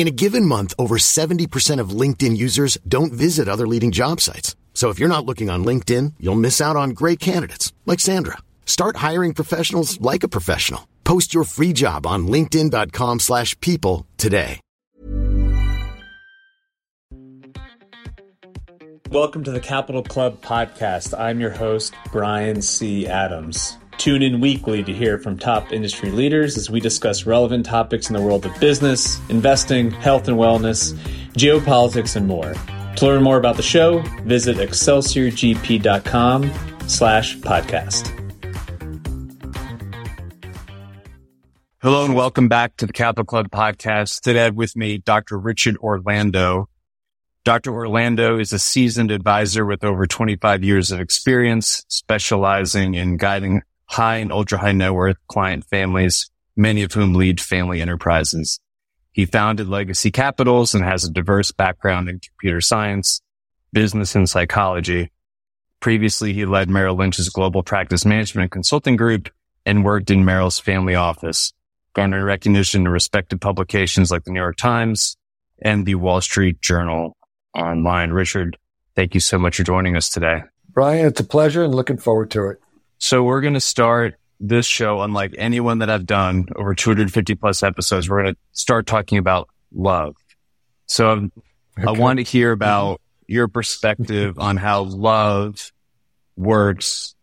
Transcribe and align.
In 0.00 0.08
a 0.08 0.10
given 0.10 0.46
month, 0.46 0.72
over 0.78 0.96
70% 0.96 1.78
of 1.78 1.90
LinkedIn 1.90 2.34
users 2.34 2.78
don't 2.88 3.12
visit 3.12 3.48
other 3.48 3.66
leading 3.66 3.90
job 3.90 4.18
sites. 4.18 4.56
So 4.72 4.88
if 4.88 4.98
you're 4.98 5.10
not 5.10 5.26
looking 5.26 5.50
on 5.50 5.62
LinkedIn, 5.62 6.14
you'll 6.18 6.36
miss 6.36 6.58
out 6.58 6.74
on 6.74 6.96
great 7.00 7.20
candidates 7.20 7.74
like 7.84 8.00
Sandra. 8.00 8.38
Start 8.64 8.96
hiring 8.96 9.34
professionals 9.34 10.00
like 10.00 10.22
a 10.22 10.28
professional. 10.28 10.88
Post 11.04 11.34
your 11.34 11.44
free 11.44 11.74
job 11.74 12.06
on 12.06 12.26
linkedin.com/people 12.26 14.06
today. 14.16 14.58
Welcome 19.10 19.44
to 19.44 19.50
the 19.50 19.60
Capital 19.60 20.02
Club 20.02 20.40
podcast. 20.40 21.12
I'm 21.12 21.40
your 21.40 21.50
host, 21.50 21.92
Brian 22.10 22.62
C. 22.62 23.06
Adams. 23.06 23.76
Tune 24.00 24.22
in 24.22 24.40
weekly 24.40 24.82
to 24.82 24.94
hear 24.94 25.18
from 25.18 25.36
top 25.36 25.74
industry 25.74 26.10
leaders 26.10 26.56
as 26.56 26.70
we 26.70 26.80
discuss 26.80 27.26
relevant 27.26 27.66
topics 27.66 28.08
in 28.08 28.16
the 28.16 28.22
world 28.22 28.46
of 28.46 28.58
business, 28.58 29.20
investing, 29.28 29.90
health 29.90 30.26
and 30.26 30.38
wellness, 30.38 30.94
geopolitics, 31.34 32.16
and 32.16 32.26
more. 32.26 32.54
To 32.96 33.04
learn 33.04 33.22
more 33.22 33.36
about 33.36 33.58
the 33.58 33.62
show, 33.62 33.98
visit 34.24 34.56
excelsiorgp.com 34.56 36.50
slash 36.86 37.36
podcast. 37.40 38.16
Hello 41.82 42.06
and 42.06 42.14
welcome 42.14 42.48
back 42.48 42.78
to 42.78 42.86
the 42.86 42.94
Capital 42.94 43.26
Club 43.26 43.50
podcast. 43.50 44.22
Today 44.22 44.48
with 44.48 44.76
me 44.76 44.96
Dr. 44.96 45.36
Richard 45.38 45.76
Orlando. 45.76 46.70
Dr. 47.44 47.74
Orlando 47.74 48.38
is 48.38 48.54
a 48.54 48.58
seasoned 48.58 49.10
advisor 49.10 49.66
with 49.66 49.84
over 49.84 50.06
25 50.06 50.64
years 50.64 50.90
of 50.90 51.00
experience, 51.00 51.84
specializing 51.88 52.94
in 52.94 53.18
guiding 53.18 53.60
high 53.90 54.16
and 54.18 54.32
ultra 54.32 54.58
high 54.58 54.72
net 54.72 54.94
worth 54.94 55.16
client 55.26 55.64
families, 55.64 56.30
many 56.56 56.82
of 56.82 56.92
whom 56.92 57.14
lead 57.14 57.40
family 57.40 57.82
enterprises. 57.82 58.60
He 59.12 59.26
founded 59.26 59.68
Legacy 59.68 60.12
Capitals 60.12 60.74
and 60.74 60.84
has 60.84 61.04
a 61.04 61.10
diverse 61.10 61.50
background 61.50 62.08
in 62.08 62.20
computer 62.20 62.60
science, 62.60 63.20
business 63.72 64.14
and 64.14 64.30
psychology. 64.30 65.10
Previously, 65.80 66.32
he 66.32 66.44
led 66.44 66.70
Merrill 66.70 66.94
Lynch's 66.94 67.28
global 67.28 67.62
practice 67.62 68.04
management 68.04 68.52
consulting 68.52 68.96
group 68.96 69.28
and 69.66 69.84
worked 69.84 70.10
in 70.10 70.24
Merrill's 70.24 70.60
family 70.60 70.94
office, 70.94 71.52
garnering 71.92 72.24
recognition 72.24 72.82
in 72.82 72.88
respected 72.88 73.40
publications 73.40 74.10
like 74.10 74.24
the 74.24 74.30
New 74.30 74.40
York 74.40 74.56
Times 74.56 75.16
and 75.60 75.84
the 75.84 75.96
Wall 75.96 76.20
Street 76.20 76.60
Journal 76.60 77.16
online. 77.56 78.10
Richard, 78.10 78.56
thank 78.94 79.14
you 79.14 79.20
so 79.20 79.38
much 79.38 79.56
for 79.56 79.64
joining 79.64 79.96
us 79.96 80.08
today. 80.08 80.42
Brian, 80.68 81.06
it's 81.06 81.20
a 81.20 81.24
pleasure 81.24 81.64
and 81.64 81.74
looking 81.74 81.98
forward 81.98 82.30
to 82.30 82.50
it. 82.50 82.60
So 83.00 83.22
we're 83.22 83.40
going 83.40 83.54
to 83.54 83.60
start 83.60 84.16
this 84.40 84.66
show, 84.66 85.00
unlike 85.00 85.34
anyone 85.38 85.78
that 85.78 85.88
I've 85.88 86.04
done 86.04 86.46
over 86.54 86.74
250 86.74 87.34
plus 87.34 87.62
episodes. 87.62 88.08
We're 88.08 88.22
going 88.22 88.34
to 88.34 88.40
start 88.52 88.86
talking 88.86 89.16
about 89.16 89.48
love. 89.72 90.16
So 90.86 91.08
okay. 91.08 91.30
I 91.78 91.92
want 91.92 92.18
to 92.18 92.22
hear 92.22 92.52
about 92.52 93.00
your 93.26 93.48
perspective 93.48 94.38
on 94.38 94.58
how 94.58 94.82
love 94.82 95.72
works 96.36 97.14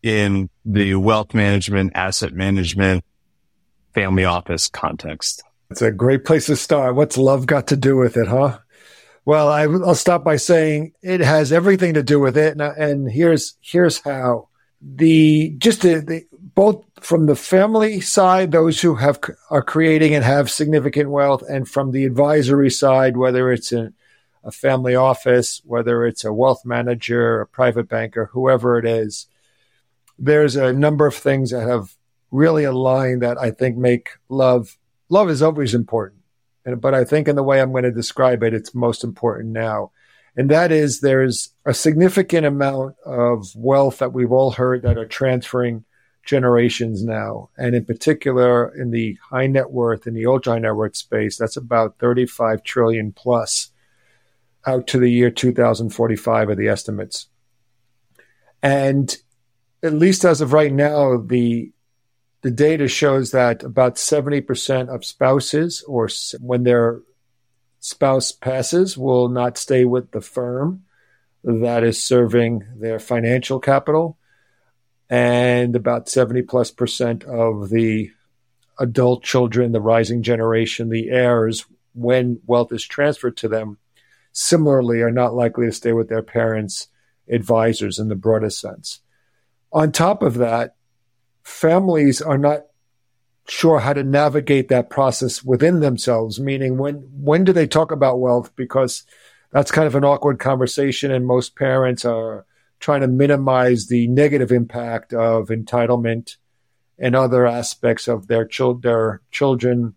in 0.00 0.48
the 0.64 0.94
wealth 0.94 1.34
management, 1.34 1.92
asset 1.96 2.32
management, 2.32 3.04
family 3.94 4.24
office 4.24 4.68
context. 4.68 5.42
It's 5.70 5.82
a 5.82 5.90
great 5.90 6.24
place 6.24 6.46
to 6.46 6.54
start. 6.54 6.94
What's 6.94 7.18
love 7.18 7.46
got 7.46 7.66
to 7.68 7.76
do 7.76 7.96
with 7.96 8.16
it, 8.16 8.28
huh? 8.28 8.58
Well, 9.24 9.48
I, 9.48 9.66
will 9.66 9.96
stop 9.96 10.22
by 10.22 10.36
saying 10.36 10.92
it 11.02 11.18
has 11.18 11.50
everything 11.52 11.94
to 11.94 12.04
do 12.04 12.20
with 12.20 12.36
it, 12.36 12.52
and, 12.52 12.62
and 12.62 13.10
here's 13.10 13.56
here's 13.60 13.98
how 13.98 14.50
the 14.80 15.54
just 15.58 15.82
the, 15.82 16.00
the, 16.00 16.26
both 16.32 16.84
from 17.00 17.26
the 17.26 17.36
family 17.36 18.00
side, 18.00 18.52
those 18.52 18.80
who 18.80 18.96
have 18.96 19.20
are 19.50 19.62
creating 19.62 20.14
and 20.14 20.24
have 20.24 20.50
significant 20.50 21.10
wealth, 21.10 21.42
and 21.48 21.68
from 21.68 21.90
the 21.90 22.04
advisory 22.04 22.70
side, 22.70 23.16
whether 23.16 23.50
it's 23.50 23.72
a, 23.72 23.92
a 24.44 24.52
family 24.52 24.94
office, 24.94 25.60
whether 25.64 26.04
it's 26.04 26.24
a 26.24 26.32
wealth 26.32 26.64
manager, 26.64 27.40
a 27.40 27.46
private 27.46 27.88
banker, 27.88 28.30
whoever 28.32 28.78
it 28.78 28.84
is, 28.84 29.26
there's 30.18 30.56
a 30.56 30.72
number 30.72 31.06
of 31.06 31.14
things 31.14 31.50
that 31.50 31.66
have 31.66 31.96
really 32.30 32.64
aligned 32.64 33.22
that 33.22 33.38
I 33.38 33.50
think 33.50 33.76
make 33.76 34.10
love 34.28 34.76
love 35.08 35.30
is 35.30 35.42
always 35.42 35.74
important 35.74 36.16
but 36.74 36.94
I 36.94 37.04
think 37.04 37.28
in 37.28 37.36
the 37.36 37.42
way 37.44 37.60
I'm 37.60 37.70
going 37.70 37.84
to 37.84 37.92
describe 37.92 38.42
it, 38.42 38.52
it's 38.52 38.74
most 38.74 39.04
important 39.04 39.50
now. 39.50 39.92
And 40.36 40.50
that 40.50 40.70
is 40.70 41.00
there's 41.00 41.50
a 41.64 41.72
significant 41.72 42.46
amount 42.46 42.96
of 43.04 43.54
wealth 43.56 43.98
that 43.98 44.12
we've 44.12 44.32
all 44.32 44.50
heard 44.50 44.82
that 44.82 44.98
are 44.98 45.06
transferring 45.06 45.84
generations 46.26 47.02
now. 47.02 47.48
And 47.56 47.74
in 47.74 47.86
particular, 47.86 48.74
in 48.74 48.90
the 48.90 49.16
high 49.30 49.46
net 49.46 49.70
worth 49.70 50.06
and 50.06 50.16
the 50.16 50.26
ultra 50.26 50.54
high 50.54 50.58
net 50.58 50.76
worth 50.76 50.96
space, 50.96 51.38
that's 51.38 51.56
about 51.56 51.98
35 51.98 52.62
trillion 52.62 53.12
plus 53.12 53.70
out 54.66 54.86
to 54.88 54.98
the 54.98 55.10
year 55.10 55.30
2045 55.30 56.48
are 56.48 56.54
the 56.54 56.68
estimates. 56.68 57.28
And 58.62 59.16
at 59.82 59.94
least 59.94 60.24
as 60.24 60.40
of 60.40 60.52
right 60.52 60.72
now, 60.72 61.16
the 61.18 61.72
the 62.42 62.50
data 62.50 62.86
shows 62.86 63.32
that 63.32 63.64
about 63.64 63.96
70% 63.96 64.88
of 64.88 65.04
spouses, 65.04 65.82
or 65.88 66.08
when 66.38 66.62
their 66.62 67.00
spouse 67.86 68.32
passes, 68.32 68.98
will 68.98 69.28
not 69.28 69.56
stay 69.56 69.84
with 69.84 70.10
the 70.10 70.20
firm 70.20 70.82
that 71.44 71.84
is 71.84 72.02
serving 72.02 72.64
their 72.76 72.98
financial 72.98 73.60
capital. 73.60 74.18
And 75.08 75.76
about 75.76 76.08
70 76.08 76.42
plus 76.42 76.72
percent 76.72 77.22
of 77.22 77.68
the 77.70 78.10
adult 78.80 79.22
children, 79.22 79.70
the 79.70 79.80
rising 79.80 80.24
generation, 80.24 80.88
the 80.88 81.10
heirs, 81.10 81.64
when 81.94 82.40
wealth 82.44 82.72
is 82.72 82.84
transferred 82.84 83.36
to 83.36 83.48
them, 83.48 83.78
similarly 84.32 85.00
are 85.00 85.12
not 85.12 85.34
likely 85.34 85.66
to 85.66 85.72
stay 85.72 85.92
with 85.92 86.08
their 86.08 86.24
parents' 86.24 86.88
advisors 87.30 88.00
in 88.00 88.08
the 88.08 88.16
broadest 88.16 88.60
sense. 88.60 88.98
On 89.72 89.92
top 89.92 90.24
of 90.24 90.34
that, 90.38 90.74
families 91.44 92.20
are 92.20 92.36
not 92.36 92.62
sure 93.48 93.78
how 93.78 93.92
to 93.92 94.02
navigate 94.02 94.68
that 94.68 94.90
process 94.90 95.42
within 95.44 95.80
themselves 95.80 96.40
meaning 96.40 96.78
when 96.78 96.94
when 97.12 97.44
do 97.44 97.52
they 97.52 97.66
talk 97.66 97.92
about 97.92 98.20
wealth? 98.20 98.54
Because 98.56 99.04
that's 99.50 99.70
kind 99.70 99.86
of 99.86 99.94
an 99.94 100.04
awkward 100.04 100.38
conversation 100.38 101.10
and 101.10 101.26
most 101.26 101.56
parents 101.56 102.04
are 102.04 102.44
trying 102.78 103.00
to 103.00 103.08
minimize 103.08 103.86
the 103.86 104.06
negative 104.08 104.52
impact 104.52 105.12
of 105.12 105.48
entitlement 105.48 106.36
and 106.98 107.14
other 107.14 107.46
aspects 107.46 108.08
of 108.08 108.26
their, 108.26 108.48
their 108.80 109.22
children 109.30 109.94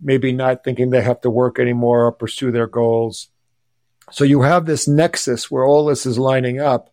maybe 0.00 0.32
not 0.32 0.62
thinking 0.62 0.90
they 0.90 1.02
have 1.02 1.20
to 1.22 1.30
work 1.30 1.58
anymore 1.58 2.06
or 2.06 2.12
pursue 2.12 2.50
their 2.50 2.66
goals. 2.66 3.28
So 4.10 4.24
you 4.24 4.42
have 4.42 4.66
this 4.66 4.86
nexus 4.86 5.50
where 5.50 5.64
all 5.64 5.86
this 5.86 6.06
is 6.06 6.18
lining 6.18 6.60
up 6.60 6.90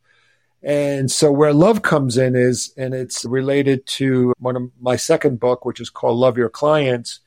and 0.63 1.11
so 1.11 1.31
where 1.31 1.53
love 1.53 1.81
comes 1.81 2.17
in 2.17 2.35
is, 2.35 2.73
and 2.77 2.93
it's 2.93 3.25
related 3.25 3.85
to 3.87 4.33
one 4.39 4.55
of 4.55 4.63
my 4.79 4.95
second 4.95 5.39
book, 5.39 5.65
which 5.65 5.81
is 5.81 5.89
called 5.89 6.17
Love 6.17 6.37
Your 6.37 6.49
Clients. 6.49 7.19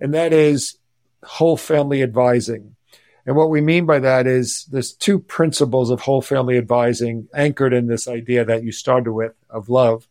And 0.00 0.12
that 0.14 0.32
is 0.32 0.78
whole 1.22 1.56
family 1.56 2.02
advising. 2.02 2.74
And 3.24 3.36
what 3.36 3.50
we 3.50 3.60
mean 3.60 3.86
by 3.86 4.00
that 4.00 4.26
is 4.26 4.64
there's 4.64 4.92
two 4.92 5.20
principles 5.20 5.90
of 5.90 6.00
whole 6.00 6.22
family 6.22 6.58
advising 6.58 7.28
anchored 7.32 7.72
in 7.72 7.86
this 7.86 8.08
idea 8.08 8.44
that 8.44 8.64
you 8.64 8.72
started 8.72 9.12
with 9.12 9.32
of 9.48 9.68
love. 9.68 10.08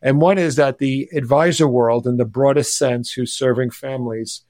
And 0.00 0.20
one 0.20 0.38
is 0.38 0.56
that 0.56 0.78
the 0.78 1.08
advisor 1.14 1.68
world, 1.68 2.06
in 2.06 2.16
the 2.16 2.24
broadest 2.24 2.78
sense, 2.78 3.12
who's 3.12 3.32
serving 3.32 3.70
families, 3.70 4.40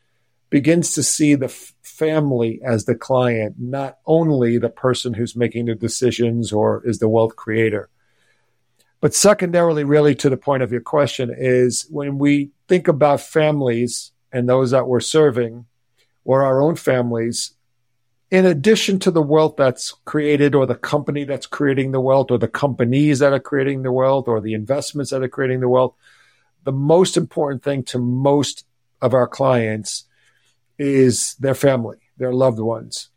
begins 0.51 0.95
to 0.95 1.03
see 1.03 1.35
the 1.35 1.49
family 1.83 2.61
as 2.65 2.85
the 2.85 2.95
client, 2.95 3.57
not 3.59 3.99
only 4.07 4.59
the 4.59 4.69
person 4.69 5.15
who's 5.15 5.37
making 5.37 5.67
the 5.67 5.75
decisions 5.75 6.53
or 6.53 6.83
is 6.85 6.99
the 6.99 7.09
wealth 7.09 7.37
creator. 7.37 7.89
But 9.01 9.15
secondarily, 9.15 9.85
really 9.85 10.15
to 10.17 10.31
the 10.31 10.37
point 10.37 10.63
of 10.63 10.73
your 10.73 10.81
question, 10.81 11.35
is 11.37 11.87
when 11.91 12.19
we 12.19 12.51
think 12.69 12.89
about 12.89 13.21
families 13.21 14.13
and 14.33 14.49
those 14.49 14.71
that 14.71 14.89
we're 14.89 15.01
serving 15.01 15.67
or 16.25 16.43
our 16.43 16.61
own 16.61 16.77
families, 16.77 17.53
in 18.31 18.45
addition 18.45 18.99
to 19.01 19.11
the 19.11 19.23
wealth 19.23 19.55
that's 19.57 19.93
created 20.05 20.55
or 20.55 20.67
the 20.67 20.75
company 20.75 21.25
that's 21.25 21.47
creating 21.47 21.93
the 21.93 22.01
wealth 22.01 22.31
or 22.31 22.39
the 22.39 22.49
companies 22.49 23.21
that 23.21 23.33
are 23.33 23.41
creating 23.41 23.83
the 23.83 23.93
wealth 23.93 24.27
or 24.27 24.41
the 24.41 24.55
investments 24.55 25.11
that 25.11 25.23
are 25.23 25.29
creating 25.29 25.61
the 25.61 25.69
wealth, 25.69 25.95
the 26.65 26.73
most 26.73 27.17
important 27.17 27.63
thing 27.63 27.85
to 27.85 27.99
most 27.99 28.67
of 29.01 29.15
our 29.15 29.29
clients 29.29 30.06
is 30.79 31.35
their 31.37 31.55
family, 31.55 31.99
their 32.17 32.33
loved 32.33 32.59
ones. 32.59 33.11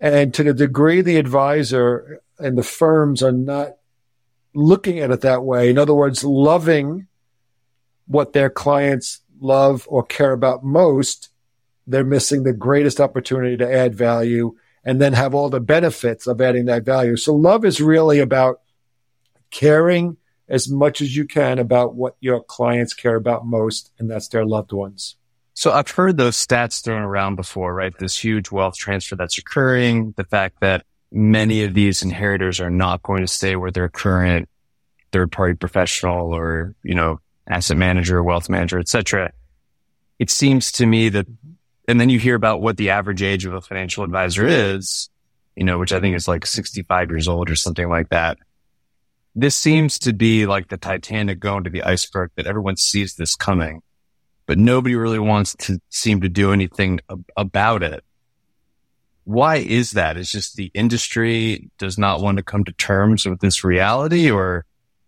And 0.00 0.34
to 0.34 0.42
the 0.42 0.54
degree 0.54 1.00
the 1.00 1.16
advisor 1.16 2.20
and 2.38 2.56
the 2.58 2.62
firms 2.62 3.22
are 3.22 3.32
not 3.32 3.76
looking 4.54 4.98
at 4.98 5.10
it 5.10 5.22
that 5.22 5.44
way, 5.44 5.70
in 5.70 5.78
other 5.78 5.94
words, 5.94 6.24
loving 6.24 7.06
what 8.06 8.32
their 8.32 8.50
clients 8.50 9.20
love 9.40 9.86
or 9.88 10.02
care 10.04 10.32
about 10.32 10.64
most, 10.64 11.30
they're 11.86 12.04
missing 12.04 12.42
the 12.42 12.52
greatest 12.52 13.00
opportunity 13.00 13.56
to 13.56 13.72
add 13.72 13.94
value 13.94 14.54
and 14.84 15.00
then 15.00 15.12
have 15.12 15.34
all 15.34 15.50
the 15.50 15.60
benefits 15.60 16.26
of 16.26 16.40
adding 16.40 16.66
that 16.66 16.84
value. 16.84 17.16
So 17.16 17.34
love 17.34 17.64
is 17.64 17.80
really 17.80 18.20
about 18.20 18.60
caring 19.50 20.16
as 20.48 20.68
much 20.68 21.00
as 21.00 21.16
you 21.16 21.26
can 21.26 21.58
about 21.58 21.94
what 21.94 22.16
your 22.20 22.40
clients 22.42 22.94
care 22.94 23.16
about 23.16 23.44
most, 23.44 23.92
and 23.98 24.08
that's 24.10 24.28
their 24.28 24.46
loved 24.46 24.72
ones. 24.72 25.16
So 25.56 25.72
I've 25.72 25.90
heard 25.90 26.18
those 26.18 26.36
stats 26.36 26.84
thrown 26.84 27.00
around 27.00 27.36
before, 27.36 27.72
right? 27.72 27.98
This 27.98 28.18
huge 28.18 28.50
wealth 28.50 28.76
transfer 28.76 29.16
that's 29.16 29.38
occurring, 29.38 30.12
the 30.18 30.24
fact 30.24 30.60
that 30.60 30.84
many 31.10 31.64
of 31.64 31.72
these 31.72 32.02
inheritors 32.02 32.60
are 32.60 32.70
not 32.70 33.02
going 33.02 33.22
to 33.22 33.26
stay 33.26 33.56
with 33.56 33.72
their 33.72 33.88
current 33.88 34.50
third 35.12 35.32
party 35.32 35.54
professional 35.54 36.34
or, 36.34 36.74
you 36.82 36.94
know, 36.94 37.20
asset 37.48 37.78
manager, 37.78 38.22
wealth 38.22 38.50
manager, 38.50 38.78
etc. 38.78 39.32
It 40.18 40.28
seems 40.28 40.70
to 40.72 40.84
me 40.84 41.08
that 41.08 41.26
and 41.88 41.98
then 41.98 42.10
you 42.10 42.18
hear 42.18 42.34
about 42.34 42.60
what 42.60 42.76
the 42.76 42.90
average 42.90 43.22
age 43.22 43.46
of 43.46 43.54
a 43.54 43.62
financial 43.62 44.04
advisor 44.04 44.46
is, 44.46 45.08
you 45.54 45.64
know, 45.64 45.78
which 45.78 45.92
I 45.92 46.00
think 46.00 46.16
is 46.16 46.28
like 46.28 46.44
65 46.44 47.08
years 47.08 47.28
old 47.28 47.48
or 47.48 47.56
something 47.56 47.88
like 47.88 48.10
that. 48.10 48.36
This 49.34 49.56
seems 49.56 49.98
to 50.00 50.12
be 50.12 50.44
like 50.44 50.68
the 50.68 50.76
Titanic 50.76 51.40
going 51.40 51.64
to 51.64 51.70
the 51.70 51.82
iceberg 51.82 52.32
that 52.36 52.46
everyone 52.46 52.76
sees 52.76 53.14
this 53.14 53.34
coming, 53.34 53.80
but 54.46 54.58
nobody 54.58 54.94
really 54.94 55.18
wants 55.18 55.54
to 55.56 55.80
seem 55.90 56.20
to 56.20 56.28
do 56.28 56.52
anything 56.52 57.00
ab- 57.10 57.24
about 57.36 57.82
it. 57.82 58.04
Why 59.24 59.56
is 59.56 59.92
that? 59.92 60.16
Is 60.16 60.30
just 60.30 60.56
the 60.56 60.70
industry 60.72 61.70
does 61.78 61.98
not 61.98 62.20
want 62.20 62.36
to 62.38 62.44
come 62.44 62.64
to 62.64 62.72
terms 62.72 63.26
with 63.26 63.40
this 63.40 63.64
reality 63.64 64.30
or 64.30 64.64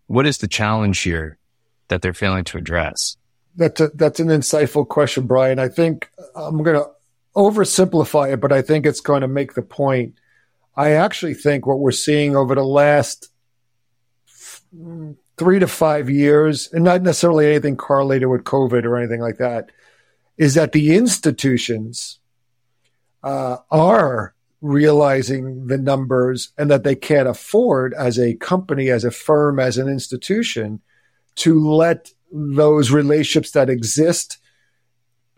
what 0.08 0.26
is 0.26 0.38
the 0.38 0.48
challenge 0.48 1.00
here 1.00 1.38
that 1.86 2.02
they're 2.02 2.14
failing 2.14 2.44
to 2.44 2.58
address? 2.58 3.16
That's 3.56 3.80
a, 3.80 3.88
that's 3.94 4.20
an 4.20 4.28
insightful 4.28 4.86
question, 4.86 5.26
Brian. 5.26 5.58
I 5.58 5.68
think 5.68 6.10
I'm 6.34 6.62
going 6.62 6.80
to 6.80 6.88
oversimplify 7.36 8.32
it, 8.32 8.40
but 8.40 8.52
I 8.52 8.62
think 8.62 8.86
it's 8.86 9.00
going 9.00 9.20
to 9.20 9.28
make 9.28 9.54
the 9.54 9.62
point. 9.62 10.14
I 10.76 10.92
actually 10.92 11.34
think 11.34 11.66
what 11.66 11.78
we're 11.78 11.90
seeing 11.92 12.36
over 12.36 12.54
the 12.54 12.64
last 12.64 13.30
three 15.38 15.58
to 15.58 15.68
five 15.68 16.10
years, 16.10 16.68
and 16.72 16.84
not 16.84 17.02
necessarily 17.02 17.46
anything 17.46 17.76
correlated 17.76 18.28
with 18.28 18.44
COVID 18.44 18.84
or 18.84 18.96
anything 18.96 19.20
like 19.20 19.38
that, 19.38 19.70
is 20.36 20.54
that 20.54 20.72
the 20.72 20.94
institutions 20.94 22.18
uh, 23.22 23.58
are 23.70 24.34
realizing 24.60 25.68
the 25.68 25.78
numbers 25.78 26.52
and 26.58 26.70
that 26.70 26.82
they 26.82 26.94
can't 26.94 27.28
afford 27.28 27.94
as 27.94 28.18
a 28.18 28.34
company, 28.34 28.90
as 28.90 29.04
a 29.04 29.10
firm, 29.10 29.60
as 29.60 29.78
an 29.78 29.88
institution 29.88 30.80
to 31.36 31.64
let 31.64 32.12
those 32.32 32.90
relationships 32.90 33.52
that 33.52 33.70
exist 33.70 34.38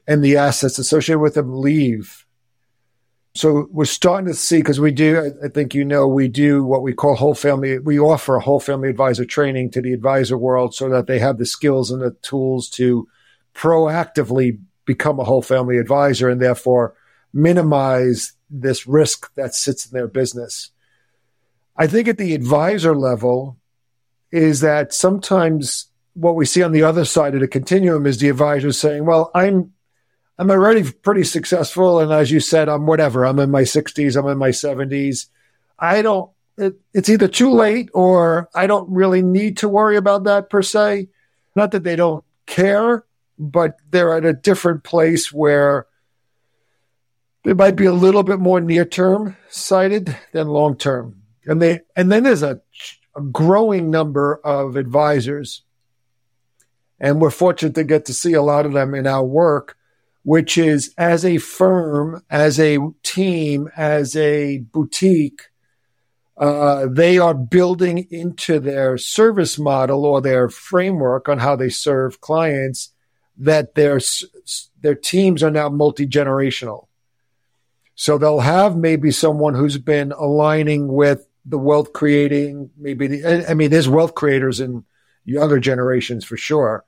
and 0.07 0.25
the 0.25 0.37
assets 0.37 0.79
associated 0.79 1.21
with 1.21 1.35
them 1.35 1.61
leave. 1.61 2.27
So 3.35 3.69
we're 3.71 3.85
starting 3.85 4.27
to 4.27 4.35
see 4.35 4.59
because 4.59 4.81
we 4.81 4.91
do, 4.91 5.33
I 5.43 5.49
think 5.49 5.75
you 5.75 5.85
know, 5.85 6.09
we 6.09 6.27
do 6.27 6.65
what 6.65 6.83
we 6.83 6.93
call 6.93 7.15
whole 7.15 7.35
family. 7.35 7.79
We 7.79 7.99
offer 7.99 8.37
a 8.37 8.41
whole 8.41 8.59
family 8.59 8.89
advisor 8.89 9.25
training 9.25 9.71
to 9.73 9.83
the 9.83 9.93
advisor 9.93 10.37
world 10.37 10.75
so 10.75 10.89
that 10.89 11.07
they 11.07 11.21
have 11.21 11.39
the 11.39 11.47
skills 11.47 11.91
and 11.91 12.03
the 12.03 12.11
tools 12.23 12.69
to 12.71 13.07
proactively 13.55 14.59
become 14.85 15.21
a 15.21 15.25
whole 15.25 15.43
family 15.43 15.79
advisor 15.79 16.29
and 16.29 16.41
therefore 16.41 16.95
minimize 17.33 18.33
this 18.51 18.87
risk 18.87 19.33
that 19.37 19.55
sits 19.55 19.87
in 19.87 19.97
their 19.97 20.09
business. 20.09 20.71
I 21.77 21.87
think 21.87 22.09
at 22.09 22.19
the 22.19 22.35
advisor 22.35 22.97
level 22.97 23.57
is 24.33 24.61
that 24.61 24.93
sometimes 24.93 25.87
what 26.15 26.35
we 26.35 26.45
see 26.45 26.63
on 26.63 26.73
the 26.73 26.83
other 26.83 27.05
side 27.05 27.35
of 27.35 27.41
the 27.41 27.49
continuum 27.49 28.07
is 28.07 28.19
the 28.19 28.29
advisor 28.29 28.73
saying, 28.73 29.07
well, 29.07 29.31
I'm, 29.35 29.73
I'm 30.41 30.51
already 30.51 30.91
pretty 30.91 31.25
successful. 31.25 32.01
And 32.01 32.11
as 32.11 32.31
you 32.31 32.41
said, 32.41 32.71
I'm 32.71 32.87
whatever. 32.87 33.27
I'm 33.27 33.39
in 33.39 33.51
my 33.51 33.65
sixties. 33.65 34.17
I'm 34.17 34.27
in 34.27 34.39
my 34.39 34.53
seventies. 34.53 35.27
I 35.79 36.01
don't, 36.01 36.31
it, 36.57 36.81
it's 36.95 37.11
either 37.11 37.29
too 37.29 37.51
late 37.51 37.91
or 37.93 38.49
I 38.55 38.67
don't 38.67 38.89
really 38.91 39.21
need 39.21 39.59
to 39.59 39.69
worry 39.69 39.99
about 39.99 40.25
that 40.25 40.49
per 40.49 40.63
se. 40.63 41.11
Not 41.55 41.73
that 41.73 41.85
they 41.85 41.95
don't 41.95 42.25
care, 42.47 43.05
but 43.39 43.77
they're 43.91 44.17
at 44.17 44.25
a 44.25 44.33
different 44.33 44.83
place 44.83 45.31
where 45.31 45.87
they 47.45 47.53
might 47.53 47.77
be 47.77 47.85
a 47.85 47.93
little 47.93 48.23
bit 48.23 48.39
more 48.41 48.63
near 48.63 48.87
term 48.87 49.37
sighted 49.51 50.17
than 50.33 50.49
long 50.49 50.75
term. 50.75 51.21
And 51.45 51.61
they, 51.61 51.81
and 51.95 52.11
then 52.11 52.23
there's 52.23 52.43
a, 52.43 52.63
a 53.15 53.21
growing 53.21 53.91
number 53.91 54.41
of 54.43 54.77
advisors 54.77 55.65
and 56.99 57.21
we're 57.21 57.31
fortunate 57.31 57.75
to 57.75 57.85
get 57.85 58.07
to 58.07 58.15
see 58.15 58.33
a 58.33 58.43
lot 58.43 58.65
of 58.65 58.73
them 58.73 58.95
in 58.95 59.07
our 59.07 59.25
work, 59.25 59.77
which 60.23 60.59
is 60.59 60.95
as 60.99 61.25
a 61.25 61.39
firm, 61.39 62.23
as 62.31 62.61
a 62.61 62.79
team, 63.03 63.69
as 63.77 64.15
a 64.17 64.59
boutique, 64.59 65.43
uh, 66.37 66.87
they 66.91 67.19
are 67.19 67.35
building 67.35 68.07
into 68.11 68.59
their 68.59 68.97
service 68.97 69.59
model 69.59 70.07
or 70.07 70.21
their 70.21 70.49
framework 70.49 71.29
on 71.29 71.39
how 71.39 71.55
they 71.55 71.69
serve 71.69 72.21
clients 72.21 72.93
that 73.37 73.75
their 73.75 74.01
their 74.81 74.95
teams 74.95 75.43
are 75.43 75.51
now 75.51 75.69
multi 75.69 76.07
generational. 76.07 76.87
So 77.95 78.17
they'll 78.17 78.41
have 78.41 78.77
maybe 78.77 79.11
someone 79.11 79.55
who's 79.55 79.77
been 79.77 80.13
aligning 80.13 80.89
with 80.89 81.27
the 81.45 81.59
wealth 81.59 81.93
creating, 81.93 82.71
maybe 82.79 83.07
the, 83.07 83.51
I 83.51 83.53
mean, 83.53 83.71
there's 83.71 83.89
wealth 83.89 84.15
creators 84.15 84.61
in 84.61 84.85
younger 85.27 85.61
generations 85.61 86.25
for 86.25 86.39
sure, 86.39 86.85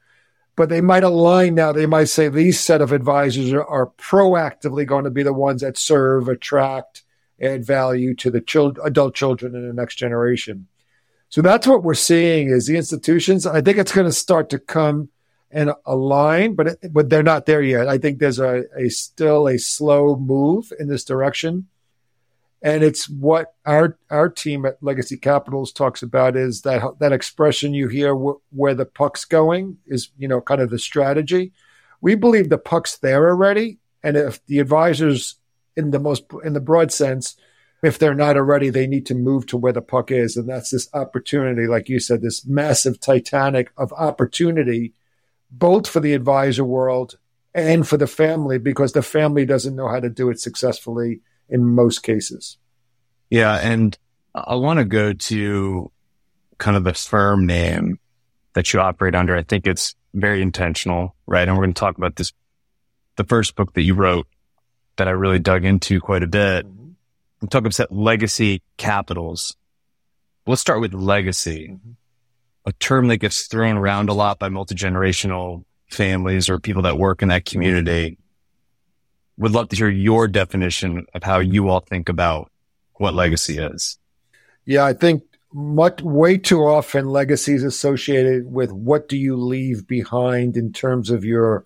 but 0.56 0.68
they 0.68 0.80
might 0.80 1.04
align 1.04 1.54
now. 1.54 1.72
They 1.72 1.86
might 1.86 2.04
say 2.04 2.28
these 2.28 2.60
set 2.60 2.80
of 2.80 2.92
advisors 2.92 3.52
are, 3.52 3.64
are 3.64 3.86
proactively 3.98 4.86
going 4.86 5.04
to 5.04 5.10
be 5.10 5.22
the 5.22 5.32
ones 5.32 5.62
that 5.62 5.78
serve, 5.78 6.28
attract, 6.28 7.02
add 7.40 7.64
value 7.64 8.14
to 8.16 8.30
the 8.30 8.40
child, 8.40 8.78
adult 8.84 9.14
children 9.14 9.54
in 9.54 9.66
the 9.66 9.74
next 9.74 9.96
generation. 9.96 10.68
So 11.28 11.40
that's 11.40 11.66
what 11.66 11.82
we're 11.82 11.94
seeing 11.94 12.50
is 12.50 12.66
the 12.66 12.76
institutions. 12.76 13.46
I 13.46 13.62
think 13.62 13.78
it's 13.78 13.92
going 13.92 14.06
to 14.06 14.12
start 14.12 14.50
to 14.50 14.58
come 14.58 15.08
and 15.50 15.72
align, 15.86 16.54
but 16.54 16.66
it, 16.66 16.92
but 16.92 17.08
they're 17.08 17.22
not 17.22 17.46
there 17.46 17.62
yet. 17.62 17.88
I 17.88 17.98
think 17.98 18.18
there's 18.18 18.38
a, 18.38 18.64
a 18.76 18.88
still 18.88 19.48
a 19.48 19.58
slow 19.58 20.16
move 20.16 20.72
in 20.78 20.88
this 20.88 21.04
direction. 21.04 21.68
And 22.62 22.84
it's 22.84 23.08
what 23.08 23.54
our 23.66 23.98
our 24.08 24.28
team 24.28 24.64
at 24.64 24.80
Legacy 24.80 25.16
Capitals 25.16 25.72
talks 25.72 26.02
about 26.02 26.36
is 26.36 26.62
that 26.62 26.82
that 27.00 27.12
expression 27.12 27.74
you 27.74 27.88
hear 27.88 28.14
where 28.14 28.74
the 28.74 28.86
puck's 28.86 29.24
going 29.24 29.78
is 29.86 30.10
you 30.16 30.28
know 30.28 30.40
kind 30.40 30.60
of 30.60 30.70
the 30.70 30.78
strategy. 30.78 31.52
We 32.00 32.14
believe 32.14 32.48
the 32.48 32.58
puck's 32.58 32.98
there 32.98 33.28
already, 33.28 33.78
and 34.02 34.16
if 34.16 34.44
the 34.46 34.60
advisors 34.60 35.36
in 35.76 35.90
the 35.90 35.98
most 35.98 36.24
in 36.44 36.52
the 36.52 36.60
broad 36.60 36.92
sense, 36.92 37.36
if 37.82 37.98
they're 37.98 38.14
not 38.14 38.36
already, 38.36 38.70
they 38.70 38.86
need 38.86 39.06
to 39.06 39.14
move 39.14 39.46
to 39.46 39.56
where 39.56 39.72
the 39.72 39.82
puck 39.82 40.12
is, 40.12 40.36
and 40.36 40.48
that's 40.48 40.70
this 40.70 40.88
opportunity, 40.94 41.66
like 41.66 41.88
you 41.88 41.98
said, 41.98 42.22
this 42.22 42.46
massive 42.46 43.00
Titanic 43.00 43.72
of 43.76 43.92
opportunity, 43.94 44.94
both 45.50 45.88
for 45.88 45.98
the 45.98 46.14
advisor 46.14 46.64
world 46.64 47.18
and 47.54 47.88
for 47.88 47.96
the 47.96 48.06
family, 48.06 48.58
because 48.58 48.92
the 48.92 49.02
family 49.02 49.44
doesn't 49.44 49.74
know 49.74 49.88
how 49.88 49.98
to 49.98 50.08
do 50.08 50.30
it 50.30 50.38
successfully 50.38 51.22
in 51.48 51.64
most 51.64 52.02
cases. 52.02 52.58
Yeah. 53.30 53.54
And 53.54 53.96
I 54.34 54.54
want 54.54 54.78
to 54.78 54.84
go 54.84 55.12
to 55.12 55.90
kind 56.58 56.76
of 56.76 56.84
the 56.84 56.94
firm 56.94 57.46
name 57.46 57.98
that 58.54 58.72
you 58.72 58.80
operate 58.80 59.14
under. 59.14 59.36
I 59.36 59.42
think 59.42 59.66
it's 59.66 59.94
very 60.14 60.42
intentional, 60.42 61.14
right? 61.26 61.48
And 61.48 61.56
we're 61.56 61.64
going 61.64 61.74
to 61.74 61.80
talk 61.80 61.96
about 61.96 62.16
this, 62.16 62.32
the 63.16 63.24
first 63.24 63.56
book 63.56 63.72
that 63.74 63.82
you 63.82 63.94
wrote 63.94 64.26
that 64.96 65.08
I 65.08 65.12
really 65.12 65.38
dug 65.38 65.64
into 65.64 66.00
quite 66.00 66.22
a 66.22 66.26
bit. 66.26 66.66
Mm-hmm. 66.66 66.90
I'm 67.40 67.48
talking 67.48 67.72
about 67.74 67.92
legacy 67.92 68.62
capitals. 68.76 69.56
Let's 70.46 70.60
start 70.60 70.80
with 70.80 70.94
legacy, 70.94 71.68
mm-hmm. 71.72 71.92
a 72.66 72.72
term 72.74 73.08
that 73.08 73.16
gets 73.18 73.46
thrown 73.46 73.76
around 73.76 74.08
a 74.08 74.14
lot 74.14 74.38
by 74.38 74.48
multi-generational 74.48 75.64
families 75.90 76.48
or 76.48 76.58
people 76.58 76.82
that 76.82 76.98
work 76.98 77.22
in 77.22 77.28
that 77.28 77.44
community 77.44 78.18
would 79.42 79.52
love 79.52 79.68
to 79.70 79.76
hear 79.76 79.90
your 79.90 80.28
definition 80.28 81.06
of 81.14 81.22
how 81.24 81.40
you 81.40 81.68
all 81.68 81.80
think 81.80 82.08
about 82.08 82.50
what 82.94 83.14
legacy 83.14 83.58
is. 83.58 83.98
Yeah, 84.64 84.84
I 84.84 84.92
think 84.92 85.24
much 85.52 86.00
way 86.00 86.38
too 86.38 86.60
often 86.60 87.08
legacy 87.08 87.54
is 87.54 87.64
associated 87.64 88.50
with 88.50 88.72
what 88.72 89.08
do 89.08 89.18
you 89.18 89.36
leave 89.36 89.86
behind 89.86 90.56
in 90.56 90.72
terms 90.72 91.10
of 91.10 91.24
your 91.24 91.64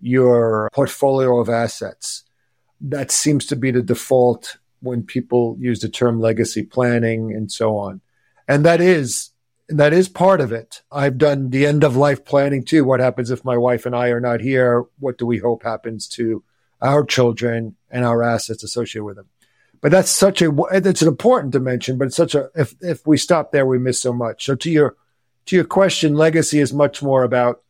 your 0.00 0.68
portfolio 0.72 1.38
of 1.38 1.48
assets. 1.48 2.24
That 2.80 3.12
seems 3.12 3.46
to 3.46 3.56
be 3.56 3.70
the 3.70 3.82
default 3.82 4.56
when 4.80 5.04
people 5.04 5.56
use 5.60 5.80
the 5.80 5.88
term 5.88 6.18
legacy 6.18 6.64
planning 6.64 7.32
and 7.32 7.52
so 7.52 7.76
on. 7.76 8.00
And 8.48 8.64
that 8.64 8.80
is 8.80 9.30
that 9.68 9.92
is 9.92 10.08
part 10.08 10.40
of 10.40 10.50
it. 10.50 10.82
I've 10.90 11.18
done 11.18 11.50
the 11.50 11.66
end 11.66 11.84
of 11.84 11.94
life 11.94 12.24
planning 12.24 12.64
too. 12.64 12.84
What 12.84 13.00
happens 13.00 13.30
if 13.30 13.44
my 13.44 13.58
wife 13.58 13.84
and 13.84 13.94
I 13.94 14.08
are 14.08 14.20
not 14.20 14.40
here? 14.40 14.84
What 14.98 15.18
do 15.18 15.26
we 15.26 15.38
hope 15.38 15.62
happens 15.62 16.08
to 16.08 16.42
our 16.82 17.04
children 17.04 17.76
and 17.90 18.04
our 18.04 18.22
assets 18.22 18.62
associated 18.62 19.04
with 19.04 19.16
them? 19.16 19.28
But 19.80 19.90
that's 19.90 20.10
such 20.10 20.42
a 20.42 20.52
it's 20.72 21.02
an 21.02 21.08
important 21.08 21.52
dimension, 21.52 21.98
but 21.98 22.08
it's 22.08 22.16
such 22.16 22.34
a 22.34 22.50
if 22.54 22.74
if 22.80 23.06
we 23.06 23.16
stop 23.16 23.50
there, 23.50 23.66
we 23.66 23.78
miss 23.78 24.00
so 24.00 24.12
much. 24.12 24.44
So 24.44 24.54
to 24.54 24.70
your 24.70 24.96
to 25.46 25.56
your 25.56 25.64
question, 25.64 26.14
legacy 26.14 26.60
is 26.60 26.72
much 26.72 27.02
more 27.02 27.24
about 27.24 27.62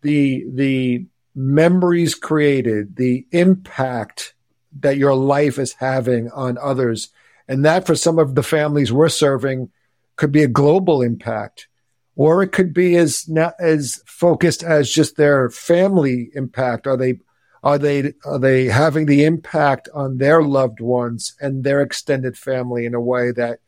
the 0.00 0.46
the 0.50 1.06
memories 1.34 2.14
created, 2.14 2.96
the 2.96 3.26
impact 3.32 4.34
that 4.80 4.96
your 4.96 5.14
life 5.14 5.58
is 5.58 5.74
having 5.74 6.30
on 6.30 6.58
others. 6.58 7.10
And 7.48 7.64
that 7.64 7.86
for 7.86 7.94
some 7.94 8.18
of 8.18 8.34
the 8.34 8.42
families 8.42 8.92
we're 8.92 9.08
serving 9.08 9.70
could 10.16 10.32
be 10.32 10.42
a 10.42 10.48
global 10.48 11.02
impact, 11.02 11.68
or 12.16 12.42
it 12.42 12.52
could 12.52 12.72
be 12.72 12.96
as 12.96 13.28
not 13.28 13.54
as 13.58 14.02
focused 14.06 14.62
as 14.62 14.90
just 14.90 15.16
their 15.16 15.50
family 15.50 16.30
impact. 16.34 16.86
Are 16.86 16.96
they 16.96 17.18
are 17.64 17.78
they 17.78 18.12
are 18.26 18.38
they 18.38 18.66
having 18.66 19.06
the 19.06 19.24
impact 19.24 19.88
on 19.94 20.18
their 20.18 20.42
loved 20.42 20.80
ones 20.80 21.34
and 21.40 21.64
their 21.64 21.80
extended 21.80 22.36
family 22.36 22.84
in 22.84 22.94
a 22.94 23.00
way 23.00 23.32
that 23.32 23.60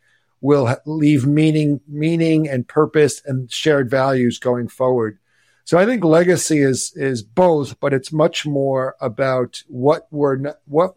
will 0.43 0.77
leave 0.85 1.27
meaning 1.27 1.81
meaning 1.89 2.47
and 2.47 2.69
purpose 2.69 3.23
and 3.25 3.51
shared 3.51 3.91
values 3.91 4.39
going 4.39 4.69
forward? 4.69 5.19
So 5.65 5.79
I 5.79 5.87
think 5.87 6.05
legacy 6.05 6.59
is 6.59 6.93
is 6.95 7.23
both, 7.23 7.81
but 7.81 7.95
it's 7.95 8.13
much 8.13 8.47
more 8.47 8.97
about 9.01 9.63
what 9.67 10.07
we're 10.11 10.55
what 10.67 10.95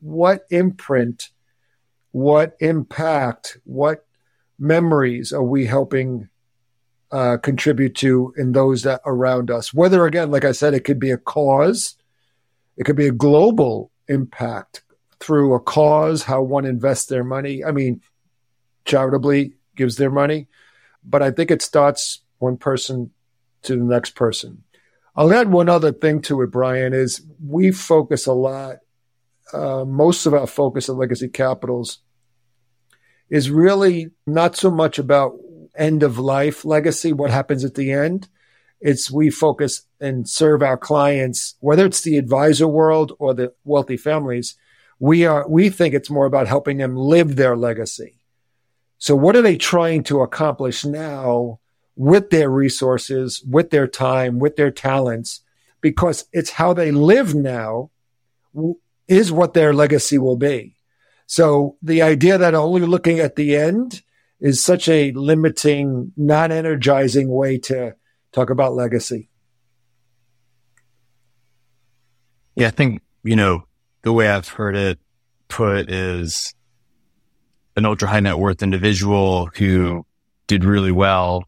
what 0.00 0.46
imprint, 0.48 1.30
what 2.12 2.56
impact, 2.60 3.58
what 3.64 4.06
memories 4.56 5.32
are 5.32 5.42
we 5.42 5.66
helping 5.66 6.28
uh, 7.10 7.38
contribute 7.38 7.96
to 7.96 8.32
in 8.36 8.52
those 8.52 8.84
that 8.84 9.00
around 9.04 9.50
us? 9.50 9.74
Whether 9.74 10.06
again, 10.06 10.30
like 10.30 10.44
I 10.44 10.52
said, 10.52 10.74
it 10.74 10.84
could 10.84 11.00
be 11.00 11.10
a 11.10 11.18
cause 11.18 11.95
it 12.76 12.84
could 12.84 12.96
be 12.96 13.08
a 13.08 13.12
global 13.12 13.90
impact 14.08 14.82
through 15.20 15.54
a 15.54 15.60
cause, 15.60 16.22
how 16.22 16.42
one 16.42 16.64
invests 16.66 17.06
their 17.06 17.24
money. 17.24 17.64
I 17.64 17.72
mean, 17.72 18.02
charitably 18.84 19.54
gives 19.74 19.96
their 19.96 20.10
money, 20.10 20.48
but 21.04 21.22
I 21.22 21.30
think 21.30 21.50
it 21.50 21.62
starts 21.62 22.20
one 22.38 22.56
person 22.56 23.10
to 23.62 23.76
the 23.76 23.84
next 23.84 24.14
person. 24.14 24.62
I'll 25.14 25.32
add 25.32 25.50
one 25.50 25.68
other 25.68 25.92
thing 25.92 26.20
to 26.22 26.42
it, 26.42 26.50
Brian, 26.50 26.92
is 26.92 27.22
we 27.44 27.72
focus 27.72 28.26
a 28.26 28.32
lot, 28.32 28.76
uh, 29.52 29.84
most 29.84 30.26
of 30.26 30.34
our 30.34 30.46
focus 30.46 30.88
at 30.88 30.96
Legacy 30.96 31.28
Capitals 31.28 32.00
is 33.30 33.50
really 33.50 34.10
not 34.26 34.56
so 34.56 34.70
much 34.70 34.98
about 34.98 35.36
end 35.76 36.02
of 36.02 36.18
life 36.18 36.64
legacy, 36.64 37.12
what 37.12 37.30
happens 37.30 37.64
at 37.64 37.74
the 37.74 37.92
end, 37.92 38.28
it's 38.80 39.10
we 39.10 39.30
focus 39.30 39.82
and 40.00 40.28
serve 40.28 40.62
our 40.62 40.76
clients, 40.76 41.54
whether 41.60 41.86
it's 41.86 42.02
the 42.02 42.18
advisor 42.18 42.68
world 42.68 43.12
or 43.18 43.34
the 43.34 43.52
wealthy 43.64 43.96
families. 43.96 44.54
We 44.98 45.26
are, 45.26 45.48
we 45.48 45.70
think 45.70 45.94
it's 45.94 46.10
more 46.10 46.26
about 46.26 46.46
helping 46.46 46.78
them 46.78 46.96
live 46.96 47.36
their 47.36 47.56
legacy. 47.56 48.18
So 48.98 49.14
what 49.14 49.36
are 49.36 49.42
they 49.42 49.56
trying 49.56 50.04
to 50.04 50.22
accomplish 50.22 50.84
now 50.84 51.60
with 51.96 52.30
their 52.30 52.50
resources, 52.50 53.42
with 53.48 53.70
their 53.70 53.86
time, 53.86 54.38
with 54.38 54.56
their 54.56 54.70
talents? 54.70 55.40
Because 55.80 56.24
it's 56.32 56.50
how 56.50 56.72
they 56.72 56.90
live 56.90 57.34
now 57.34 57.90
is 59.06 59.30
what 59.30 59.54
their 59.54 59.74
legacy 59.74 60.18
will 60.18 60.36
be. 60.36 60.76
So 61.26 61.76
the 61.82 62.02
idea 62.02 62.38
that 62.38 62.54
only 62.54 62.86
looking 62.86 63.18
at 63.18 63.36
the 63.36 63.56
end 63.56 64.02
is 64.40 64.62
such 64.62 64.88
a 64.88 65.12
limiting, 65.12 66.12
non 66.16 66.52
energizing 66.52 67.28
way 67.28 67.58
to 67.58 67.94
talk 68.36 68.50
about 68.50 68.74
legacy. 68.74 69.30
Yeah, 72.54 72.68
I 72.68 72.70
think, 72.70 73.02
you 73.24 73.34
know, 73.34 73.64
the 74.02 74.12
way 74.12 74.28
I've 74.28 74.48
heard 74.48 74.76
it 74.76 74.98
put 75.48 75.90
is 75.90 76.54
an 77.76 77.86
ultra 77.86 78.08
high 78.08 78.20
net 78.20 78.38
worth 78.38 78.62
individual 78.62 79.50
who 79.56 80.04
did 80.46 80.64
really 80.64 80.92
well 80.92 81.44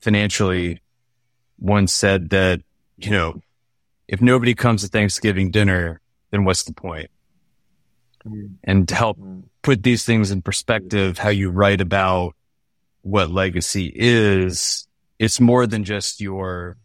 financially 0.00 0.82
once 1.58 1.92
said 1.92 2.30
that, 2.30 2.60
you 2.96 3.10
know, 3.10 3.40
if 4.08 4.20
nobody 4.20 4.54
comes 4.54 4.82
to 4.82 4.88
Thanksgiving 4.88 5.50
dinner, 5.50 6.00
then 6.30 6.44
what's 6.44 6.64
the 6.64 6.72
point? 6.72 7.10
Mm. 8.26 8.54
And 8.64 8.88
to 8.88 8.94
help 8.94 9.18
mm. 9.18 9.44
put 9.62 9.82
these 9.82 10.04
things 10.04 10.32
in 10.32 10.42
perspective, 10.42 11.18
how 11.18 11.30
you 11.30 11.50
write 11.50 11.80
about 11.80 12.34
what 13.02 13.30
legacy 13.30 13.90
is, 13.94 14.86
it's 15.20 15.38
more 15.38 15.66
than 15.66 15.84
just 15.84 16.20
your 16.20 16.78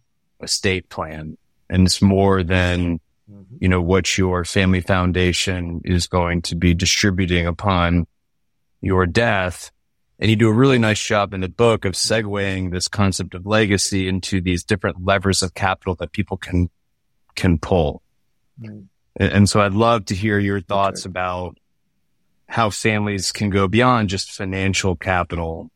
estate 0.44 0.90
plan 0.90 1.38
and 1.70 1.88
it's 1.88 2.02
more 2.02 2.44
than 2.44 3.00
mm-hmm. 3.32 3.56
you 3.60 3.70
know 3.70 3.82
what 3.82 4.18
your 4.18 4.44
family 4.44 4.82
foundation 4.82 5.82
is 5.86 6.06
going 6.06 6.42
to 6.42 6.56
be 6.56 6.76
distributing 6.76 7.48
upon 7.48 8.06
your 8.82 9.08
death 9.08 9.72
and 10.20 10.30
you 10.30 10.36
do 10.36 10.50
a 10.50 10.54
really 10.54 10.78
nice 10.78 11.02
job 11.04 11.34
in 11.34 11.42
the 11.42 11.50
book 11.50 11.86
of 11.86 11.94
segueing 11.94 12.72
this 12.72 12.88
concept 12.88 13.34
of 13.34 13.46
legacy 13.46 14.08
into 14.08 14.42
these 14.42 14.64
different 14.64 15.04
levers 15.04 15.42
of 15.42 15.54
capital 15.54 15.96
that 15.96 16.12
people 16.12 16.38
can 16.38 16.70
can 17.36 17.58
pull 17.58 18.04
mm-hmm. 18.62 18.82
and, 19.16 19.32
and, 19.32 19.50
so 19.50 19.62
i'd 19.62 19.74
love 19.74 20.04
to 20.06 20.14
hear 20.14 20.38
your 20.38 20.60
thoughts 20.60 21.06
okay. 21.06 21.10
about 21.10 21.58
how 22.48 22.70
families 22.70 23.32
can 23.32 23.50
go 23.50 23.68
beyond 23.68 24.10
just 24.10 24.32
financial 24.32 24.96
capital 24.96 25.72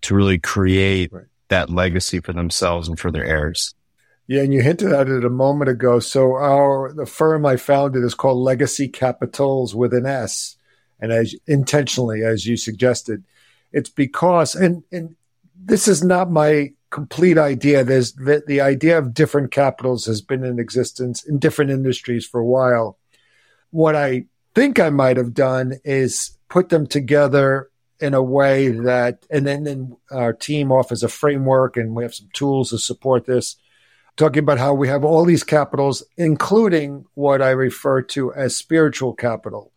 to 0.00 0.14
really 0.14 0.38
create 0.38 1.12
right 1.12 1.26
that 1.52 1.70
legacy 1.70 2.18
for 2.18 2.32
themselves 2.32 2.88
and 2.88 2.98
for 2.98 3.10
their 3.10 3.24
heirs. 3.24 3.74
Yeah, 4.26 4.42
and 4.42 4.54
you 4.54 4.62
hinted 4.62 4.92
at 4.92 5.08
it 5.08 5.24
a 5.24 5.30
moment 5.30 5.70
ago. 5.70 6.00
So 6.00 6.36
our 6.36 6.92
the 6.92 7.06
firm 7.06 7.44
I 7.44 7.56
founded 7.56 8.02
is 8.04 8.14
called 8.14 8.38
Legacy 8.38 8.88
Capitals 8.88 9.74
with 9.74 9.92
an 9.92 10.06
S, 10.06 10.56
and 11.00 11.12
as 11.12 11.34
intentionally 11.46 12.24
as 12.24 12.46
you 12.46 12.56
suggested, 12.56 13.22
it's 13.72 13.90
because 13.90 14.54
and 14.54 14.82
and 14.90 15.16
this 15.54 15.86
is 15.86 16.02
not 16.02 16.30
my 16.30 16.72
complete 16.90 17.36
idea. 17.36 17.84
There's 17.84 18.12
the, 18.14 18.42
the 18.46 18.60
idea 18.60 18.96
of 18.96 19.12
different 19.12 19.50
capitals 19.50 20.06
has 20.06 20.22
been 20.22 20.44
in 20.44 20.58
existence 20.58 21.22
in 21.24 21.38
different 21.38 21.70
industries 21.70 22.24
for 22.24 22.40
a 22.40 22.46
while. 22.46 22.96
What 23.70 23.96
I 23.96 24.24
think 24.54 24.80
I 24.80 24.90
might 24.90 25.16
have 25.18 25.34
done 25.34 25.74
is 25.84 26.38
put 26.48 26.70
them 26.70 26.86
together 26.86 27.70
in 28.02 28.14
a 28.14 28.22
way 28.22 28.68
that, 28.68 29.24
and 29.30 29.46
then, 29.46 29.64
then 29.64 29.96
our 30.10 30.32
team 30.32 30.72
offers 30.72 31.02
a 31.02 31.08
framework 31.08 31.76
and 31.76 31.94
we 31.94 32.02
have 32.02 32.14
some 32.14 32.28
tools 32.32 32.70
to 32.70 32.78
support 32.78 33.24
this, 33.24 33.56
talking 34.16 34.40
about 34.40 34.58
how 34.58 34.74
we 34.74 34.88
have 34.88 35.04
all 35.04 35.24
these 35.24 35.44
capitals, 35.44 36.02
including 36.16 37.06
what 37.14 37.40
I 37.40 37.50
refer 37.50 38.02
to 38.02 38.34
as 38.34 38.56
spiritual 38.56 39.14
capital. 39.14 39.72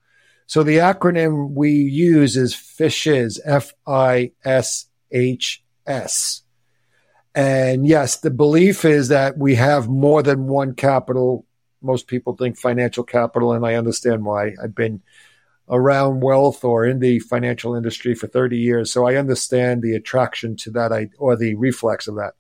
So 0.48 0.64
the 0.64 0.78
acronym 0.78 1.52
we 1.52 1.72
use 1.72 2.36
is 2.36 2.54
FISHS, 2.54 3.40
F 3.46 3.74
I 3.88 4.32
S 4.44 4.88
H 5.12 5.64
S. 5.88 6.42
And 7.34 7.88
yes, 7.88 8.18
the 8.18 8.32
belief 8.32 8.86
is 8.86 9.10
that 9.10 9.38
we 9.38 9.56
have 9.56 9.88
more 9.88 10.24
than 10.24 10.48
one 10.48 10.74
capital. 10.74 11.46
Most 11.82 12.08
people 12.08 12.36
think 12.36 12.58
financial 12.58 13.04
capital, 13.04 13.54
and 13.54 13.66
I 13.66 13.76
understand 13.76 14.24
why. 14.24 14.54
I've 14.62 14.76
been 14.76 15.02
around 15.70 16.22
wealth 16.22 16.64
or 16.64 16.86
in 16.86 17.00
the 17.00 17.20
financial 17.20 17.76
industry 17.76 18.14
for 18.14 18.28
30 18.28 18.58
years. 18.58 18.92
So 18.92 19.08
I 19.08 19.16
understand 19.16 19.82
the 19.82 19.96
attraction 19.96 20.56
to 20.58 20.72
that 20.72 21.10
or 21.18 21.36
the 21.36 21.56
reflex 21.56 22.08
of 22.08 22.16
that. 22.16 22.34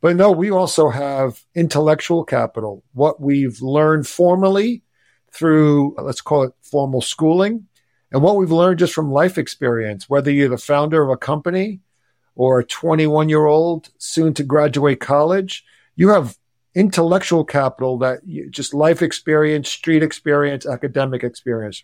But 0.00 0.16
no, 0.16 0.30
we 0.30 0.50
also 0.50 0.90
have 0.90 1.44
intellectual 1.54 2.24
capital, 2.24 2.84
what 2.92 3.20
we've 3.20 3.60
learned 3.60 4.06
formally 4.06 4.82
through, 5.32 5.96
let's 6.00 6.20
call 6.20 6.44
it 6.44 6.52
formal 6.62 7.00
schooling, 7.00 7.66
and 8.12 8.22
what 8.22 8.36
we've 8.36 8.52
learned 8.52 8.78
just 8.78 8.94
from 8.94 9.10
life 9.10 9.36
experience, 9.36 10.08
whether 10.08 10.30
you're 10.30 10.48
the 10.48 10.56
founder 10.56 11.02
of 11.02 11.10
a 11.10 11.16
company 11.16 11.80
or 12.36 12.60
a 12.60 12.64
21 12.64 13.28
year 13.28 13.46
old 13.46 13.90
soon 13.98 14.32
to 14.34 14.44
graduate 14.44 15.00
college, 15.00 15.64
you 15.96 16.10
have 16.10 16.38
intellectual 16.74 17.44
capital 17.44 17.98
that 17.98 18.20
you, 18.24 18.48
just 18.48 18.72
life 18.72 19.02
experience, 19.02 19.68
street 19.68 20.02
experience, 20.02 20.64
academic 20.64 21.24
experience. 21.24 21.82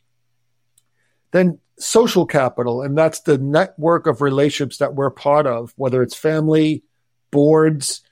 Then 1.35 1.59
social 1.81 2.27
capital, 2.27 2.81
and 2.81 2.97
that's 2.97 3.23
the 3.23 3.39
network 3.39 4.07
of 4.07 4.21
relationships 4.21 4.79
that 4.79 4.95
we're 4.95 5.11
part 5.11 5.49
of, 5.49 5.73
whether 5.75 6.01
it's 6.01 6.15
family, 6.15 6.85
boards, 7.33 8.03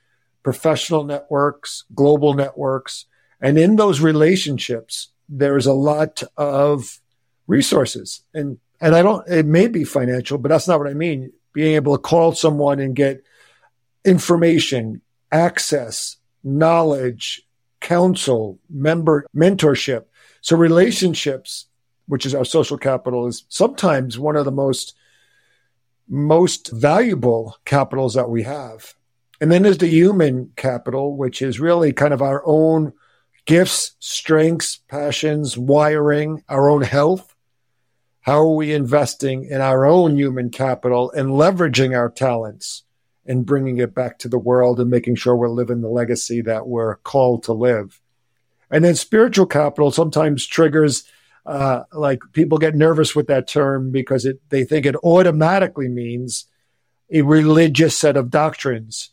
professional 0.43 1.05
networks, 1.05 1.85
global 1.95 2.33
networks. 2.33 3.05
And 3.39 3.57
in 3.57 3.77
those 3.77 4.01
relationships, 4.01 5.07
there 5.29 5.55
is 5.55 5.65
a 5.65 5.73
lot 5.73 6.21
of 6.35 6.99
resources. 7.47 8.23
And 8.33 8.59
and 8.81 8.93
I 8.93 9.01
don't 9.01 9.25
it 9.29 9.45
may 9.45 9.69
be 9.69 9.85
financial, 9.85 10.37
but 10.37 10.49
that's 10.49 10.67
not 10.67 10.79
what 10.79 10.89
I 10.89 10.93
mean. 10.93 11.31
Being 11.53 11.75
able 11.75 11.95
to 11.95 12.01
call 12.01 12.33
someone 12.33 12.81
and 12.81 12.93
get 12.93 13.23
information, 14.03 14.99
access, 15.31 16.17
knowledge, 16.43 17.41
counsel, 17.79 18.59
member 18.69 19.25
mentorship. 19.33 20.07
So 20.41 20.57
relationships, 20.57 21.67
which 22.07 22.25
is 22.25 22.35
our 22.35 22.45
social 22.45 22.77
capital, 22.77 23.27
is 23.27 23.45
sometimes 23.49 24.19
one 24.19 24.35
of 24.35 24.45
the 24.45 24.51
most 24.51 24.95
most 26.07 26.69
valuable 26.71 27.55
capitals 27.65 28.13
that 28.13 28.29
we 28.29 28.43
have. 28.43 28.93
And 29.39 29.51
then 29.51 29.63
there's 29.63 29.77
the 29.77 29.87
human 29.87 30.51
capital, 30.55 31.15
which 31.15 31.41
is 31.41 31.59
really 31.59 31.93
kind 31.93 32.13
of 32.13 32.21
our 32.21 32.43
own 32.45 32.93
gifts, 33.45 33.95
strengths, 33.99 34.77
passions, 34.87 35.57
wiring, 35.57 36.43
our 36.49 36.69
own 36.69 36.81
health. 36.81 37.35
How 38.21 38.39
are 38.39 38.55
we 38.55 38.73
investing 38.73 39.45
in 39.45 39.59
our 39.59 39.85
own 39.85 40.17
human 40.17 40.49
capital 40.49 41.11
and 41.11 41.29
leveraging 41.29 41.95
our 41.95 42.09
talents 42.09 42.83
and 43.25 43.45
bringing 43.45 43.79
it 43.79 43.93
back 43.93 44.19
to 44.19 44.29
the 44.29 44.39
world 44.39 44.79
and 44.79 44.89
making 44.89 45.15
sure 45.15 45.35
we're 45.35 45.49
living 45.49 45.81
the 45.81 45.89
legacy 45.89 46.41
that 46.41 46.67
we're 46.67 46.97
called 46.97 47.43
to 47.43 47.53
live? 47.53 48.01
And 48.71 48.83
then 48.83 48.95
spiritual 48.95 49.45
capital 49.45 49.91
sometimes 49.91 50.47
triggers 50.47 51.03
uh, 51.45 51.83
like 51.91 52.21
people 52.31 52.57
get 52.57 52.75
nervous 52.75 53.15
with 53.15 53.27
that 53.27 53.47
term 53.47 53.91
because 53.91 54.25
it, 54.25 54.39
they 54.49 54.63
think 54.63 54.85
it 54.85 54.95
automatically 54.97 55.89
means 55.89 56.45
a 57.11 57.21
religious 57.21 57.97
set 57.97 58.17
of 58.17 58.29
doctrines. 58.29 59.11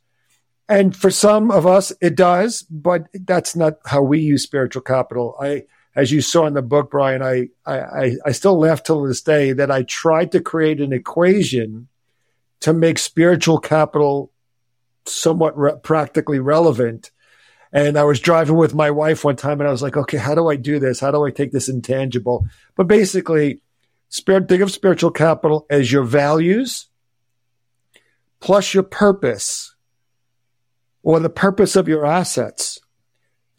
And 0.69 0.97
for 0.97 1.11
some 1.11 1.51
of 1.51 1.67
us, 1.67 1.93
it 2.01 2.15
does, 2.15 2.63
but 2.63 3.07
that's 3.13 3.57
not 3.57 3.79
how 3.85 4.03
we 4.03 4.21
use 4.21 4.45
spiritual 4.45 4.83
capital. 4.83 5.37
I, 5.41 5.65
as 5.97 6.13
you 6.13 6.21
saw 6.21 6.47
in 6.47 6.55
the 6.55 6.63
book, 6.63 6.93
Brian, 6.93 7.23
I, 7.23 7.49
I, 7.67 8.17
I 8.25 8.33
still 8.33 8.57
laugh 8.59 8.85
till 8.85 9.03
this 9.03 9.21
day 9.21 9.53
that 9.53 9.71
I 9.73 9.83
tried 9.83 10.31
to 10.33 10.41
create 10.41 10.81
an 10.81 10.93
equation 10.93 11.89
to 12.61 12.73
make 12.73 12.99
spiritual 12.99 13.59
capital 13.59 14.31
somewhat 15.07 15.59
re- 15.59 15.73
practically 15.83 16.39
relevant 16.39 17.11
and 17.73 17.97
I 17.97 18.05
was 18.05 18.21
driving 18.21 18.57
with 18.57 18.75
my 18.75 18.91
wife 18.91 19.25
one 19.25 19.37
time 19.37 19.61
and 19.61 19.69
I 19.69 19.73
was 19.73 19.83
like, 19.83 19.97
okay, 19.97 20.17
how 20.17 20.35
do 20.35 20.49
I 20.49 20.57
do 20.57 20.79
this? 20.79 21.01
How 21.01 21.11
do 21.11 21.25
I 21.25 21.31
take 21.31 21.53
this 21.53 21.69
intangible? 21.69 22.47
But 22.77 22.89
basically, 22.89 23.63
spirit, 24.09 24.49
think 24.49 24.63
of 24.63 24.73
spiritual 24.73 25.11
capital 25.11 25.67
as 25.71 25.93
your 25.93 26.05
values 26.05 26.87
plus 28.41 28.75
your 28.75 28.83
purpose 28.83 29.75
or 31.03 31.21
the 31.21 31.31
purpose 31.31 31.77
of 31.77 31.89
your 31.89 32.05
assets 32.05 32.81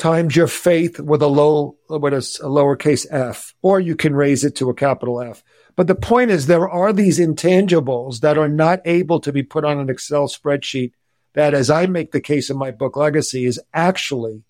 times 0.01 0.35
your 0.35 0.47
faith 0.47 0.99
with 0.99 1.21
a 1.21 1.27
low, 1.27 1.77
with 1.87 2.13
a, 2.13 2.17
a 2.17 2.49
lowercase 2.49 3.05
f, 3.11 3.53
or 3.61 3.79
you 3.79 3.95
can 3.95 4.15
raise 4.15 4.43
it 4.43 4.55
to 4.55 4.69
a 4.69 4.73
capital 4.73 5.21
F. 5.21 5.43
But 5.75 5.85
the 5.85 5.95
point 5.95 6.31
is 6.31 6.47
there 6.47 6.67
are 6.67 6.91
these 6.91 7.19
intangibles 7.19 8.21
that 8.21 8.37
are 8.37 8.49
not 8.49 8.81
able 8.83 9.19
to 9.19 9.31
be 9.31 9.43
put 9.43 9.63
on 9.63 9.77
an 9.77 9.89
Excel 9.89 10.27
spreadsheet 10.27 10.93
that, 11.33 11.53
as 11.53 11.69
I 11.69 11.85
make 11.85 12.11
the 12.11 12.21
case 12.21 12.49
in 12.49 12.57
my 12.57 12.71
book 12.71 12.95
Legacy, 12.95 13.45
is 13.45 13.59
actually 13.73 14.43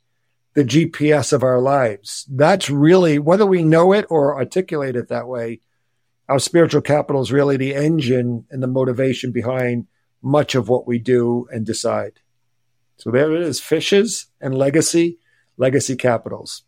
the 0.53 0.63
GPS 0.63 1.31
of 1.31 1.43
our 1.43 1.59
lives. 1.59 2.25
That's 2.29 2.69
really, 2.69 3.19
whether 3.19 3.45
we 3.45 3.63
know 3.63 3.93
it 3.93 4.05
or 4.09 4.35
articulate 4.35 4.95
it 4.95 5.07
that 5.07 5.27
way, 5.27 5.61
our 6.27 6.39
spiritual 6.39 6.81
capital 6.81 7.21
is 7.21 7.31
really 7.31 7.57
the 7.57 7.75
engine 7.75 8.45
and 8.49 8.61
the 8.63 8.67
motivation 8.67 9.31
behind 9.31 9.87
much 10.21 10.55
of 10.55 10.69
what 10.69 10.87
we 10.87 10.99
do 10.99 11.47
and 11.51 11.65
decide. 11.65 12.13
So 12.97 13.11
there 13.11 13.33
it 13.35 13.41
is 13.41 13.59
fishes 13.59 14.27
and 14.39 14.57
legacy, 14.57 15.17
legacy 15.57 15.95
capitals. 15.95 16.63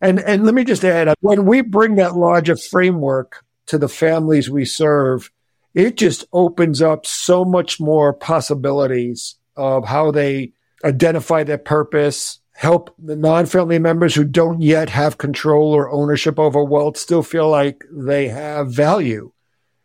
And, 0.00 0.18
and 0.18 0.44
let 0.44 0.54
me 0.54 0.64
just 0.64 0.84
add, 0.84 1.14
when 1.20 1.46
we 1.46 1.60
bring 1.60 1.96
that 1.96 2.16
larger 2.16 2.56
framework 2.56 3.44
to 3.66 3.78
the 3.78 3.88
families 3.88 4.50
we 4.50 4.64
serve, 4.64 5.30
it 5.74 5.96
just 5.96 6.24
opens 6.32 6.82
up 6.82 7.06
so 7.06 7.44
much 7.44 7.80
more 7.80 8.12
possibilities 8.12 9.36
of 9.56 9.86
how 9.86 10.10
they 10.10 10.52
identify 10.84 11.44
their 11.44 11.58
purpose, 11.58 12.40
help 12.52 12.94
the 12.98 13.16
non-family 13.16 13.78
members 13.78 14.14
who 14.14 14.24
don't 14.24 14.60
yet 14.60 14.88
have 14.90 15.18
control 15.18 15.72
or 15.72 15.90
ownership 15.90 16.38
over 16.38 16.62
wealth 16.62 16.96
still 16.96 17.22
feel 17.22 17.48
like 17.48 17.84
they 17.90 18.28
have 18.28 18.72
value 18.72 19.32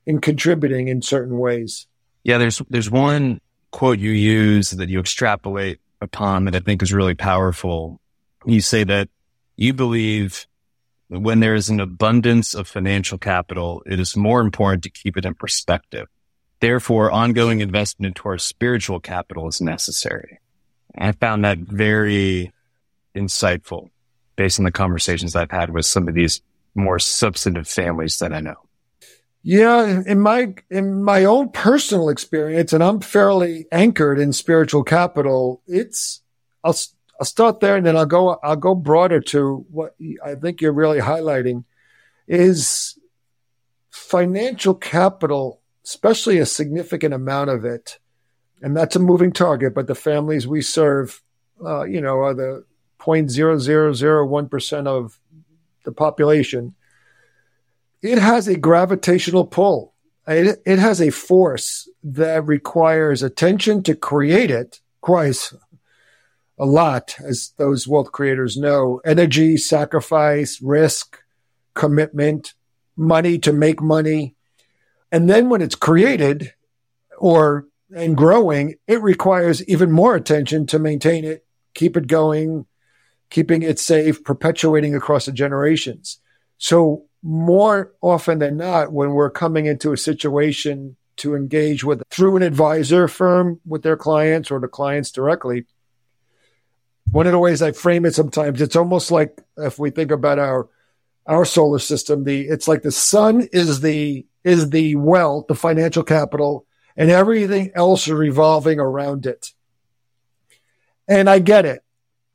in 0.05 0.19
contributing 0.19 0.87
in 0.87 1.01
certain 1.01 1.37
ways. 1.37 1.87
Yeah, 2.23 2.37
there's 2.37 2.61
there's 2.69 2.91
one 2.91 3.39
quote 3.71 3.99
you 3.99 4.11
use 4.11 4.71
that 4.71 4.89
you 4.89 4.99
extrapolate 4.99 5.79
upon 6.01 6.45
that 6.45 6.55
I 6.55 6.59
think 6.59 6.81
is 6.81 6.93
really 6.93 7.15
powerful. 7.15 7.99
You 8.45 8.61
say 8.61 8.83
that 8.85 9.09
you 9.55 9.73
believe 9.73 10.47
when 11.09 11.39
there 11.39 11.55
is 11.55 11.69
an 11.69 11.79
abundance 11.79 12.53
of 12.53 12.67
financial 12.67 13.17
capital, 13.17 13.83
it 13.85 13.99
is 13.99 14.17
more 14.17 14.41
important 14.41 14.83
to 14.83 14.89
keep 14.89 15.17
it 15.17 15.25
in 15.25 15.33
perspective. 15.33 16.07
Therefore, 16.59 17.11
ongoing 17.11 17.61
investment 17.61 18.07
into 18.07 18.27
our 18.29 18.37
spiritual 18.37 18.99
capital 18.99 19.47
is 19.47 19.61
necessary. 19.61 20.39
I 20.97 21.11
found 21.11 21.45
that 21.45 21.59
very 21.59 22.51
insightful 23.15 23.89
based 24.35 24.59
on 24.59 24.65
the 24.65 24.71
conversations 24.71 25.35
I've 25.35 25.51
had 25.51 25.69
with 25.69 25.85
some 25.85 26.07
of 26.07 26.13
these 26.13 26.41
more 26.75 26.99
substantive 26.99 27.67
families 27.67 28.19
that 28.19 28.33
I 28.33 28.39
know. 28.39 28.55
Yeah, 29.43 30.03
in 30.05 30.19
my 30.19 30.55
in 30.69 31.03
my 31.03 31.23
own 31.23 31.49
personal 31.49 32.09
experience, 32.09 32.73
and 32.73 32.83
I'm 32.83 32.99
fairly 32.99 33.65
anchored 33.71 34.19
in 34.19 34.33
spiritual 34.33 34.83
capital. 34.83 35.61
It's 35.67 36.21
I'll 36.63 36.75
I'll 37.19 37.25
start 37.25 37.59
there 37.59 37.75
and 37.75 37.85
then 37.85 37.97
I'll 37.97 38.05
go 38.05 38.39
I'll 38.43 38.55
go 38.55 38.75
broader 38.75 39.19
to 39.21 39.65
what 39.69 39.95
I 40.23 40.35
think 40.35 40.61
you're 40.61 40.71
really 40.71 40.99
highlighting 40.99 41.63
is 42.27 42.99
financial 43.89 44.75
capital, 44.75 45.61
especially 45.83 46.37
a 46.37 46.45
significant 46.45 47.13
amount 47.13 47.49
of 47.49 47.65
it, 47.65 47.99
and 48.61 48.75
that's 48.75 48.95
a 48.95 48.99
moving 48.99 49.31
target. 49.31 49.73
But 49.73 49.87
the 49.87 49.95
families 49.95 50.47
we 50.47 50.61
serve, 50.61 51.21
uh, 51.63 51.83
you 51.83 52.01
know, 52.01 52.19
are 52.19 52.33
the 52.33 52.65
0.0001 52.99 54.51
percent 54.51 54.87
of 54.87 55.19
the 55.83 55.91
population. 55.91 56.75
It 58.01 58.19
has 58.19 58.47
a 58.47 58.57
gravitational 58.57 59.45
pull. 59.45 59.93
It, 60.27 60.61
it 60.65 60.77
has 60.77 61.01
a 61.01 61.09
force 61.09 61.89
that 62.03 62.45
requires 62.45 63.23
attention 63.23 63.81
to 63.83 63.95
create 63.95 64.51
it. 64.51 64.81
Requires 65.01 65.53
a 66.57 66.65
lot, 66.65 67.15
as 67.19 67.53
those 67.57 67.87
wealth 67.87 68.11
creators 68.11 68.57
know 68.57 68.99
energy, 69.05 69.57
sacrifice, 69.57 70.61
risk, 70.61 71.19
commitment, 71.73 72.53
money 72.95 73.37
to 73.39 73.53
make 73.53 73.81
money. 73.81 74.35
And 75.11 75.29
then 75.29 75.49
when 75.49 75.61
it's 75.61 75.75
created 75.75 76.53
or 77.17 77.67
and 77.95 78.17
growing, 78.17 78.75
it 78.87 79.01
requires 79.01 79.63
even 79.67 79.91
more 79.91 80.15
attention 80.15 80.65
to 80.67 80.79
maintain 80.79 81.23
it, 81.23 81.45
keep 81.73 81.95
it 81.95 82.07
going, 82.07 82.65
keeping 83.29 83.61
it 83.61 83.79
safe, 83.79 84.23
perpetuating 84.23 84.95
across 84.95 85.25
the 85.25 85.31
generations. 85.31 86.19
So 86.57 87.05
more 87.23 87.93
often 88.01 88.39
than 88.39 88.57
not, 88.57 88.91
when 88.91 89.11
we're 89.11 89.29
coming 89.29 89.65
into 89.67 89.93
a 89.93 89.97
situation 89.97 90.97
to 91.17 91.35
engage 91.35 91.83
with 91.83 92.03
through 92.09 92.37
an 92.37 92.43
advisor 92.43 93.07
firm 93.07 93.59
with 93.65 93.83
their 93.83 93.97
clients 93.97 94.51
or 94.51 94.59
the 94.59 94.67
clients 94.67 95.11
directly, 95.11 95.65
one 97.11 97.25
of 97.25 97.31
the 97.31 97.39
ways 97.39 97.61
I 97.61 97.71
frame 97.71 98.05
it 98.05 98.15
sometimes, 98.15 98.61
it's 98.61 98.75
almost 98.75 99.11
like 99.11 99.41
if 99.57 99.79
we 99.79 99.89
think 99.89 100.11
about 100.11 100.39
our 100.39 100.69
our 101.25 101.43
solar 101.45 101.79
system, 101.79 102.23
the 102.23 102.47
it's 102.47 102.67
like 102.67 102.83
the 102.83 102.91
sun 102.91 103.47
is 103.51 103.81
the 103.81 104.25
is 104.43 104.69
the 104.69 104.95
wealth, 104.95 105.47
the 105.47 105.55
financial 105.55 106.03
capital, 106.03 106.65
and 106.95 107.11
everything 107.11 107.71
else 107.75 108.07
is 108.07 108.13
revolving 108.13 108.79
around 108.79 109.25
it. 109.25 109.51
And 111.07 111.29
I 111.29 111.39
get 111.39 111.65
it. 111.65 111.83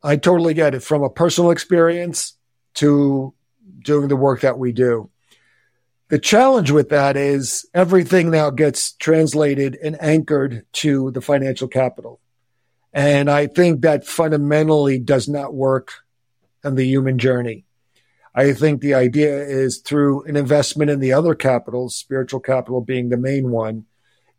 I 0.03 0.17
totally 0.17 0.55
get 0.55 0.75
it 0.75 0.83
from 0.83 1.03
a 1.03 1.11
personal 1.11 1.51
experience 1.51 2.37
to 2.75 3.35
doing 3.81 4.09
the 4.09 4.17
work 4.17 4.41
that 4.41 4.59
we 4.59 4.73
do. 4.73 5.11
The 6.09 6.19
challenge 6.19 6.71
with 6.71 6.91
that 6.91 7.17
is 7.17 7.67
everything 7.73 8.31
now 8.31 8.51
gets 8.51 8.93
translated 8.93 9.79
and 9.83 9.97
anchored 10.03 10.67
to 10.73 11.11
the 11.13 11.23
financial 11.23 11.69
capital. 11.69 12.21
And 12.93 13.31
I 13.31 13.47
think 13.47 13.81
that 13.81 14.07
fundamentally 14.07 14.99
does 14.99 15.29
not 15.29 15.55
work 15.55 15.93
on 16.65 16.75
the 16.75 16.87
human 16.87 17.19
journey. 17.19 17.65
I 18.35 18.53
think 18.53 18.81
the 18.81 18.95
idea 18.95 19.43
is 19.43 19.79
through 19.79 20.25
an 20.25 20.37
investment 20.37 20.91
in 20.91 21.01
the 21.01 21.13
other 21.13 21.35
capitals, 21.35 21.97
spiritual 21.97 22.41
capital 22.41 22.81
being 22.81 23.09
the 23.09 23.17
main 23.17 23.51
one, 23.51 23.85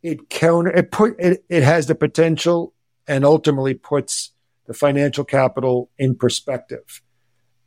it 0.01 0.29
counter 0.29 0.71
it 0.71 0.91
put 0.91 1.15
it, 1.19 1.43
it 1.47 1.63
has 1.63 1.87
the 1.87 1.95
potential 1.95 2.73
and 3.07 3.23
ultimately 3.23 3.73
puts 3.73 4.31
the 4.65 4.73
financial 4.73 5.23
capital 5.23 5.89
in 5.97 6.15
perspective 6.15 7.01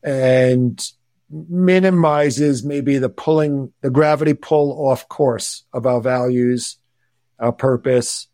and 0.03 0.93
minimizes 1.31 2.65
maybe 2.65 2.99
the 2.99 3.09
pulling 3.09 3.73
the 3.81 3.91
gravity 3.91 4.35
pull 4.35 4.73
off 4.87 5.09
course 5.09 5.65
of 5.73 5.87
our 5.87 6.01
values, 6.01 6.77
our 7.39 7.53
purpose, 7.53 8.29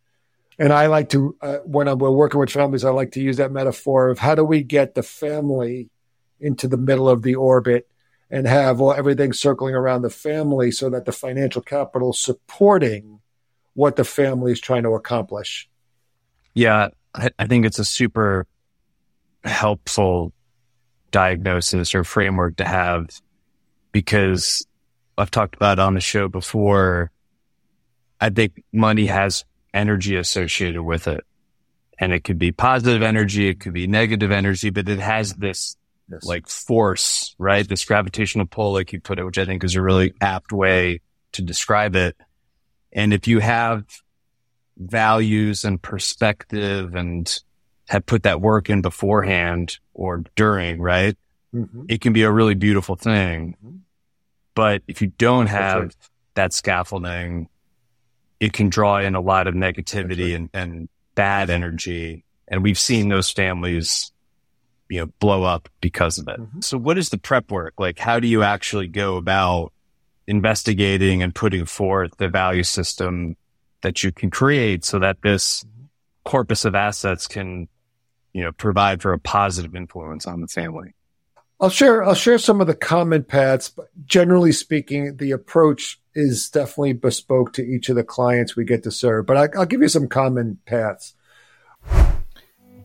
and 0.59 0.73
I 0.73 0.87
like 0.87 1.11
to, 1.11 1.37
uh, 1.41 1.59
when 1.59 1.89
I'm, 1.89 1.99
working 1.99 2.41
with 2.41 2.51
families, 2.51 2.85
I 2.85 2.91
like 2.91 3.13
to 3.13 3.23
use 3.23 3.39
that 3.39 3.53
metaphor 3.53 4.11
of 4.11 4.19
how 4.19 4.35
do 4.35 4.45
we 4.45 4.63
get 4.63 4.95
the 4.95 5.03
family 5.03 5.91
into 6.41 6.69
the 6.69 6.77
middle 6.77 7.09
of 7.09 7.23
the 7.23 7.35
orbit 7.35 7.89
and 8.31 8.47
have 8.47 8.81
well, 8.81 8.93
everything 8.93 9.33
circling 9.33 9.75
around 9.75 10.03
the 10.03 10.11
family 10.11 10.71
so 10.71 10.91
that 10.91 11.05
the 11.05 11.13
financial 11.13 11.63
capital 11.63 12.13
supporting 12.13 13.21
what 13.75 13.97
the 13.97 14.05
family 14.05 14.53
is 14.53 14.61
trying 14.61 14.83
to 14.83 14.91
accomplish. 14.91 15.69
Yeah, 16.55 16.89
I, 17.15 17.31
I 17.39 17.47
think 17.47 17.65
it's 17.65 17.79
a 17.79 17.85
super 17.85 18.47
helpful 19.45 20.33
diagnosis 21.11 21.95
or 21.95 22.05
framework 22.05 22.57
to 22.57 22.65
have 22.65 23.09
because 23.93 24.67
I've 25.17 25.31
talked 25.31 25.55
about 25.55 25.79
on 25.79 25.95
the 25.95 26.01
show 26.01 26.29
before. 26.29 27.11
I 28.21 28.31
think 28.31 28.63
money 28.73 29.07
has 29.07 29.45
energy 29.75 30.17
associated 30.17 30.83
with 30.83 31.09
it. 31.09 31.25
And 31.99 32.13
it 32.13 32.25
could 32.25 32.39
be 32.39 32.53
positive 32.53 33.03
energy, 33.03 33.49
it 33.49 33.61
could 33.61 33.73
be 33.73 33.87
negative 33.87 34.33
energy, 34.33 34.71
but 34.71 34.89
it 34.89 34.99
has 34.99 35.35
this 35.35 35.77
yes. 36.11 36.25
like 36.25 36.49
force, 36.49 37.35
right? 37.39 37.69
This 37.69 37.85
gravitational 37.85 38.47
pull, 38.47 38.73
like 38.73 38.93
you 38.93 39.01
put 39.01 39.19
it, 39.19 39.25
which 39.25 39.39
I 39.39 39.45
think 39.45 39.63
is 39.63 39.77
a 39.77 39.83
really 39.83 40.15
apt 40.21 40.53
way 40.53 41.01
to 41.33 41.43
describe 41.43 41.95
it. 41.95 42.17
And 42.93 43.15
if 43.15 43.29
you 43.29 43.39
have 43.39 43.85
values 44.77 45.65
and 45.65 45.81
perspective 45.81 46.95
and 46.95 47.43
have 47.89 48.07
put 48.07 48.25
that 48.25 48.41
work 48.41 48.71
in 48.71 48.83
beforehand 48.83 49.79
or 49.95 50.25
during, 50.35 50.81
right? 50.81 51.17
Mm-hmm. 51.55 51.85
It 51.89 52.01
can 52.01 52.13
be 52.13 52.23
a 52.23 52.33
really 52.33 52.55
beautiful 52.55 52.97
thing. 52.97 53.57
Mm-hmm. 53.65 53.77
But 54.55 54.83
if 54.87 55.01
you 55.03 55.09
don't 55.09 55.47
have 55.47 55.83
right. 55.83 55.97
that 56.35 56.53
scaffolding, 56.53 57.49
it 58.43 58.53
can 58.53 58.69
draw 58.69 58.99
in 58.99 59.15
a 59.15 59.21
lot 59.21 59.47
of 59.47 59.55
negativity 59.55 60.33
right. 60.33 60.35
and, 60.35 60.51
and 60.53 60.89
bad 61.15 61.49
energy. 61.49 62.25
And 62.49 62.61
we've 62.61 62.79
seen 62.79 63.09
those 63.09 63.31
families, 63.31 64.11
you 64.89 64.99
know, 64.99 65.07
blow 65.21 65.45
up 65.45 65.69
because 65.81 66.19
of 66.19 66.27
it. 66.27 66.41
Mm-hmm. 66.41 66.61
So 66.61 66.77
what 66.77 66.99
is 66.99 67.11
the 67.11 67.19
prep 67.19 67.53
work? 67.53 67.75
Like, 67.79 68.01
how 68.01 68.19
do 68.19 68.27
you 68.27 68.43
actually 68.43 68.89
go 68.89 69.17
about 69.17 69.73
investigating 70.27 71.23
and 71.23 71.33
putting 71.33 71.67
forth 71.67 72.17
the 72.17 72.27
value 72.27 72.65
system 72.65 73.37
that 73.83 74.03
you 74.03 74.11
can 74.11 74.29
create 74.29 74.85
so 74.85 74.99
that 74.99 75.19
this 75.23 75.63
mm-hmm. 75.63 75.85
corpus 76.25 76.65
of 76.65 76.75
assets 76.75 77.29
can, 77.29 77.69
you 78.33 78.43
know, 78.43 78.51
provide 78.51 79.03
for 79.03 79.13
a 79.13 79.21
positive 79.21 79.77
influence 79.77 80.27
on 80.27 80.41
the 80.41 80.49
family? 80.49 80.97
I'll 81.61 81.71
share 81.71 82.03
I'll 82.03 82.15
share 82.15 82.39
some 82.39 82.61
of 82.61 82.67
the 82.67 82.75
common 82.75 83.23
paths, 83.23 83.69
but 83.69 83.87
generally 84.05 84.51
speaking, 84.51 85.19
the 85.19 85.31
approach 85.31 86.01
is 86.15 86.49
definitely 86.51 86.93
bespoke 86.93 87.53
to 87.55 87.63
each 87.63 87.89
of 87.89 87.97
the 87.97 88.05
clients 88.05 88.57
we 88.57 88.65
get 88.65 88.83
to 88.85 88.91
serve. 88.91 89.27
But 89.27 89.37
I, 89.37 89.59
will 89.59 89.67
give 89.67 89.83
you 89.83 89.89
some 89.89 90.09
common 90.09 90.59
paths. 90.67 91.15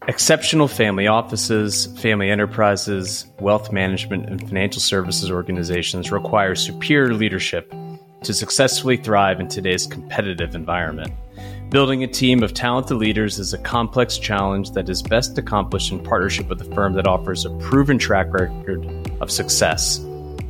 Exceptional 0.07 0.69
family 0.69 1.07
offices, 1.07 1.87
family 1.99 2.29
enterprises, 2.29 3.25
wealth 3.39 3.73
management, 3.73 4.29
and 4.29 4.39
financial 4.47 4.81
services 4.81 5.29
organizations 5.29 6.11
require 6.11 6.55
superior 6.55 7.13
leadership 7.13 7.73
to 8.23 8.33
successfully 8.33 8.95
thrive 8.95 9.41
in 9.41 9.49
today's 9.49 9.85
competitive 9.85 10.55
environment. 10.55 11.13
Building 11.69 12.03
a 12.03 12.07
team 12.07 12.41
of 12.41 12.53
talented 12.53 12.95
leaders 12.95 13.37
is 13.37 13.53
a 13.53 13.57
complex 13.57 14.17
challenge 14.17 14.71
that 14.71 14.87
is 14.87 15.03
best 15.03 15.37
accomplished 15.37 15.91
in 15.91 16.01
partnership 16.01 16.47
with 16.47 16.61
a 16.61 16.73
firm 16.73 16.93
that 16.93 17.05
offers 17.05 17.43
a 17.43 17.49
proven 17.57 17.97
track 17.97 18.31
record 18.31 18.85
of 19.19 19.29
success, 19.29 19.99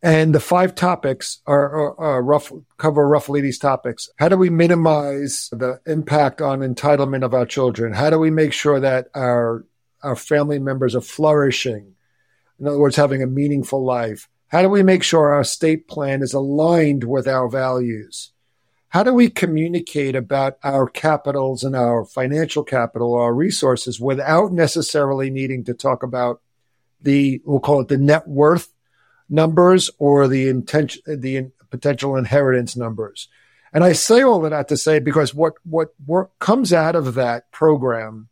And 0.01 0.33
the 0.33 0.41
five 0.41 0.77
topics 0.77 1.41
are, 1.47 1.71
are, 1.71 2.01
are 2.01 2.23
rough, 2.23 2.53
cover 2.77 3.09
roughly 3.09 3.41
these 3.41 3.59
topics. 3.59 4.09
How 4.17 4.29
do 4.29 4.37
we 4.37 4.49
minimize 4.49 5.49
the 5.51 5.81
impact 5.87 6.41
on 6.41 6.61
entitlement 6.61 7.25
of 7.25 7.35
our 7.35 7.47
children? 7.47 7.93
How 7.93 8.11
do 8.11 8.19
we 8.19 8.31
make 8.31 8.53
sure 8.53 8.79
that 8.79 9.09
our, 9.15 9.65
our 10.03 10.15
family 10.15 10.61
members 10.61 10.95
are 10.95 11.01
flourishing? 11.01 11.95
In 12.61 12.69
other 12.69 12.79
words, 12.79 12.95
having 12.97 13.23
a 13.23 13.27
meaningful 13.27 13.85
life. 13.85 14.29
How 14.49 14.63
do 14.63 14.69
we 14.69 14.83
make 14.83 15.03
sure 15.03 15.33
our 15.33 15.45
state 15.45 15.89
plan 15.89 16.23
is 16.23 16.33
aligned 16.33 17.05
with 17.05 17.27
our 17.27 17.49
values? 17.49 18.33
How 18.91 19.03
do 19.03 19.13
we 19.13 19.29
communicate 19.29 20.17
about 20.17 20.59
our 20.63 20.89
capitals 20.89 21.63
and 21.63 21.77
our 21.77 22.05
financial 22.05 22.65
capital, 22.65 23.15
our 23.15 23.35
resources, 23.35 24.01
without 24.01 24.53
necessarily 24.53 25.29
needing 25.29 25.65
to 25.65 25.75
talk 25.75 26.03
about 26.03 26.41
the, 27.03 27.43
we'll 27.45 27.61
call 27.61 27.81
it 27.81 27.89
the 27.89 27.99
net 27.99 28.27
worth 28.27 28.73
numbers 29.29 29.91
or 29.99 30.29
the 30.29 30.49
intention, 30.49 31.03
the 31.07 31.51
potential 31.71 32.17
inheritance 32.17 32.77
numbers? 32.77 33.29
And 33.73 33.85
I 33.85 33.93
say 33.93 34.23
all 34.23 34.45
of 34.45 34.51
that 34.51 34.69
to 34.69 34.77
say 34.77 34.99
because 34.99 35.35
what, 35.35 35.55
what 35.65 35.95
work 36.07 36.39
comes 36.39 36.73
out 36.73 36.97
of 36.97 37.15
that 37.15 37.51
program 37.53 38.29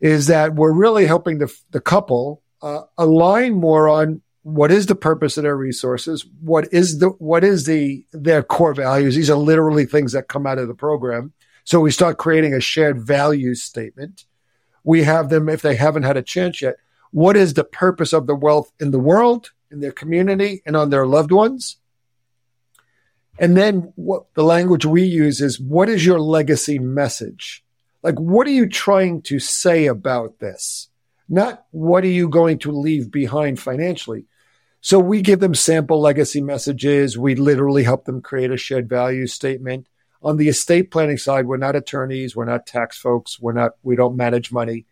is 0.00 0.28
that 0.28 0.54
we're 0.54 0.72
really 0.72 1.06
helping 1.06 1.38
the, 1.38 1.52
the 1.70 1.80
couple 1.80 2.42
uh, 2.60 2.82
align 2.96 3.54
more 3.54 3.88
on 3.88 4.22
what 4.42 4.72
is 4.72 4.86
the 4.86 4.94
purpose 4.94 5.36
of 5.36 5.44
their 5.44 5.56
resources 5.56 6.26
what 6.40 6.66
is 6.72 6.98
the 6.98 7.10
what 7.10 7.44
is 7.44 7.64
the 7.64 8.04
their 8.12 8.42
core 8.42 8.74
values. 8.74 9.14
These 9.14 9.30
are 9.30 9.36
literally 9.36 9.86
things 9.86 10.12
that 10.12 10.26
come 10.26 10.46
out 10.46 10.58
of 10.58 10.66
the 10.66 10.74
program. 10.74 11.32
So 11.64 11.78
we 11.78 11.92
start 11.92 12.18
creating 12.18 12.52
a 12.52 12.60
shared 12.60 13.00
value 13.00 13.54
statement. 13.54 14.24
We 14.82 15.04
have 15.04 15.28
them 15.28 15.48
if 15.48 15.62
they 15.62 15.76
haven't 15.76 16.02
had 16.02 16.16
a 16.16 16.22
chance 16.22 16.60
yet 16.60 16.76
what 17.12 17.36
is 17.36 17.54
the 17.54 17.64
purpose 17.64 18.12
of 18.12 18.26
the 18.26 18.34
wealth 18.34 18.72
in 18.80 18.90
the 18.90 18.98
world 18.98 19.52
in 19.72 19.80
their 19.80 19.92
community 19.92 20.62
and 20.66 20.76
on 20.76 20.90
their 20.90 21.06
loved 21.06 21.32
ones. 21.32 21.78
And 23.38 23.56
then 23.56 23.92
what 23.96 24.32
the 24.34 24.44
language 24.44 24.84
we 24.84 25.02
use 25.02 25.40
is 25.40 25.58
what 25.58 25.88
is 25.88 26.04
your 26.04 26.20
legacy 26.20 26.78
message? 26.78 27.64
Like 28.02 28.18
what 28.18 28.46
are 28.46 28.50
you 28.50 28.68
trying 28.68 29.22
to 29.22 29.38
say 29.38 29.86
about 29.86 30.38
this? 30.38 30.88
Not 31.28 31.64
what 31.70 32.04
are 32.04 32.08
you 32.08 32.28
going 32.28 32.58
to 32.60 32.72
leave 32.72 33.10
behind 33.10 33.58
financially. 33.58 34.26
So 34.82 34.98
we 34.98 35.22
give 35.22 35.40
them 35.40 35.54
sample 35.54 36.00
legacy 36.00 36.40
messages. 36.40 37.16
We 37.16 37.36
literally 37.36 37.84
help 37.84 38.04
them 38.04 38.20
create 38.20 38.50
a 38.50 38.56
shared 38.56 38.88
value 38.88 39.26
statement. 39.26 39.86
On 40.22 40.36
the 40.36 40.48
estate 40.48 40.90
planning 40.90 41.18
side, 41.18 41.46
we're 41.46 41.56
not 41.56 41.76
attorneys, 41.76 42.36
we're 42.36 42.44
not 42.44 42.66
tax 42.66 42.98
folks, 42.98 43.40
we're 43.40 43.52
not 43.52 43.72
we 43.82 43.96
don't 43.96 44.16
manage 44.16 44.52
money, 44.52 44.86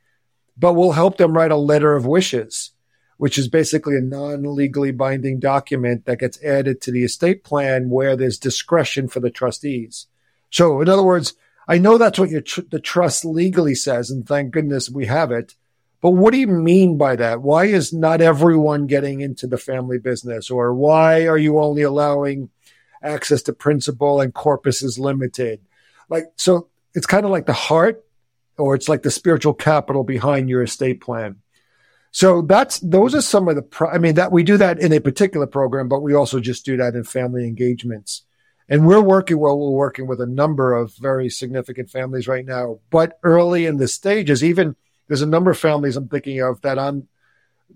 but 0.56 0.74
we'll 0.74 0.92
help 0.92 1.18
them 1.18 1.32
write 1.32 1.52
a 1.52 1.56
letter 1.56 1.94
of 1.94 2.06
wishes, 2.06 2.72
which 3.20 3.36
is 3.36 3.48
basically 3.48 3.98
a 3.98 4.00
non-legally 4.00 4.90
binding 4.90 5.38
document 5.38 6.06
that 6.06 6.18
gets 6.18 6.42
added 6.42 6.80
to 6.80 6.90
the 6.90 7.04
estate 7.04 7.44
plan 7.44 7.90
where 7.90 8.16
there's 8.16 8.38
discretion 8.38 9.08
for 9.08 9.20
the 9.20 9.28
trustees. 9.28 10.06
So 10.48 10.80
in 10.80 10.88
other 10.88 11.02
words, 11.02 11.34
I 11.68 11.76
know 11.76 11.98
that's 11.98 12.18
what 12.18 12.30
tr- 12.46 12.62
the 12.70 12.80
trust 12.80 13.26
legally 13.26 13.74
says, 13.74 14.10
and 14.10 14.26
thank 14.26 14.52
goodness 14.52 14.88
we 14.88 15.04
have 15.04 15.32
it. 15.32 15.54
But 16.00 16.12
what 16.12 16.32
do 16.32 16.38
you 16.38 16.46
mean 16.46 16.96
by 16.96 17.14
that? 17.16 17.42
Why 17.42 17.66
is 17.66 17.92
not 17.92 18.22
everyone 18.22 18.86
getting 18.86 19.20
into 19.20 19.46
the 19.46 19.58
family 19.58 19.98
business? 19.98 20.50
Or 20.50 20.72
why 20.72 21.26
are 21.26 21.36
you 21.36 21.58
only 21.58 21.82
allowing 21.82 22.48
access 23.02 23.42
to 23.42 23.52
principal 23.52 24.22
and 24.22 24.32
corpus 24.32 24.82
is 24.82 24.98
limited? 24.98 25.60
Like, 26.08 26.24
so 26.36 26.68
it's 26.94 27.04
kind 27.04 27.26
of 27.26 27.30
like 27.30 27.44
the 27.44 27.52
heart 27.52 28.02
or 28.56 28.74
it's 28.74 28.88
like 28.88 29.02
the 29.02 29.10
spiritual 29.10 29.52
capital 29.52 30.04
behind 30.04 30.48
your 30.48 30.62
estate 30.62 31.02
plan. 31.02 31.36
So 32.12 32.42
that's, 32.42 32.80
those 32.80 33.14
are 33.14 33.22
some 33.22 33.48
of 33.48 33.56
the, 33.56 33.62
pro- 33.62 33.90
I 33.90 33.98
mean, 33.98 34.14
that 34.16 34.32
we 34.32 34.42
do 34.42 34.56
that 34.56 34.80
in 34.80 34.92
a 34.92 35.00
particular 35.00 35.46
program, 35.46 35.88
but 35.88 36.00
we 36.00 36.14
also 36.14 36.40
just 36.40 36.64
do 36.64 36.76
that 36.76 36.94
in 36.94 37.04
family 37.04 37.46
engagements. 37.46 38.22
And 38.68 38.86
we're 38.86 39.00
working, 39.00 39.38
well, 39.38 39.58
we're 39.58 39.70
working 39.70 40.06
with 40.06 40.20
a 40.20 40.26
number 40.26 40.72
of 40.72 40.94
very 40.94 41.28
significant 41.28 41.90
families 41.90 42.28
right 42.28 42.44
now, 42.44 42.80
but 42.90 43.18
early 43.22 43.66
in 43.66 43.78
the 43.78 43.88
stages, 43.88 44.44
even, 44.44 44.76
there's 45.08 45.22
a 45.22 45.26
number 45.26 45.50
of 45.50 45.58
families 45.58 45.96
I'm 45.96 46.08
thinking 46.08 46.40
of 46.40 46.60
that 46.60 46.78
I'm 46.78 47.08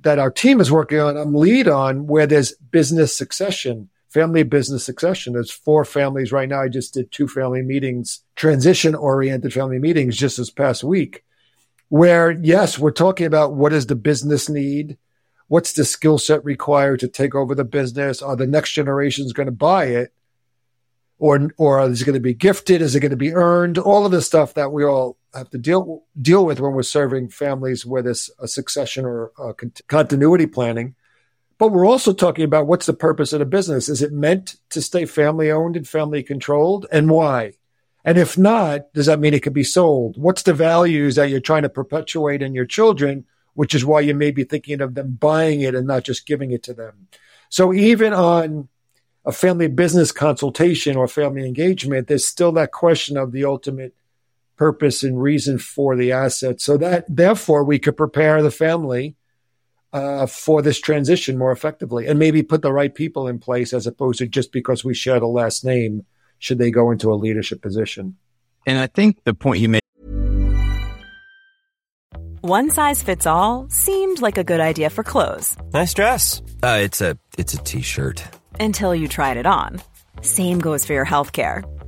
that 0.02 0.18
our 0.18 0.30
team 0.30 0.60
is 0.60 0.70
working 0.70 1.00
on, 1.00 1.16
I'm 1.16 1.34
lead 1.34 1.68
on 1.68 2.06
where 2.06 2.26
there's 2.26 2.52
business 2.52 3.16
succession, 3.16 3.88
family 4.08 4.42
business 4.42 4.84
succession. 4.84 5.32
There's 5.32 5.50
four 5.50 5.84
families 5.84 6.32
right 6.32 6.48
now. 6.48 6.60
I 6.62 6.68
just 6.68 6.94
did 6.94 7.10
two 7.10 7.26
family 7.26 7.62
meetings, 7.62 8.22
transition 8.36 8.94
oriented 8.94 9.52
family 9.52 9.78
meetings 9.78 10.16
just 10.16 10.36
this 10.36 10.50
past 10.50 10.84
week, 10.84 11.23
where 11.94 12.32
yes, 12.32 12.76
we're 12.76 12.90
talking 12.90 13.24
about 13.24 13.54
what 13.54 13.72
is 13.72 13.86
the 13.86 13.94
business 13.94 14.48
need? 14.48 14.98
What's 15.46 15.74
the 15.74 15.84
skill 15.84 16.18
set 16.18 16.44
required 16.44 16.98
to 17.00 17.08
take 17.08 17.36
over 17.36 17.54
the 17.54 17.62
business? 17.62 18.20
Are 18.20 18.34
the 18.34 18.48
next 18.48 18.72
generations 18.72 19.32
going 19.32 19.46
to 19.46 19.52
buy 19.52 19.84
it? 19.84 20.12
Or, 21.20 21.50
or 21.56 21.80
is 21.82 22.02
it 22.02 22.04
going 22.04 22.14
to 22.14 22.20
be 22.20 22.34
gifted? 22.34 22.82
Is 22.82 22.96
it 22.96 23.00
going 23.00 23.12
to 23.12 23.16
be 23.16 23.32
earned? 23.32 23.78
All 23.78 24.04
of 24.04 24.10
the 24.10 24.22
stuff 24.22 24.54
that 24.54 24.72
we 24.72 24.84
all 24.84 25.18
have 25.34 25.50
to 25.50 25.58
deal 25.58 26.02
deal 26.20 26.44
with 26.44 26.58
when 26.58 26.72
we're 26.72 26.82
serving 26.82 27.28
families 27.28 27.86
where 27.86 28.02
there's 28.02 28.28
a 28.40 28.48
succession 28.48 29.04
or 29.04 29.30
uh, 29.38 29.50
a 29.50 29.54
continuity 29.86 30.46
planning. 30.46 30.96
But 31.58 31.68
we're 31.68 31.86
also 31.86 32.12
talking 32.12 32.44
about 32.44 32.66
what's 32.66 32.86
the 32.86 32.92
purpose 32.92 33.32
of 33.32 33.38
the 33.38 33.46
business. 33.46 33.88
Is 33.88 34.02
it 34.02 34.12
meant 34.12 34.56
to 34.70 34.82
stay 34.82 35.06
family 35.06 35.48
owned 35.48 35.76
and 35.76 35.86
family 35.86 36.24
controlled, 36.24 36.86
and 36.90 37.08
why? 37.08 37.52
And 38.04 38.18
if 38.18 38.36
not, 38.36 38.92
does 38.92 39.06
that 39.06 39.18
mean 39.18 39.32
it 39.32 39.42
could 39.42 39.54
be 39.54 39.64
sold? 39.64 40.18
What's 40.18 40.42
the 40.42 40.52
values 40.52 41.14
that 41.14 41.30
you're 41.30 41.40
trying 41.40 41.62
to 41.62 41.70
perpetuate 41.70 42.42
in 42.42 42.54
your 42.54 42.66
children, 42.66 43.24
which 43.54 43.74
is 43.74 43.84
why 43.84 44.00
you 44.00 44.14
may 44.14 44.30
be 44.30 44.44
thinking 44.44 44.80
of 44.80 44.94
them 44.94 45.16
buying 45.18 45.60
it 45.62 45.74
and 45.74 45.86
not 45.86 46.04
just 46.04 46.26
giving 46.26 46.50
it 46.50 46.62
to 46.64 46.74
them. 46.74 47.08
So 47.48 47.72
even 47.72 48.12
on 48.12 48.68
a 49.24 49.32
family 49.32 49.68
business 49.68 50.12
consultation 50.12 50.96
or 50.96 51.08
family 51.08 51.46
engagement, 51.46 52.08
there's 52.08 52.26
still 52.26 52.52
that 52.52 52.72
question 52.72 53.16
of 53.16 53.32
the 53.32 53.44
ultimate 53.44 53.94
purpose 54.56 55.02
and 55.02 55.20
reason 55.20 55.58
for 55.58 55.96
the 55.96 56.12
asset. 56.12 56.60
So 56.60 56.76
that 56.76 57.04
therefore 57.08 57.64
we 57.64 57.78
could 57.78 57.96
prepare 57.96 58.42
the 58.42 58.50
family 58.50 59.16
uh, 59.92 60.26
for 60.26 60.60
this 60.60 60.80
transition 60.80 61.38
more 61.38 61.52
effectively 61.52 62.06
and 62.06 62.18
maybe 62.18 62.42
put 62.42 62.62
the 62.62 62.72
right 62.72 62.94
people 62.94 63.28
in 63.28 63.38
place 63.38 63.72
as 63.72 63.86
opposed 63.86 64.18
to 64.18 64.26
just 64.26 64.52
because 64.52 64.84
we 64.84 64.92
share 64.92 65.20
the 65.20 65.26
last 65.26 65.64
name 65.64 66.04
should 66.44 66.58
they 66.58 66.70
go 66.70 66.90
into 66.90 67.10
a 67.10 67.16
leadership 67.16 67.62
position. 67.62 68.16
And 68.66 68.78
I 68.78 68.86
think 68.86 69.24
the 69.24 69.32
point 69.32 69.60
you 69.60 69.70
made. 69.70 69.80
One 72.42 72.68
size 72.70 73.02
fits 73.02 73.26
all 73.26 73.66
seemed 73.70 74.20
like 74.20 74.36
a 74.36 74.44
good 74.44 74.60
idea 74.60 74.90
for 74.90 75.02
clothes. 75.02 75.56
Nice 75.72 75.94
dress. 75.94 76.42
Uh, 76.62 76.80
it's 76.82 77.00
a 77.00 77.16
it's 77.38 77.54
a 77.54 77.58
t-shirt. 77.64 78.22
Until 78.60 78.94
you 78.94 79.08
tried 79.08 79.38
it 79.38 79.46
on. 79.46 79.80
Same 80.20 80.58
goes 80.60 80.84
for 80.84 80.92
your 80.92 81.06
health 81.06 81.32
care. 81.32 81.64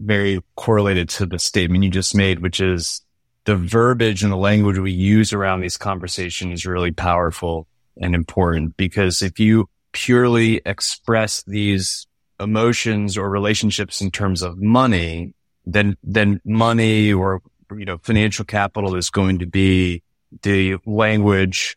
very 0.00 0.40
correlated 0.56 1.08
to 1.10 1.26
the 1.26 1.38
statement 1.38 1.84
you 1.84 1.90
just 1.90 2.14
made, 2.14 2.40
which 2.40 2.60
is 2.60 3.02
the 3.44 3.56
verbiage 3.56 4.22
and 4.22 4.32
the 4.32 4.36
language 4.36 4.78
we 4.78 4.92
use 4.92 5.32
around 5.32 5.60
these 5.60 5.76
conversations 5.76 6.60
is 6.60 6.66
really 6.66 6.92
powerful 6.92 7.66
and 8.00 8.14
important 8.14 8.76
because 8.76 9.22
if 9.22 9.38
you 9.38 9.68
purely 9.92 10.60
express 10.64 11.42
these 11.44 12.06
emotions 12.38 13.16
or 13.16 13.28
relationships 13.28 14.00
in 14.00 14.10
terms 14.10 14.42
of 14.42 14.58
money, 14.58 15.34
then, 15.66 15.96
then 16.02 16.40
money 16.44 17.12
or, 17.12 17.42
you 17.76 17.84
know, 17.84 17.98
financial 17.98 18.44
capital 18.44 18.96
is 18.96 19.10
going 19.10 19.38
to 19.38 19.46
be 19.46 20.02
the 20.42 20.76
language, 20.86 21.76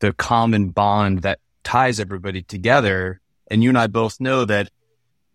the 0.00 0.12
common 0.12 0.70
bond 0.70 1.22
that 1.22 1.38
ties 1.64 2.00
everybody 2.00 2.42
together. 2.42 3.20
And 3.50 3.62
you 3.62 3.68
and 3.68 3.78
I 3.78 3.86
both 3.86 4.20
know 4.20 4.44
that 4.44 4.70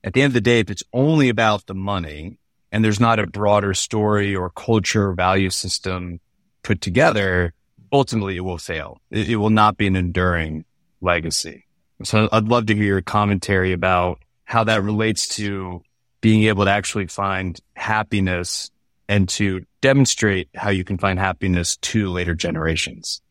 at 0.03 0.13
the 0.13 0.21
end 0.21 0.31
of 0.31 0.33
the 0.33 0.41
day, 0.41 0.59
if 0.59 0.69
it's 0.69 0.83
only 0.93 1.29
about 1.29 1.65
the 1.65 1.73
money 1.73 2.37
and 2.71 2.83
there's 2.83 2.99
not 2.99 3.19
a 3.19 3.27
broader 3.27 3.73
story 3.73 4.35
or 4.35 4.49
culture 4.49 5.09
or 5.09 5.13
value 5.13 5.49
system 5.49 6.19
put 6.63 6.81
together, 6.81 7.53
ultimately 7.91 8.37
it 8.37 8.41
will 8.41 8.57
fail. 8.57 9.01
It, 9.09 9.29
it, 9.29 9.35
will 9.37 9.49
not 9.49 9.77
be 9.77 9.87
an 9.87 9.95
enduring 9.95 10.65
legacy. 11.01 11.65
So 12.03 12.29
I'd 12.31 12.47
love 12.47 12.67
to 12.67 12.75
hear 12.75 12.85
your 12.85 13.01
commentary 13.01 13.73
about 13.73 14.19
how 14.45 14.63
that 14.65 14.83
relates 14.83 15.27
to 15.35 15.81
being 16.21 16.43
able 16.43 16.65
to 16.65 16.71
actually 16.71 17.07
find 17.07 17.59
happiness 17.75 18.69
and 19.09 19.27
to 19.29 19.65
demonstrate 19.81 20.49
how 20.55 20.69
you 20.69 20.83
can 20.83 20.97
find 20.97 21.17
happiness 21.17 21.77
to 21.77 22.09
later 22.09 22.35
generations. 22.35 23.21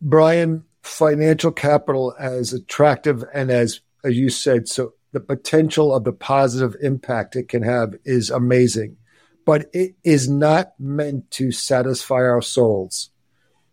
Brian, 0.00 0.64
financial 0.82 1.50
capital 1.50 2.14
as 2.18 2.52
attractive 2.52 3.24
and 3.34 3.50
as, 3.50 3.80
as 4.04 4.16
you 4.16 4.30
said, 4.30 4.68
so 4.68 4.94
the 5.12 5.20
potential 5.20 5.94
of 5.94 6.04
the 6.04 6.12
positive 6.12 6.76
impact 6.82 7.36
it 7.36 7.48
can 7.48 7.62
have 7.62 7.94
is 8.04 8.30
amazing, 8.30 8.96
but 9.44 9.70
it 9.72 9.94
is 10.04 10.28
not 10.28 10.72
meant 10.78 11.30
to 11.32 11.50
satisfy 11.50 12.16
our 12.16 12.42
souls. 12.42 13.10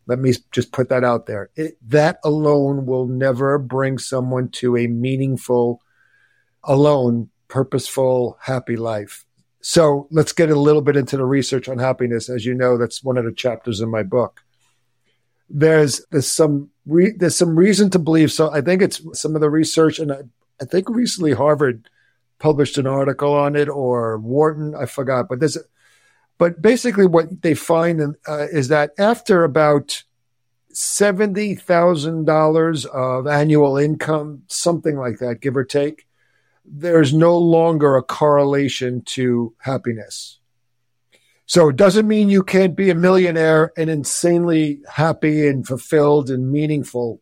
Let 0.08 0.20
me 0.20 0.34
just 0.52 0.72
put 0.72 0.90
that 0.90 1.04
out 1.04 1.26
there. 1.26 1.50
It, 1.56 1.78
that 1.90 2.20
alone 2.24 2.86
will 2.86 3.08
never 3.08 3.58
bring 3.58 3.98
someone 3.98 4.50
to 4.50 4.78
a 4.78 4.88
meaningful, 4.88 5.82
alone, 6.64 7.30
purposeful, 7.48 8.38
happy 8.42 8.76
life. 8.76 9.26
So 9.62 10.08
let's 10.12 10.32
get 10.32 10.52
a 10.52 10.60
little 10.60 10.84
bit 10.84 10.96
into 10.96 11.18
the 11.18 11.26
research 11.26 11.68
on 11.68 11.80
happiness. 11.80 12.30
As 12.30 12.46
you 12.46 12.54
know, 12.54 12.78
that's 12.78 13.04
one 13.04 13.18
of 13.18 13.26
the 13.26 13.32
chapters 13.32 13.82
in 13.82 13.90
my 13.90 14.04
book. 14.04 14.42
There's 15.50 16.06
there's 16.12 16.32
some 16.32 16.70
re, 16.86 17.14
there's 17.18 17.36
some 17.36 17.58
reason 17.58 17.90
to 17.92 18.00
believe. 18.00 18.32
So 18.32 18.52
I 18.52 18.62
think 18.62 18.82
it's 18.82 19.02
some 19.20 19.34
of 19.36 19.42
the 19.42 19.50
research, 19.50 19.98
and 19.98 20.12
I, 20.12 20.18
I 20.62 20.66
think 20.66 20.90
recently 20.90 21.34
Harvard 21.34 21.90
published 22.40 22.78
an 22.78 22.88
article 22.88 23.34
on 23.34 23.56
it 23.56 23.70
or 23.70 24.18
Wharton, 24.18 24.76
I 24.76 24.86
forgot, 24.86 25.28
but 25.30 25.40
there's, 25.40 25.58
but 26.38 26.62
basically 26.62 27.06
what 27.06 27.42
they 27.42 27.54
find 27.54 28.16
uh, 28.28 28.48
is 28.52 28.68
that 28.68 28.92
after 28.98 29.44
about 29.44 30.04
seventy 30.70 31.56
thousand 31.56 32.26
dollars 32.26 32.86
of 32.86 33.28
annual 33.28 33.78
income, 33.78 34.44
something 34.48 34.98
like 34.98 35.20
that, 35.20 35.40
give 35.40 35.56
or 35.56 35.64
take, 35.64 36.06
there's 36.66 37.14
no 37.14 37.38
longer 37.38 37.96
a 37.96 38.04
correlation 38.04 39.02
to 39.04 39.54
happiness. 39.60 40.40
So 41.46 41.70
it 41.70 41.76
doesn't 41.76 42.08
mean 42.08 42.28
you 42.30 42.44
can't 42.44 42.76
be 42.76 42.90
a 42.90 42.96
millionaire 42.96 43.72
and 43.78 43.90
insanely 43.90 44.82
happy 44.92 45.48
and 45.48 45.66
fulfilled 45.66 46.30
and 46.30 46.52
meaningful. 46.52 47.22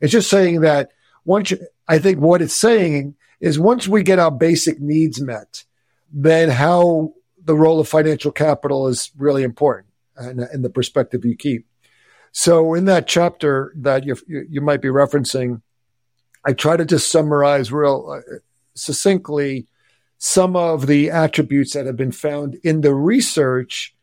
It's 0.00 0.12
just 0.12 0.30
saying 0.30 0.60
that 0.60 0.92
once 1.24 1.50
you, 1.50 1.58
I 1.88 1.98
think 1.98 2.18
what 2.18 2.42
it's 2.42 2.54
saying 2.54 3.14
is 3.40 3.58
once 3.58 3.86
we 3.86 4.02
get 4.02 4.18
our 4.18 4.30
basic 4.30 4.80
needs 4.80 5.20
met, 5.20 5.64
then 6.12 6.48
how 6.48 7.14
the 7.44 7.54
role 7.54 7.80
of 7.80 7.88
financial 7.88 8.32
capital 8.32 8.88
is 8.88 9.12
really 9.16 9.42
important 9.42 9.92
and, 10.16 10.40
and 10.40 10.64
the 10.64 10.70
perspective 10.70 11.24
you 11.24 11.36
keep. 11.36 11.66
So 12.32 12.74
in 12.74 12.84
that 12.86 13.06
chapter 13.06 13.72
that 13.76 14.04
you, 14.04 14.16
you 14.26 14.60
might 14.60 14.82
be 14.82 14.88
referencing, 14.88 15.62
I 16.44 16.52
try 16.52 16.76
to 16.76 16.84
just 16.84 17.10
summarize 17.10 17.72
real 17.72 18.18
uh, 18.18 18.36
succinctly 18.74 19.66
some 20.18 20.56
of 20.56 20.86
the 20.86 21.10
attributes 21.10 21.74
that 21.74 21.86
have 21.86 21.96
been 21.96 22.12
found 22.12 22.56
in 22.62 22.80
the 22.80 22.94
research, 22.94 23.94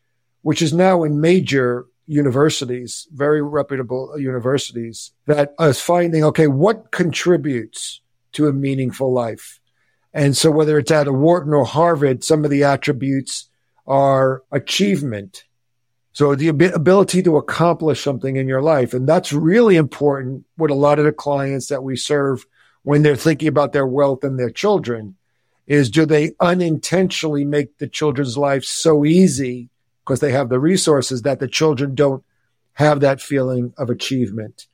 which 0.42 0.62
is 0.62 0.72
now 0.72 1.02
in 1.02 1.20
major 1.20 1.86
universities, 2.06 3.08
very 3.12 3.42
reputable 3.42 4.18
universities, 4.18 5.12
that 5.26 5.54
is 5.60 5.80
finding, 5.80 6.24
okay, 6.24 6.46
what 6.46 6.90
contributes 6.90 8.00
to 8.32 8.46
a 8.46 8.52
meaningful 8.52 9.12
life? 9.12 9.60
And 10.12 10.36
so 10.36 10.50
whether 10.50 10.78
it's 10.78 10.90
at 10.90 11.08
a 11.08 11.12
Wharton 11.12 11.52
or 11.52 11.64
Harvard, 11.64 12.22
some 12.22 12.44
of 12.44 12.50
the 12.50 12.64
attributes 12.64 13.48
are 13.86 14.42
achievement. 14.52 15.44
So 16.12 16.36
the 16.36 16.48
ability 16.48 17.22
to 17.24 17.36
accomplish 17.36 18.02
something 18.02 18.36
in 18.36 18.46
your 18.46 18.62
life. 18.62 18.94
And 18.94 19.08
that's 19.08 19.32
really 19.32 19.76
important 19.76 20.44
with 20.56 20.70
a 20.70 20.74
lot 20.74 21.00
of 21.00 21.04
the 21.04 21.12
clients 21.12 21.68
that 21.68 21.82
we 21.82 21.96
serve 21.96 22.46
when 22.84 23.02
they're 23.02 23.16
thinking 23.16 23.48
about 23.48 23.72
their 23.72 23.86
wealth 23.86 24.22
and 24.22 24.38
their 24.38 24.50
children 24.50 25.16
is 25.66 25.90
do 25.90 26.06
they 26.06 26.32
unintentionally 26.40 27.44
make 27.44 27.78
the 27.78 27.88
children's 27.88 28.36
life 28.36 28.64
so 28.64 29.04
easy 29.04 29.70
because 30.04 30.20
they 30.20 30.32
have 30.32 30.50
the 30.50 30.60
resources 30.60 31.22
that 31.22 31.40
the 31.40 31.48
children 31.48 31.94
don't 31.94 32.22
have 32.74 33.00
that 33.00 33.20
feeling 33.20 33.72
of 33.78 33.88
achievement? 33.90 34.66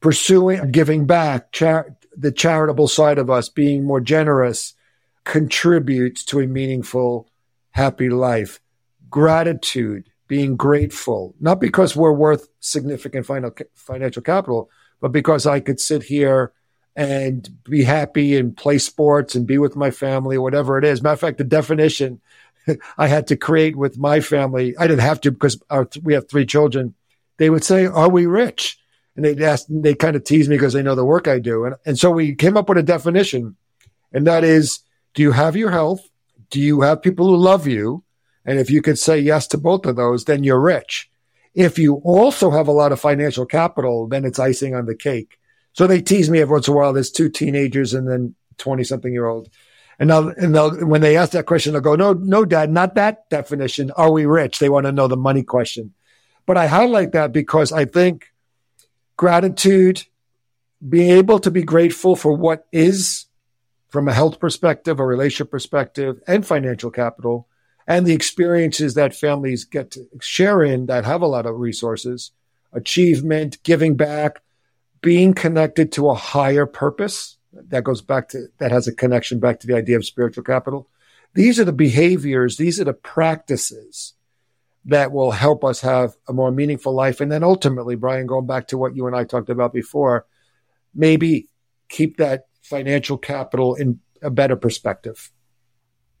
Pursuing 0.00 0.70
giving 0.70 1.06
back, 1.06 1.52
char- 1.52 1.96
the 2.16 2.32
charitable 2.32 2.88
side 2.88 3.18
of 3.18 3.28
us, 3.28 3.48
being 3.48 3.84
more 3.84 4.00
generous, 4.00 4.74
contributes 5.24 6.24
to 6.24 6.40
a 6.40 6.46
meaningful, 6.46 7.28
happy 7.72 8.08
life. 8.08 8.60
Gratitude, 9.10 10.10
being 10.26 10.56
grateful, 10.56 11.34
not 11.40 11.60
because 11.60 11.94
we're 11.94 12.12
worth 12.12 12.48
significant 12.60 13.26
final, 13.26 13.52
financial 13.74 14.22
capital, 14.22 14.70
but 15.00 15.12
because 15.12 15.46
I 15.46 15.60
could 15.60 15.80
sit 15.80 16.04
here 16.04 16.52
and 16.96 17.48
be 17.64 17.84
happy 17.84 18.36
and 18.36 18.56
play 18.56 18.78
sports 18.78 19.34
and 19.34 19.46
be 19.46 19.58
with 19.58 19.76
my 19.76 19.90
family, 19.90 20.36
or 20.36 20.42
whatever 20.42 20.78
it 20.78 20.84
is. 20.84 21.02
Matter 21.02 21.14
of 21.14 21.20
fact, 21.20 21.38
the 21.38 21.44
definition 21.44 22.20
I 22.98 23.06
had 23.06 23.26
to 23.28 23.36
create 23.36 23.76
with 23.76 23.98
my 23.98 24.20
family, 24.20 24.76
I 24.76 24.86
didn't 24.86 25.00
have 25.00 25.20
to 25.22 25.30
because 25.30 25.60
our, 25.70 25.88
we 26.02 26.14
have 26.14 26.28
three 26.28 26.46
children. 26.46 26.94
They 27.38 27.50
would 27.50 27.64
say, 27.64 27.86
Are 27.86 28.08
we 28.08 28.26
rich? 28.26 28.78
And 29.16 29.24
they'd 29.24 29.42
ask, 29.42 29.66
they 29.68 29.94
kind 29.94 30.16
of 30.16 30.24
tease 30.24 30.48
me 30.48 30.56
because 30.56 30.72
they 30.72 30.82
know 30.82 30.94
the 30.94 31.04
work 31.04 31.26
I 31.26 31.40
do. 31.40 31.64
And, 31.64 31.74
and 31.84 31.98
so 31.98 32.10
we 32.10 32.34
came 32.34 32.56
up 32.56 32.68
with 32.68 32.78
a 32.78 32.82
definition, 32.82 33.56
and 34.12 34.26
that 34.26 34.44
is 34.44 34.80
do 35.14 35.22
you 35.22 35.32
have 35.32 35.56
your 35.56 35.70
health? 35.70 36.08
Do 36.50 36.60
you 36.60 36.82
have 36.82 37.02
people 37.02 37.26
who 37.26 37.36
love 37.36 37.66
you? 37.66 38.04
And 38.44 38.58
if 38.58 38.70
you 38.70 38.82
could 38.82 38.98
say 38.98 39.18
yes 39.18 39.46
to 39.48 39.58
both 39.58 39.86
of 39.86 39.96
those, 39.96 40.24
then 40.24 40.44
you're 40.44 40.60
rich. 40.60 41.10
If 41.54 41.78
you 41.78 41.94
also 42.04 42.50
have 42.50 42.68
a 42.68 42.72
lot 42.72 42.92
of 42.92 43.00
financial 43.00 43.44
capital, 43.44 44.06
then 44.06 44.24
it's 44.24 44.38
icing 44.38 44.74
on 44.74 44.86
the 44.86 44.94
cake. 44.94 45.38
So 45.72 45.86
they 45.86 46.00
tease 46.00 46.30
me 46.30 46.40
every 46.40 46.52
once 46.52 46.68
in 46.68 46.74
a 46.74 46.76
while. 46.76 46.92
There's 46.92 47.10
two 47.10 47.28
teenagers 47.28 47.94
and 47.94 48.08
then 48.08 48.34
20 48.58 48.84
something 48.84 49.12
year 49.12 49.26
old. 49.26 49.48
And 50.00 50.08
they'll, 50.08 50.28
and 50.28 50.54
they'll, 50.54 50.86
when 50.86 51.02
they 51.02 51.18
ask 51.18 51.32
that 51.32 51.44
question, 51.44 51.74
they'll 51.74 51.82
go, 51.82 51.94
no, 51.94 52.14
no, 52.14 52.46
dad, 52.46 52.70
not 52.70 52.94
that 52.94 53.28
definition. 53.28 53.90
Are 53.92 54.10
we 54.10 54.24
rich? 54.24 54.58
They 54.58 54.70
want 54.70 54.86
to 54.86 54.92
know 54.92 55.08
the 55.08 55.16
money 55.16 55.42
question. 55.42 55.92
But 56.46 56.56
I 56.56 56.66
highlight 56.68 57.12
that 57.12 57.32
because 57.32 57.70
I 57.70 57.84
think 57.84 58.32
gratitude, 59.18 60.04
being 60.88 61.10
able 61.10 61.38
to 61.40 61.50
be 61.50 61.62
grateful 61.62 62.16
for 62.16 62.34
what 62.34 62.66
is 62.72 63.26
from 63.90 64.08
a 64.08 64.14
health 64.14 64.40
perspective, 64.40 64.98
a 64.98 65.04
relationship 65.04 65.50
perspective, 65.50 66.18
and 66.26 66.46
financial 66.46 66.90
capital, 66.90 67.46
and 67.86 68.06
the 68.06 68.14
experiences 68.14 68.94
that 68.94 69.14
families 69.14 69.64
get 69.64 69.90
to 69.90 70.06
share 70.22 70.62
in 70.62 70.86
that 70.86 71.04
have 71.04 71.20
a 71.20 71.26
lot 71.26 71.44
of 71.44 71.56
resources, 71.56 72.30
achievement, 72.72 73.62
giving 73.64 73.96
back, 73.96 74.40
being 75.02 75.34
connected 75.34 75.92
to 75.92 76.08
a 76.08 76.14
higher 76.14 76.64
purpose 76.64 77.36
that 77.52 77.84
goes 77.84 78.02
back 78.02 78.28
to 78.30 78.46
that 78.58 78.70
has 78.70 78.86
a 78.86 78.94
connection 78.94 79.40
back 79.40 79.60
to 79.60 79.66
the 79.66 79.74
idea 79.76 79.96
of 79.96 80.04
spiritual 80.04 80.44
capital. 80.44 80.88
These 81.34 81.60
are 81.60 81.64
the 81.64 81.72
behaviors, 81.72 82.56
these 82.56 82.80
are 82.80 82.84
the 82.84 82.92
practices 82.92 84.14
that 84.86 85.12
will 85.12 85.30
help 85.32 85.64
us 85.64 85.80
have 85.80 86.16
a 86.28 86.32
more 86.32 86.50
meaningful 86.50 86.94
life. 86.94 87.20
And 87.20 87.30
then 87.30 87.44
ultimately, 87.44 87.96
Brian, 87.96 88.26
going 88.26 88.46
back 88.46 88.68
to 88.68 88.78
what 88.78 88.96
you 88.96 89.06
and 89.06 89.14
I 89.14 89.24
talked 89.24 89.50
about 89.50 89.72
before, 89.72 90.26
maybe 90.94 91.48
keep 91.88 92.16
that 92.16 92.46
financial 92.62 93.18
capital 93.18 93.74
in 93.74 94.00
a 94.22 94.30
better 94.30 94.56
perspective. 94.56 95.30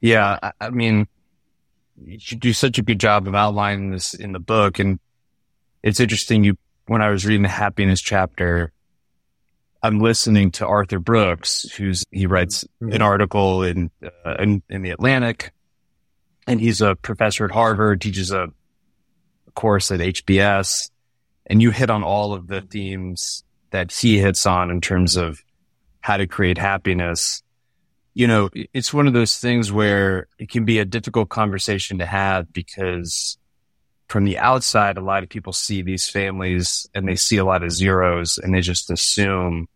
Yeah. 0.00 0.52
I 0.60 0.70
mean, 0.70 1.08
you 2.02 2.18
do 2.18 2.52
such 2.52 2.78
a 2.78 2.82
good 2.82 3.00
job 3.00 3.26
of 3.26 3.34
outlining 3.34 3.90
this 3.90 4.14
in 4.14 4.32
the 4.32 4.38
book. 4.38 4.78
And 4.78 4.98
it's 5.82 6.00
interesting. 6.00 6.44
You, 6.44 6.56
when 6.86 7.02
I 7.02 7.10
was 7.10 7.24
reading 7.26 7.42
the 7.42 7.48
happiness 7.48 8.00
chapter, 8.00 8.72
I'm 9.82 10.00
listening 10.00 10.50
to 10.52 10.66
Arthur 10.66 10.98
Brooks, 10.98 11.62
who's, 11.76 12.04
he 12.10 12.26
writes 12.26 12.64
mm-hmm. 12.82 12.92
an 12.92 13.02
article 13.02 13.62
in, 13.62 13.90
uh, 14.02 14.34
in, 14.38 14.62
in 14.68 14.82
the 14.82 14.90
Atlantic 14.90 15.52
and 16.46 16.60
he's 16.60 16.80
a 16.80 16.96
professor 16.96 17.44
at 17.44 17.50
Harvard, 17.50 18.00
teaches 18.00 18.32
a 18.32 18.48
course 19.54 19.90
at 19.90 20.00
HBS. 20.00 20.90
And 21.46 21.62
you 21.62 21.70
hit 21.70 21.90
on 21.90 22.02
all 22.02 22.32
of 22.32 22.46
the 22.46 22.60
themes 22.60 23.44
that 23.70 23.92
he 23.92 24.18
hits 24.18 24.46
on 24.46 24.70
in 24.70 24.80
terms 24.80 25.16
of 25.16 25.42
how 26.00 26.16
to 26.16 26.26
create 26.26 26.58
happiness 26.58 27.42
you 28.14 28.26
know, 28.26 28.50
it's 28.74 28.92
one 28.92 29.06
of 29.06 29.12
those 29.12 29.38
things 29.38 29.70
where 29.70 30.26
it 30.38 30.50
can 30.50 30.64
be 30.64 30.78
a 30.78 30.84
difficult 30.84 31.28
conversation 31.28 31.98
to 31.98 32.06
have 32.06 32.52
because 32.52 33.38
from 34.10 34.24
the 34.24 34.38
outside, 34.38 34.98
a 34.98 35.00
lot 35.00 35.22
of 35.22 35.28
people 35.28 35.52
see 35.52 35.82
these 35.82 36.10
families 36.10 36.88
and 36.96 37.06
they 37.06 37.14
see 37.14 37.36
a 37.36 37.44
lot 37.44 37.62
of 37.62 37.70
zeros 37.70 38.38
and 38.38 38.52
they 38.52 38.60
just 38.60 38.90
assume 38.90 39.68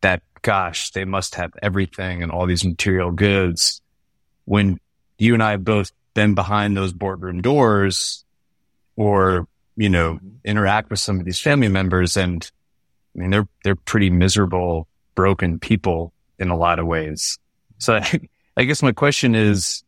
that, 0.00 0.22
gosh, 0.40 0.90
they 0.92 1.04
must 1.04 1.34
have 1.34 1.52
everything 1.62 2.22
and 2.22 2.32
all 2.32 2.46
these 2.46 2.64
material 2.64 3.10
goods. 3.10 3.82
When 4.46 4.80
you 5.18 5.34
and 5.34 5.42
I 5.42 5.50
have 5.50 5.62
both 5.62 5.92
been 6.14 6.34
behind 6.34 6.74
those 6.74 6.94
boardroom 6.94 7.42
doors 7.42 8.24
or, 8.96 9.46
you 9.76 9.90
know, 9.90 10.18
interact 10.42 10.88
with 10.88 10.98
some 10.98 11.20
of 11.20 11.26
these 11.26 11.38
family 11.38 11.68
members 11.68 12.16
and 12.16 12.50
I 13.14 13.18
mean, 13.18 13.28
they're, 13.28 13.48
they're 13.62 13.76
pretty 13.76 14.08
miserable, 14.08 14.88
broken 15.14 15.58
people 15.58 16.14
in 16.38 16.48
a 16.48 16.56
lot 16.56 16.78
of 16.78 16.86
ways. 16.86 17.38
So 17.76 18.00
I 18.56 18.64
guess 18.64 18.82
my 18.82 18.92
question 18.92 19.34
is, 19.34 19.84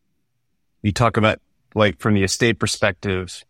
you 0.83 0.91
talk 0.91 1.17
about 1.17 1.41
like 1.73 1.99
from 1.99 2.13
the 2.13 2.23
estate 2.23 2.59
perspective, 2.59 3.43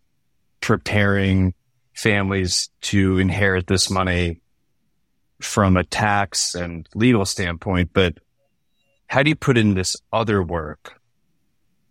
preparing 0.64 1.54
families 1.94 2.70
to 2.80 3.20
inherit 3.20 3.68
this 3.68 3.90
money 3.90 4.42
from 5.42 5.76
a 5.76 5.84
tax 5.84 6.56
and 6.56 6.88
legal 6.96 7.26
standpoint, 7.26 7.90
but 7.92 8.18
how 9.08 9.22
do 9.22 9.30
you 9.30 9.36
put 9.36 9.58
in 9.58 9.74
this 9.74 9.98
other 10.14 10.42
work 10.42 11.02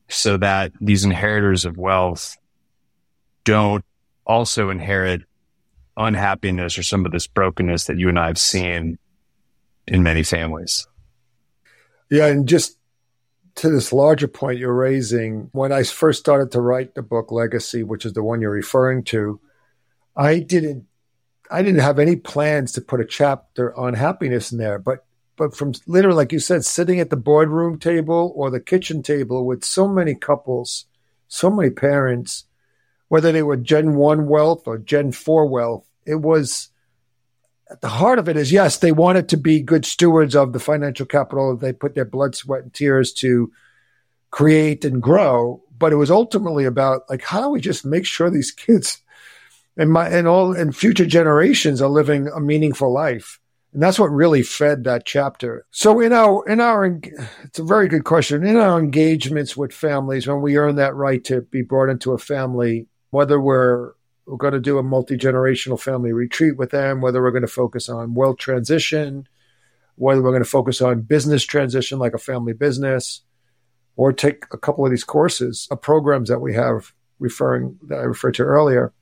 so 0.09 0.39
that 0.39 0.73
these 0.81 1.05
inheritors 1.05 1.67
of 1.67 1.77
wealth 1.77 2.35
don't 3.45 3.85
also 4.27 4.71
inherit 4.71 5.21
unhappiness 5.99 6.79
or 6.79 6.83
some 6.83 7.05
of 7.05 7.13
this 7.13 7.27
brokenness 7.27 7.85
that 7.85 7.99
you 7.99 8.09
and 8.09 8.19
I 8.19 8.29
have 8.29 8.39
seen 8.39 8.99
in 9.87 10.03
many 10.03 10.23
families? 10.23 10.89
Yeah, 12.11 12.29
and 12.29 12.49
just 12.49 12.79
to 13.57 13.71
this 13.71 13.93
larger 13.93 14.29
point 14.29 14.59
you're 14.59 14.75
raising, 14.75 15.51
when 15.53 15.73
I 15.73 15.83
first 15.83 16.21
started 16.21 16.53
to 16.53 16.61
write 16.61 16.95
the 16.95 17.03
book 17.03 17.31
Legacy, 17.31 17.83
which 17.83 18.07
is 18.07 18.13
the 18.13 18.23
one 18.23 18.41
you're 18.41 18.51
referring 18.51 19.05
to, 19.05 19.41
I 20.17 20.41
didn't 20.41 20.87
I 21.51 21.63
didn't 21.63 21.81
have 21.81 21.99
any 21.99 22.17
plans 22.17 22.73
to 22.73 22.81
put 22.81 23.01
a 23.01 23.05
chapter 23.05 23.77
on 23.77 23.95
happiness 23.95 24.53
in 24.53 24.59
there, 24.59 24.79
but 24.79 25.05
but 25.37 25.57
from 25.57 25.73
literally 25.87 26.17
like 26.17 26.33
you 26.33 26.39
said, 26.39 26.65
sitting 26.65 27.01
at 27.01 27.11
the 27.11 27.17
boardroom 27.17 27.79
table 27.79 28.33
or 28.35 28.51
the 28.51 28.61
kitchen 28.61 29.03
table 29.03 29.45
with 29.45 29.65
so 29.65 29.87
many 29.89 30.15
couples, 30.15 30.87
so 31.29 31.51
many 31.51 31.71
parents, 31.71 32.45
whether 33.09 33.33
they 33.33 33.43
were 33.43 33.57
Gen 33.57 33.95
1 33.97 34.27
wealth 34.27 34.67
or 34.67 34.79
Gen 34.79 35.13
4 35.13 35.47
wealth, 35.47 35.87
it 36.07 36.17
was 36.17 36.71
at 37.73 37.81
the 37.81 37.89
heart 37.89 38.19
of 38.19 38.29
it 38.29 38.37
is 38.37 38.53
yes, 38.53 38.77
they 38.77 38.93
wanted 38.93 39.31
to 39.31 39.37
be 39.37 39.61
good 39.61 39.87
stewards 39.87 40.37
of 40.37 40.53
the 40.53 40.61
financial 40.61 41.07
capital 41.07 41.57
they 41.57 41.73
put 41.73 41.95
their 41.95 42.05
blood, 42.05 42.35
sweat, 42.35 42.63
and 42.63 42.73
tears 42.73 43.13
to 43.15 43.51
create 44.31 44.85
and 44.85 45.03
grow. 45.03 45.63
But 45.79 45.93
it 45.93 45.97
was 45.97 46.11
ultimately 46.11 46.65
about 46.65 47.03
like 47.09 47.23
how 47.23 47.41
do 47.41 47.49
we 47.49 47.61
just 47.61 47.85
make 47.85 48.07
sure 48.07 48.31
these 48.31 48.51
kids 48.67 49.03
and 49.77 49.91
my 49.91 50.09
and 50.09 50.29
all 50.29 50.55
and 50.55 50.77
future 50.77 51.07
generations 51.07 51.81
are 51.81 51.89
living 51.89 52.29
a 52.29 52.41
meaningful 52.41 52.93
life. 52.93 53.41
And 53.73 53.83
that's 53.83 53.99
what 53.99 54.13
really 54.13 54.43
fed 54.43 54.85
that 54.85 55.07
chapter. 55.07 55.65
So 55.71 55.99
in 56.01 56.13
our 56.13 56.47
in 56.47 56.61
our 56.61 56.85
it's 57.43 57.59
a 57.59 57.65
very 57.65 57.89
good 57.89 58.05
question. 58.05 58.47
In 58.47 58.57
our 58.57 58.79
engagements 58.79 59.57
with 59.57 59.73
families, 59.73 60.27
when 60.27 60.43
we 60.43 60.59
earn 60.59 60.77
that 60.77 60.95
right 60.95 61.25
to 61.25 61.41
be 61.41 61.63
brought 61.63 61.89
into 61.89 62.13
a 62.13 62.19
family, 62.19 62.87
whether 63.11 63.41
we're 63.41 63.93
we're 64.27 64.37
going 64.37 64.53
to 64.53 64.61
do 64.61 64.79
a 64.79 64.83
multi 64.83 65.17
generational 65.17 65.81
family 65.81 66.13
retreat 66.13 66.57
with 66.57 66.71
them, 66.71 67.01
whether 67.01 67.23
we're 67.23 67.31
going 67.31 67.43
to 67.43 67.49
focus 67.49 67.89
on 67.89 68.15
wealth 68.15 68.39
transition, 68.39 69.27
whether 69.97 70.23
we're 70.23 70.31
going 70.31 70.45
to 70.45 70.49
focus 70.49 70.81
on 70.81 71.03
business 71.03 71.45
transition 71.45 71.99
like 71.99 72.15
a 72.15 72.19
family 72.19 72.53
business, 72.53 73.23
or 73.97 74.13
take 74.13 74.45
a 74.53 74.59
couple 74.59 74.85
of 74.85 74.91
these 74.91 75.05
courses, 75.05 75.69
uh, 75.71 75.77
programs 75.77 76.29
that 76.29 76.41
we 76.41 76.55
have 76.55 76.93
referring 77.19 77.79
that 77.89 77.99
I 77.99 78.03
referred 78.03 78.35
to 78.35 78.43
earlier. 78.43 78.93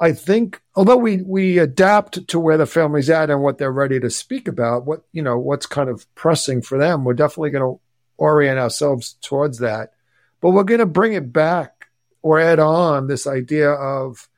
I 0.00 0.12
think 0.12 0.60
although 0.74 0.96
we 0.96 1.22
we 1.22 1.58
adapt 1.58 2.26
to 2.28 2.40
where 2.40 2.56
the 2.56 2.66
family's 2.66 3.10
at 3.10 3.30
and 3.30 3.42
what 3.42 3.58
they're 3.58 3.70
ready 3.72 4.00
to 4.00 4.10
speak 4.10 4.48
about, 4.48 4.84
what 4.84 5.04
you 5.12 5.22
know, 5.22 5.38
what's 5.38 5.66
kind 5.66 5.88
of 5.88 6.12
pressing 6.14 6.62
for 6.62 6.78
them, 6.78 7.04
we're 7.04 7.14
definitely 7.14 7.50
going 7.50 7.76
to 7.76 7.80
orient 8.16 8.58
ourselves 8.58 9.16
towards 9.22 9.58
that. 9.58 9.92
But 10.40 10.50
we're 10.50 10.64
going 10.64 10.80
to 10.80 10.86
bring 10.86 11.12
it 11.12 11.32
back 11.32 11.81
or 12.22 12.40
add 12.40 12.58
on 12.58 13.06
this 13.06 13.26
idea 13.26 13.70
of 13.70 14.28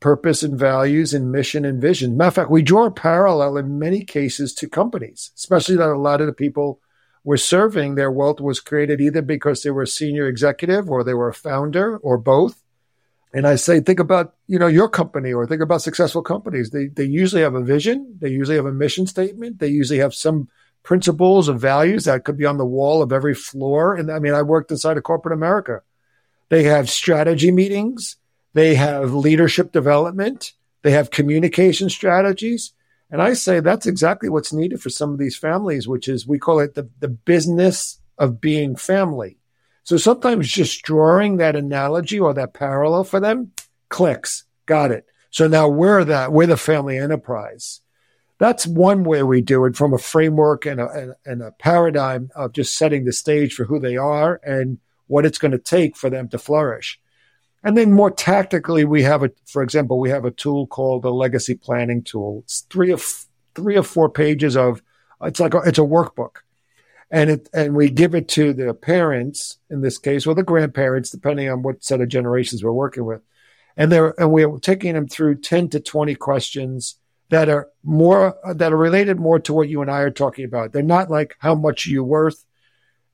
purpose 0.00 0.42
and 0.42 0.58
values 0.58 1.12
and 1.12 1.30
mission 1.30 1.64
and 1.64 1.80
vision. 1.80 2.16
Matter 2.16 2.28
of 2.28 2.34
fact, 2.34 2.50
we 2.50 2.62
draw 2.62 2.86
a 2.86 2.90
parallel 2.90 3.58
in 3.58 3.78
many 3.78 4.04
cases 4.04 4.54
to 4.54 4.68
companies, 4.68 5.30
especially 5.36 5.76
that 5.76 5.90
a 5.90 5.98
lot 5.98 6.22
of 6.22 6.26
the 6.26 6.32
people 6.32 6.80
we're 7.22 7.36
serving, 7.36 7.94
their 7.94 8.10
wealth 8.10 8.40
was 8.40 8.60
created 8.60 9.00
either 9.00 9.20
because 9.20 9.62
they 9.62 9.70
were 9.70 9.82
a 9.82 9.86
senior 9.86 10.26
executive 10.26 10.90
or 10.90 11.04
they 11.04 11.12
were 11.12 11.28
a 11.28 11.34
founder 11.34 11.98
or 11.98 12.16
both. 12.16 12.62
And 13.32 13.46
I 13.46 13.56
say, 13.56 13.80
think 13.80 14.00
about, 14.00 14.34
you 14.46 14.58
know, 14.58 14.66
your 14.66 14.88
company 14.88 15.32
or 15.32 15.46
think 15.46 15.60
about 15.60 15.82
successful 15.82 16.22
companies. 16.22 16.70
They, 16.70 16.86
they 16.86 17.04
usually 17.04 17.42
have 17.42 17.54
a 17.54 17.62
vision. 17.62 18.16
They 18.18 18.30
usually 18.30 18.56
have 18.56 18.66
a 18.66 18.72
mission 18.72 19.06
statement. 19.06 19.58
They 19.58 19.68
usually 19.68 20.00
have 20.00 20.14
some 20.14 20.48
principles 20.82 21.46
of 21.46 21.60
values 21.60 22.04
that 22.04 22.24
could 22.24 22.38
be 22.38 22.46
on 22.46 22.56
the 22.56 22.64
wall 22.64 23.02
of 23.02 23.12
every 23.12 23.34
floor. 23.34 23.94
And 23.94 24.10
I 24.10 24.18
mean, 24.18 24.32
I 24.32 24.42
worked 24.42 24.70
inside 24.70 24.96
of 24.96 25.02
corporate 25.02 25.34
America. 25.34 25.82
They 26.50 26.64
have 26.64 26.90
strategy 26.90 27.50
meetings. 27.50 28.16
They 28.52 28.74
have 28.74 29.14
leadership 29.14 29.72
development. 29.72 30.52
They 30.82 30.90
have 30.90 31.10
communication 31.10 31.88
strategies. 31.88 32.72
And 33.10 33.22
I 33.22 33.32
say 33.32 33.60
that's 33.60 33.86
exactly 33.86 34.28
what's 34.28 34.52
needed 34.52 34.82
for 34.82 34.90
some 34.90 35.12
of 35.12 35.18
these 35.18 35.36
families, 35.36 35.88
which 35.88 36.08
is 36.08 36.26
we 36.26 36.38
call 36.38 36.60
it 36.60 36.74
the, 36.74 36.88
the 37.00 37.08
business 37.08 38.00
of 38.18 38.40
being 38.40 38.76
family. 38.76 39.38
So 39.84 39.96
sometimes 39.96 40.48
just 40.48 40.82
drawing 40.82 41.38
that 41.38 41.56
analogy 41.56 42.20
or 42.20 42.34
that 42.34 42.54
parallel 42.54 43.04
for 43.04 43.18
them 43.18 43.52
clicks. 43.88 44.44
Got 44.66 44.92
it. 44.92 45.06
So 45.30 45.48
now 45.48 45.68
we're 45.68 46.04
that, 46.04 46.32
we're 46.32 46.46
the 46.46 46.56
family 46.56 46.98
enterprise. 46.98 47.80
That's 48.38 48.66
one 48.66 49.04
way 49.04 49.22
we 49.22 49.40
do 49.40 49.64
it 49.66 49.76
from 49.76 49.92
a 49.92 49.98
framework 49.98 50.66
and 50.66 50.80
a, 50.80 51.14
and 51.24 51.42
a 51.42 51.52
paradigm 51.52 52.30
of 52.34 52.52
just 52.52 52.76
setting 52.76 53.04
the 53.04 53.12
stage 53.12 53.54
for 53.54 53.64
who 53.64 53.78
they 53.78 53.96
are 53.96 54.40
and 54.44 54.78
what 55.10 55.26
it's 55.26 55.38
going 55.38 55.50
to 55.50 55.58
take 55.58 55.96
for 55.96 56.08
them 56.08 56.28
to 56.28 56.38
flourish. 56.38 57.00
And 57.64 57.76
then 57.76 57.92
more 57.92 58.12
tactically, 58.12 58.84
we 58.84 59.02
have 59.02 59.24
a, 59.24 59.30
for 59.44 59.62
example, 59.62 59.98
we 59.98 60.08
have 60.10 60.24
a 60.24 60.30
tool 60.30 60.68
called 60.68 61.02
the 61.02 61.12
legacy 61.12 61.56
planning 61.56 62.02
tool. 62.02 62.42
It's 62.44 62.60
three 62.70 62.92
of 62.92 63.04
three 63.56 63.76
or 63.76 63.82
four 63.82 64.08
pages 64.08 64.56
of, 64.56 64.80
it's 65.20 65.40
like, 65.40 65.52
a, 65.52 65.58
it's 65.58 65.78
a 65.78 65.82
workbook. 65.82 66.36
And 67.10 67.28
it, 67.28 67.48
and 67.52 67.74
we 67.74 67.90
give 67.90 68.14
it 68.14 68.28
to 68.28 68.52
the 68.52 68.72
parents 68.72 69.58
in 69.68 69.80
this 69.80 69.98
case, 69.98 70.28
or 70.28 70.34
the 70.36 70.44
grandparents, 70.44 71.10
depending 71.10 71.50
on 71.50 71.62
what 71.62 71.82
set 71.82 72.00
of 72.00 72.08
generations 72.08 72.62
we're 72.62 72.70
working 72.70 73.04
with. 73.04 73.20
And 73.76 73.90
they're, 73.90 74.14
and 74.18 74.30
we're 74.30 74.58
taking 74.60 74.94
them 74.94 75.08
through 75.08 75.40
10 75.40 75.70
to 75.70 75.80
20 75.80 76.14
questions 76.14 77.00
that 77.30 77.48
are 77.48 77.68
more, 77.82 78.36
that 78.54 78.72
are 78.72 78.76
related 78.76 79.18
more 79.18 79.40
to 79.40 79.52
what 79.52 79.68
you 79.68 79.82
and 79.82 79.90
I 79.90 79.98
are 80.00 80.10
talking 80.10 80.44
about. 80.44 80.72
They're 80.72 80.82
not 80.82 81.10
like 81.10 81.34
how 81.40 81.56
much 81.56 81.86
you're 81.86 82.04
worth 82.04 82.44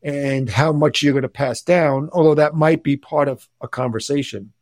and 0.07 0.48
how 0.48 0.70
much 0.70 1.02
you're 1.02 1.12
going 1.12 1.22
to 1.22 1.28
pass 1.28 1.61
down, 1.61 2.09
although 2.12 2.36
that 2.36 2.54
might 2.54 2.84
be 2.84 2.96
part 2.96 3.26
of 3.26 3.48
a 3.61 3.66
conversation. 3.66 4.52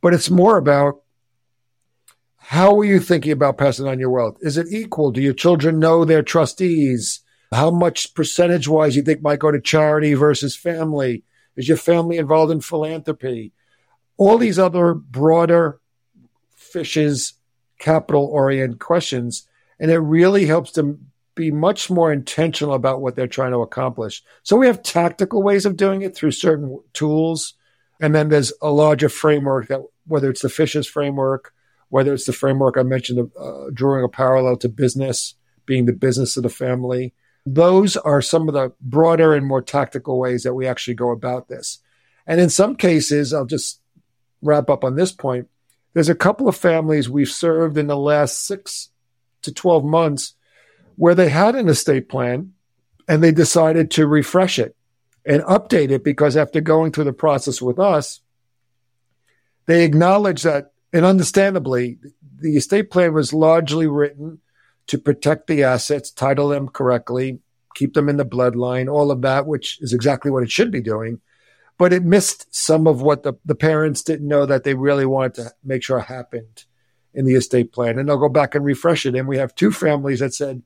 But 0.00 0.14
it's 0.14 0.30
more 0.30 0.56
about 0.56 1.02
how 2.38 2.78
are 2.78 2.84
you 2.84 2.98
thinking 2.98 3.32
about 3.32 3.58
passing 3.58 3.86
on 3.86 4.00
your 4.00 4.08
wealth? 4.08 4.38
Is 4.40 4.56
it 4.56 4.68
equal? 4.70 5.10
Do 5.10 5.20
your 5.20 5.34
children 5.34 5.78
know 5.78 6.06
their 6.06 6.22
trustees? 6.22 7.20
How 7.52 7.70
much 7.70 8.14
percentage 8.14 8.68
wise 8.68 8.96
you 8.96 9.02
think 9.02 9.20
might 9.20 9.38
go 9.38 9.50
to 9.50 9.60
charity 9.60 10.14
versus 10.14 10.56
family? 10.56 11.24
Is 11.56 11.68
your 11.68 11.76
family 11.76 12.16
involved 12.16 12.50
in 12.50 12.62
philanthropy? 12.62 13.52
All 14.16 14.38
these 14.38 14.58
other 14.58 14.94
broader 14.94 15.78
fishes, 16.56 17.34
capital 17.78 18.24
oriented 18.24 18.78
questions. 18.78 19.46
And 19.78 19.90
it 19.90 19.98
really 19.98 20.46
helps 20.46 20.72
them 20.72 21.09
be 21.40 21.50
much 21.50 21.88
more 21.90 22.12
intentional 22.12 22.74
about 22.74 23.00
what 23.00 23.16
they're 23.16 23.26
trying 23.26 23.52
to 23.52 23.62
accomplish. 23.62 24.22
So 24.42 24.56
we 24.56 24.66
have 24.66 24.82
tactical 24.82 25.42
ways 25.42 25.64
of 25.64 25.76
doing 25.76 26.02
it 26.02 26.14
through 26.14 26.32
certain 26.32 26.78
tools. 26.92 27.54
And 28.00 28.14
then 28.14 28.28
there's 28.28 28.52
a 28.60 28.70
larger 28.70 29.08
framework 29.08 29.68
that, 29.68 29.80
whether 30.06 30.28
it's 30.28 30.42
the 30.42 30.50
Fishes 30.50 30.86
framework, 30.86 31.54
whether 31.88 32.12
it's 32.12 32.26
the 32.26 32.34
framework 32.34 32.76
I 32.76 32.82
mentioned, 32.82 33.30
uh, 33.38 33.70
drawing 33.72 34.04
a 34.04 34.08
parallel 34.08 34.58
to 34.58 34.68
business, 34.68 35.34
being 35.64 35.86
the 35.86 35.92
business 35.92 36.36
of 36.36 36.42
the 36.42 36.50
family. 36.50 37.14
Those 37.46 37.96
are 37.96 38.20
some 38.20 38.46
of 38.46 38.54
the 38.54 38.72
broader 38.80 39.34
and 39.34 39.46
more 39.46 39.62
tactical 39.62 40.18
ways 40.18 40.42
that 40.42 40.54
we 40.54 40.66
actually 40.66 40.94
go 40.94 41.10
about 41.10 41.48
this. 41.48 41.78
And 42.26 42.38
in 42.38 42.50
some 42.50 42.76
cases, 42.76 43.32
I'll 43.32 43.46
just 43.46 43.80
wrap 44.42 44.68
up 44.68 44.84
on 44.84 44.96
this 44.96 45.10
point. 45.10 45.48
There's 45.94 46.10
a 46.10 46.14
couple 46.14 46.48
of 46.48 46.56
families 46.56 47.08
we've 47.08 47.30
served 47.30 47.78
in 47.78 47.86
the 47.86 47.96
last 47.96 48.46
six 48.46 48.90
to 49.42 49.52
12 49.52 49.84
months 49.84 50.34
where 51.00 51.14
they 51.14 51.30
had 51.30 51.54
an 51.54 51.66
estate 51.66 52.10
plan 52.10 52.52
and 53.08 53.22
they 53.22 53.32
decided 53.32 53.90
to 53.90 54.06
refresh 54.06 54.58
it 54.58 54.76
and 55.24 55.42
update 55.44 55.90
it 55.90 56.04
because 56.04 56.36
after 56.36 56.60
going 56.60 56.92
through 56.92 57.04
the 57.04 57.12
process 57.14 57.62
with 57.62 57.78
us, 57.78 58.20
they 59.64 59.82
acknowledged 59.82 60.44
that, 60.44 60.72
and 60.92 61.06
understandably, 61.06 61.96
the 62.38 62.54
estate 62.54 62.90
plan 62.90 63.14
was 63.14 63.32
largely 63.32 63.86
written 63.86 64.40
to 64.88 64.98
protect 64.98 65.46
the 65.46 65.62
assets, 65.62 66.10
title 66.10 66.48
them 66.48 66.68
correctly, 66.68 67.38
keep 67.74 67.94
them 67.94 68.10
in 68.10 68.18
the 68.18 68.26
bloodline, 68.26 68.92
all 68.92 69.10
of 69.10 69.22
that, 69.22 69.46
which 69.46 69.80
is 69.80 69.94
exactly 69.94 70.30
what 70.30 70.42
it 70.42 70.50
should 70.50 70.70
be 70.70 70.82
doing. 70.82 71.18
But 71.78 71.94
it 71.94 72.04
missed 72.04 72.54
some 72.54 72.86
of 72.86 73.00
what 73.00 73.22
the, 73.22 73.32
the 73.46 73.54
parents 73.54 74.02
didn't 74.02 74.28
know 74.28 74.44
that 74.44 74.64
they 74.64 74.74
really 74.74 75.06
wanted 75.06 75.34
to 75.36 75.52
make 75.64 75.82
sure 75.82 76.00
happened 76.00 76.66
in 77.14 77.24
the 77.24 77.36
estate 77.36 77.72
plan. 77.72 77.98
And 77.98 78.06
they'll 78.06 78.18
go 78.18 78.28
back 78.28 78.54
and 78.54 78.66
refresh 78.66 79.06
it. 79.06 79.14
And 79.14 79.26
we 79.26 79.38
have 79.38 79.54
two 79.54 79.72
families 79.72 80.18
that 80.18 80.34
said, 80.34 80.62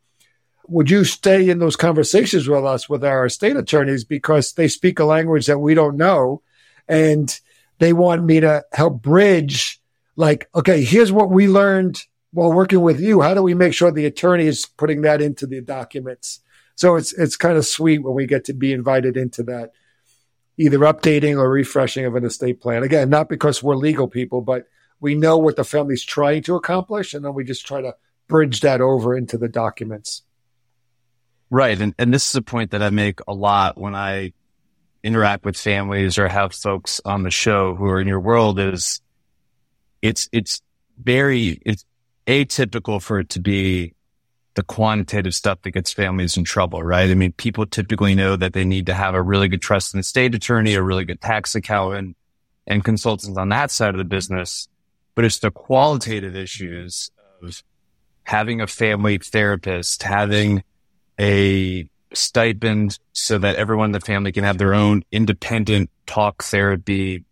would 0.69 0.91
you 0.91 1.05
stay 1.05 1.49
in 1.49 1.59
those 1.59 1.77
conversations 1.77 2.49
with 2.49 2.65
us 2.65 2.89
with 2.89 3.05
our 3.05 3.29
state 3.29 3.57
attorneys 3.57 4.05
because 4.05 4.53
they 4.53 4.69
speak 4.69 4.99
a 4.99 5.05
language 5.05 5.47
that 5.47 5.59
we 5.59 5.75
don't 5.75 5.97
know 5.97 6.43
and 6.89 7.41
they 7.79 7.93
want 7.93 8.25
me 8.25 8.41
to 8.41 8.65
help 8.73 9.03
bridge 9.03 9.81
like 10.17 10.49
okay 10.55 10.85
here's 10.85 11.13
what 11.13 11.31
we 11.31 11.49
learned 11.49 12.03
while 12.35 12.53
working 12.53 12.81
with 12.81 13.01
you. 13.01 13.21
How 13.23 13.33
do 13.33 13.43
we 13.43 13.55
make 13.55 13.73
sure 13.73 13.91
the 13.91 14.07
attorney 14.07 14.47
is 14.47 14.67
putting 14.67 15.03
that 15.03 15.23
into 15.23 15.47
the 15.47 15.61
documents? 15.61 16.41
So 16.75 16.97
it's 16.97 17.13
it's 17.13 17.37
kind 17.37 17.57
of 17.57 17.65
sweet 17.65 18.03
when 18.03 18.15
we 18.15 18.27
get 18.27 18.45
to 18.47 18.53
be 18.53 18.73
invited 18.73 19.17
into 19.17 19.45
that 19.45 19.71
either 20.59 20.79
updating 20.79 21.37
or 21.37 21.49
refreshing 21.49 22.05
of 22.05 22.17
an 22.17 22.25
estate 22.25 22.61
plan. 22.61 22.83
Again 22.83 23.09
not 23.09 23.29
because 23.29 23.63
we're 23.63 23.77
legal 23.77 24.09
people 24.09 24.41
but 24.41 24.67
we 25.01 25.15
know 25.15 25.39
what 25.39 25.57
the 25.57 25.65
family's 25.65 26.05
trying 26.05 26.43
to 26.43 26.57
accomplish 26.57 27.15
and 27.15 27.25
then 27.25 27.35
we 27.35 27.45
just 27.45 27.67
try 27.67 27.81
to 27.81 27.95
bridge 28.27 28.61
that 28.63 28.81
over 28.81 29.17
into 29.17 29.39
the 29.39 29.49
documents 29.49 30.23
Right. 31.51 31.81
And, 31.81 31.95
and 31.99 32.13
this 32.13 32.29
is 32.29 32.35
a 32.35 32.43
point 32.43 32.73
that 32.73 32.83
I 32.83 32.91
make 32.91 33.21
a 33.29 33.35
lot 33.35 33.79
when 33.79 33.95
I 33.95 34.33
interact 35.03 35.45
with 35.45 35.57
families 35.57 36.19
or 36.19 36.29
have 36.29 36.55
folks 36.55 37.01
on 37.05 37.23
the 37.23 37.31
show 37.31 37.75
who 37.75 37.87
are 37.87 38.01
in 38.01 38.09
your 38.09 38.21
world 38.21 38.59
is 38.59 39.01
it's, 40.03 40.29
it's 40.33 40.63
very, 40.99 41.61
it's 41.65 41.85
atypical 42.27 43.01
for 43.01 43.21
it 43.21 43.29
to 43.31 43.41
be 43.41 43.95
the 44.55 44.63
quantitative 44.63 45.35
stuff 45.35 45.61
that 45.63 45.73
gets 45.73 45.93
families 45.93 46.37
in 46.37 46.45
trouble, 46.45 46.83
right? 46.83 47.11
I 47.11 47.15
mean, 47.15 47.33
people 47.33 47.67
typically 47.67 48.15
know 48.15 48.37
that 48.37 48.53
they 48.53 48.65
need 48.65 48.87
to 48.87 48.95
have 48.95 49.15
a 49.15 49.23
really 49.23 49.49
good 49.49 49.61
trust 49.61 49.95
in 49.95 49.99
the 49.99 50.05
state 50.05 50.35
attorney, 50.35 50.75
a 50.75 50.83
really 50.83 51.05
good 51.05 51.21
tax 51.21 51.55
accountant 51.55 52.17
and 52.67 52.85
consultants 52.85 53.37
on 53.37 53.49
that 53.51 53.71
side 53.71 53.91
of 53.91 53.99
the 53.99 54.05
business. 54.05 54.69
But 55.15 55.25
it's 55.25 55.39
the 55.39 55.51
qualitative 55.51 56.35
issues 56.37 57.11
of 57.43 57.63
having 58.23 58.61
a 58.61 58.67
family 58.67 59.19
therapist, 59.19 60.03
having 60.03 60.63
a 61.19 61.89
stipend 62.13 62.99
so 63.13 63.39
that 63.39 63.57
everyone 63.57 63.87
in 63.87 63.93
the 63.93 64.01
family 64.01 64.33
can 64.33 64.45
have 64.45 64.59
their 64.59 64.75
own 64.75 65.03
independent 65.11 65.91
talk 66.07 66.43
therapy 66.43 67.25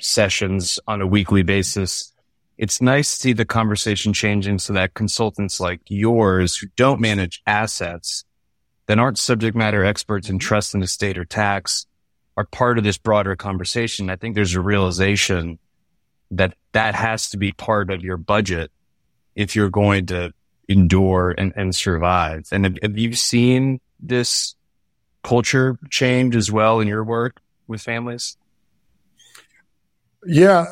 sessions 0.00 0.78
on 0.86 1.00
a 1.00 1.06
weekly 1.06 1.42
basis. 1.42 2.12
It's 2.58 2.80
nice 2.80 3.14
to 3.14 3.20
see 3.20 3.32
the 3.32 3.44
conversation 3.44 4.12
changing 4.12 4.58
so 4.58 4.72
that 4.72 4.94
consultants 4.94 5.60
like 5.60 5.80
yours 5.88 6.56
who 6.56 6.68
don't 6.76 7.00
manage 7.00 7.42
assets 7.46 8.24
that 8.86 8.98
aren't 8.98 9.18
subject 9.18 9.56
matter 9.56 9.84
experts 9.84 10.30
in 10.30 10.38
trust 10.38 10.74
and 10.74 10.82
estate 10.82 11.18
or 11.18 11.24
tax 11.24 11.86
are 12.36 12.44
part 12.44 12.78
of 12.78 12.84
this 12.84 12.98
broader 12.98 13.36
conversation. 13.36 14.10
I 14.10 14.16
think 14.16 14.34
there's 14.34 14.54
a 14.54 14.60
realization 14.60 15.58
that 16.30 16.54
that 16.72 16.94
has 16.94 17.30
to 17.30 17.36
be 17.36 17.52
part 17.52 17.90
of 17.90 18.02
your 18.02 18.16
budget 18.16 18.70
if 19.34 19.54
you're 19.54 19.70
going 19.70 20.06
to 20.06 20.32
endure 20.68 21.34
and, 21.36 21.52
and 21.56 21.74
survive. 21.74 22.48
And 22.52 22.64
have, 22.64 22.78
have 22.82 22.98
you 22.98 23.14
seen 23.14 23.80
this 24.00 24.54
culture 25.22 25.78
change 25.90 26.36
as 26.36 26.50
well 26.50 26.80
in 26.80 26.88
your 26.88 27.04
work 27.04 27.40
with 27.66 27.82
families? 27.82 28.36
Yeah. 30.24 30.66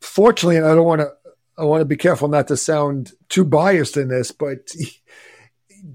Fortunately, 0.00 0.56
and 0.56 0.66
I 0.66 0.74
don't 0.74 0.86
want 0.86 1.00
to, 1.00 1.12
I 1.58 1.64
want 1.64 1.80
to 1.80 1.86
be 1.86 1.96
careful 1.96 2.28
not 2.28 2.48
to 2.48 2.56
sound 2.56 3.12
too 3.28 3.44
biased 3.44 3.96
in 3.96 4.08
this, 4.08 4.30
but 4.30 4.70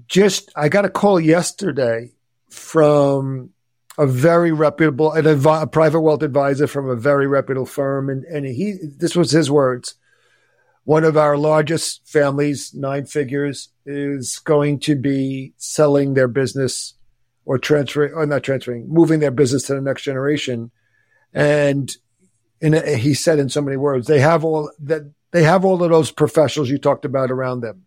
just, 0.08 0.50
I 0.56 0.68
got 0.68 0.84
a 0.84 0.90
call 0.90 1.20
yesterday 1.20 2.12
from 2.50 3.50
a 3.98 4.06
very 4.06 4.52
reputable, 4.52 5.12
an 5.12 5.24
advi- 5.24 5.62
a 5.62 5.66
private 5.66 6.00
wealth 6.00 6.22
advisor 6.22 6.66
from 6.66 6.88
a 6.88 6.96
very 6.96 7.26
reputable 7.26 7.66
firm. 7.66 8.10
And, 8.10 8.24
and 8.24 8.46
he, 8.46 8.76
this 8.82 9.14
was 9.14 9.30
his 9.30 9.50
words 9.50 9.94
one 10.84 11.04
of 11.04 11.16
our 11.16 11.36
largest 11.36 12.08
families, 12.08 12.74
nine 12.74 13.06
figures, 13.06 13.68
is 13.86 14.38
going 14.40 14.80
to 14.80 14.96
be 14.96 15.52
selling 15.56 16.14
their 16.14 16.28
business 16.28 16.94
or 17.44 17.58
transferring, 17.58 18.12
or 18.14 18.26
not 18.26 18.42
transferring, 18.42 18.88
moving 18.88 19.20
their 19.20 19.30
business 19.30 19.64
to 19.64 19.74
the 19.74 19.80
next 19.80 20.02
generation. 20.02 20.70
And 21.32 21.90
in 22.60 22.98
he 22.98 23.14
said 23.14 23.38
in 23.38 23.48
so 23.48 23.60
many 23.60 23.76
words, 23.76 24.06
they 24.06 24.20
have 24.20 24.44
all 24.44 24.70
that 24.80 25.12
they 25.32 25.42
have 25.42 25.64
all 25.64 25.82
of 25.82 25.90
those 25.90 26.10
professionals 26.10 26.70
you 26.70 26.78
talked 26.78 27.04
about 27.04 27.30
around 27.30 27.60
them. 27.60 27.86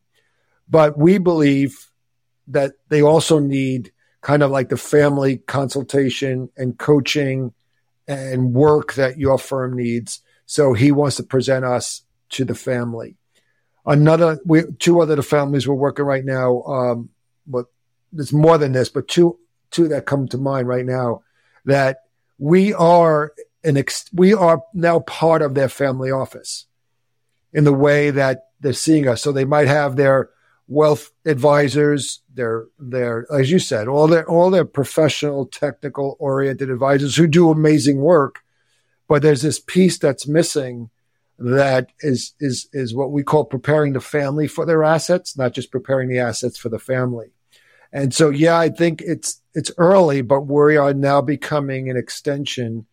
But 0.67 0.97
we 0.97 1.17
believe 1.17 1.91
that 2.47 2.73
they 2.89 3.01
also 3.01 3.39
need 3.39 3.91
kind 4.21 4.41
of 4.41 4.51
like 4.51 4.69
the 4.69 4.77
family 4.77 5.37
consultation 5.37 6.49
and 6.57 6.77
coaching 6.77 7.53
and 8.07 8.53
work 8.53 8.93
that 8.93 9.17
your 9.17 9.37
firm 9.37 9.75
needs. 9.75 10.21
So 10.45 10.73
he 10.73 10.91
wants 10.91 11.17
to 11.17 11.23
present 11.23 11.65
us 11.65 12.01
to 12.29 12.45
the 12.45 12.55
family. 12.55 13.15
Another, 13.85 14.39
we, 14.45 14.63
two 14.79 14.99
other 15.01 15.21
families 15.21 15.67
we're 15.67 15.75
working 15.75 16.05
right 16.05 16.25
now, 16.25 16.63
um, 16.63 17.09
but 17.45 17.67
there's 18.11 18.33
more 18.33 18.57
than 18.57 18.71
this, 18.71 18.89
but 18.89 19.07
two 19.07 19.37
two 19.71 19.87
that 19.89 20.05
come 20.05 20.27
to 20.27 20.37
mind 20.37 20.67
right 20.67 20.85
now 20.85 21.21
that 21.65 22.03
we 22.37 22.73
are 22.73 23.33
an 23.63 23.77
ex- 23.77 24.09
we 24.13 24.33
are 24.33 24.63
now 24.73 24.99
part 24.99 25.41
of 25.41 25.53
their 25.53 25.69
family 25.69 26.11
office 26.11 26.67
in 27.53 27.63
the 27.63 27.73
way 27.73 28.11
that 28.11 28.49
they're 28.61 28.73
seeing 28.73 29.07
us. 29.07 29.21
So 29.21 29.31
they 29.31 29.45
might 29.45 29.67
have 29.67 29.95
their 29.95 30.29
wealth 30.67 31.11
advisors, 31.25 32.21
their 32.33 32.65
their 32.79 33.27
as 33.31 33.51
you 33.51 33.59
said, 33.59 33.87
all 33.87 34.07
their 34.07 34.27
all 34.29 34.49
their 34.49 34.65
professional, 34.65 35.45
technical 35.45 36.15
oriented 36.19 36.69
advisors 36.69 37.15
who 37.15 37.27
do 37.27 37.49
amazing 37.49 37.99
work. 37.99 38.41
But 39.07 39.21
there's 39.21 39.41
this 39.41 39.59
piece 39.59 39.99
that's 39.99 40.27
missing 40.27 40.89
that 41.37 41.91
is 41.99 42.33
is 42.39 42.67
is 42.71 42.95
what 42.95 43.11
we 43.11 43.23
call 43.23 43.45
preparing 43.45 43.93
the 43.93 43.99
family 43.99 44.47
for 44.47 44.65
their 44.65 44.83
assets, 44.83 45.37
not 45.37 45.53
just 45.53 45.71
preparing 45.71 46.09
the 46.09 46.19
assets 46.19 46.57
for 46.57 46.69
the 46.69 46.79
family. 46.79 47.27
And 47.91 48.13
so, 48.13 48.29
yeah, 48.29 48.57
I 48.57 48.69
think 48.69 49.01
it's 49.01 49.41
it's 49.53 49.71
early, 49.77 50.21
but 50.21 50.41
we 50.41 50.77
are 50.77 50.93
now 50.93 51.21
becoming 51.21 51.89
an 51.89 51.97
extension 51.97 52.85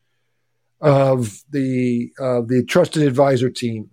of 0.81 1.43
the 1.51 2.13
uh, 2.21 2.43
the 2.43 2.65
trusted 2.65 3.03
advisor 3.03 3.51
team. 3.51 3.91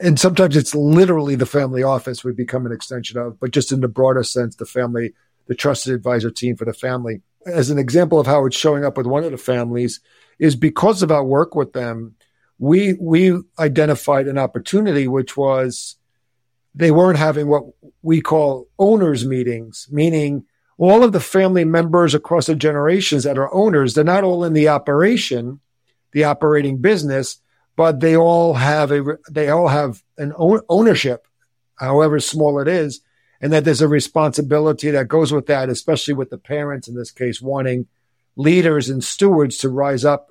And 0.00 0.18
sometimes 0.18 0.56
it's 0.56 0.74
literally 0.74 1.34
the 1.34 1.46
family 1.46 1.82
office 1.82 2.22
we 2.22 2.32
become 2.32 2.64
an 2.66 2.72
extension 2.72 3.18
of, 3.18 3.40
but 3.40 3.50
just 3.50 3.72
in 3.72 3.80
the 3.80 3.88
broader 3.88 4.22
sense, 4.22 4.54
the 4.54 4.64
family, 4.64 5.12
the 5.48 5.54
trusted 5.56 5.92
advisor 5.92 6.30
team 6.30 6.56
for 6.56 6.64
the 6.64 6.72
family. 6.72 7.22
As 7.46 7.70
an 7.70 7.78
example 7.78 8.20
of 8.20 8.26
how 8.26 8.46
it's 8.46 8.56
showing 8.56 8.84
up 8.84 8.96
with 8.96 9.06
one 9.06 9.24
of 9.24 9.32
the 9.32 9.36
families, 9.36 10.00
is 10.38 10.54
because 10.54 11.02
of 11.02 11.10
our 11.10 11.24
work 11.24 11.54
with 11.56 11.72
them, 11.72 12.14
we 12.58 12.94
we 13.00 13.38
identified 13.58 14.26
an 14.26 14.38
opportunity 14.38 15.08
which 15.08 15.36
was 15.36 15.96
they 16.74 16.90
weren't 16.90 17.18
having 17.18 17.48
what 17.48 17.64
we 18.02 18.20
call 18.20 18.68
owners 18.78 19.24
meetings, 19.24 19.88
meaning 19.90 20.44
all 20.76 21.04
of 21.04 21.12
the 21.12 21.20
family 21.20 21.64
members 21.64 22.14
across 22.14 22.46
the 22.46 22.54
generations 22.54 23.24
that 23.24 23.38
are 23.38 23.52
owners, 23.54 23.94
they're 23.94 24.04
not 24.04 24.24
all 24.24 24.44
in 24.44 24.54
the 24.54 24.68
operation, 24.68 25.60
the 26.12 26.24
operating 26.24 26.78
business, 26.78 27.40
but 27.76 28.00
they 28.00 28.16
all 28.16 28.54
have 28.54 28.90
a 28.90 29.18
they 29.30 29.48
all 29.48 29.68
have 29.68 30.02
an 30.18 30.32
ownership, 30.36 31.26
however 31.76 32.20
small 32.20 32.58
it 32.60 32.68
is, 32.68 33.00
and 33.40 33.52
that 33.52 33.64
there's 33.64 33.82
a 33.82 33.88
responsibility 33.88 34.90
that 34.90 35.08
goes 35.08 35.32
with 35.32 35.46
that, 35.46 35.68
especially 35.68 36.14
with 36.14 36.30
the 36.30 36.38
parents 36.38 36.88
in 36.88 36.94
this 36.94 37.10
case 37.10 37.40
wanting 37.40 37.86
leaders 38.36 38.88
and 38.88 39.04
stewards 39.04 39.58
to 39.58 39.68
rise 39.68 40.04
up 40.04 40.28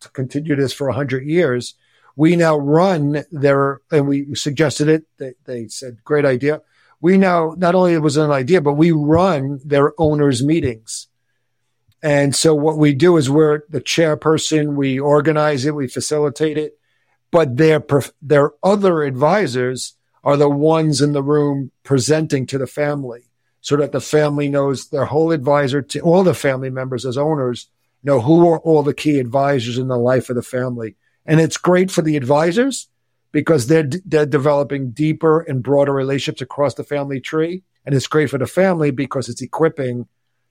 to, 0.00 0.08
continue 0.10 0.56
this 0.56 0.72
for 0.72 0.88
100 0.88 1.24
years 1.24 1.74
we 2.16 2.34
now 2.34 2.56
run 2.56 3.24
their, 3.30 3.82
and 3.92 4.08
we 4.08 4.34
suggested 4.34 4.88
it. 4.88 5.04
They, 5.18 5.34
they 5.44 5.68
said, 5.68 6.02
great 6.02 6.24
idea. 6.24 6.62
We 7.00 7.18
now, 7.18 7.54
not 7.58 7.74
only 7.74 7.92
it 7.92 7.98
was 7.98 8.16
an 8.16 8.30
idea, 8.30 8.62
but 8.62 8.72
we 8.72 8.90
run 8.90 9.60
their 9.62 9.92
owners 10.00 10.42
meetings. 10.42 11.08
And 12.02 12.34
so 12.34 12.54
what 12.54 12.78
we 12.78 12.94
do 12.94 13.18
is 13.18 13.28
we're 13.28 13.62
the 13.68 13.82
chairperson, 13.82 14.74
we 14.74 14.98
organize 14.98 15.66
it, 15.66 15.74
we 15.74 15.88
facilitate 15.88 16.56
it, 16.56 16.78
but 17.30 17.58
their, 17.58 17.84
their 18.22 18.52
other 18.62 19.02
advisors 19.02 19.94
are 20.24 20.38
the 20.38 20.48
ones 20.48 21.02
in 21.02 21.12
the 21.12 21.22
room 21.22 21.70
presenting 21.82 22.46
to 22.46 22.58
the 22.58 22.66
family 22.66 23.24
so 23.60 23.76
that 23.76 23.92
the 23.92 24.00
family 24.00 24.48
knows 24.48 24.88
their 24.88 25.06
whole 25.06 25.32
advisor 25.32 25.82
to 25.82 26.00
all 26.00 26.24
the 26.24 26.34
family 26.34 26.70
members 26.70 27.04
as 27.04 27.18
owners 27.18 27.68
know 28.02 28.20
who 28.20 28.48
are 28.48 28.58
all 28.60 28.82
the 28.82 28.94
key 28.94 29.18
advisors 29.18 29.78
in 29.78 29.88
the 29.88 29.98
life 29.98 30.30
of 30.30 30.36
the 30.36 30.42
family 30.42 30.96
and 31.26 31.40
it's 31.40 31.56
great 31.56 31.90
for 31.90 32.02
the 32.02 32.16
advisors 32.16 32.88
because 33.32 33.66
they're, 33.66 33.88
they're 34.04 34.26
developing 34.26 34.92
deeper 34.92 35.40
and 35.40 35.62
broader 35.62 35.92
relationships 35.92 36.40
across 36.40 36.74
the 36.74 36.84
family 36.84 37.20
tree. 37.20 37.62
And 37.84 37.94
it's 37.94 38.06
great 38.06 38.30
for 38.30 38.38
the 38.38 38.46
family 38.46 38.90
because 38.90 39.28
it's 39.28 39.42
equipping 39.42 40.06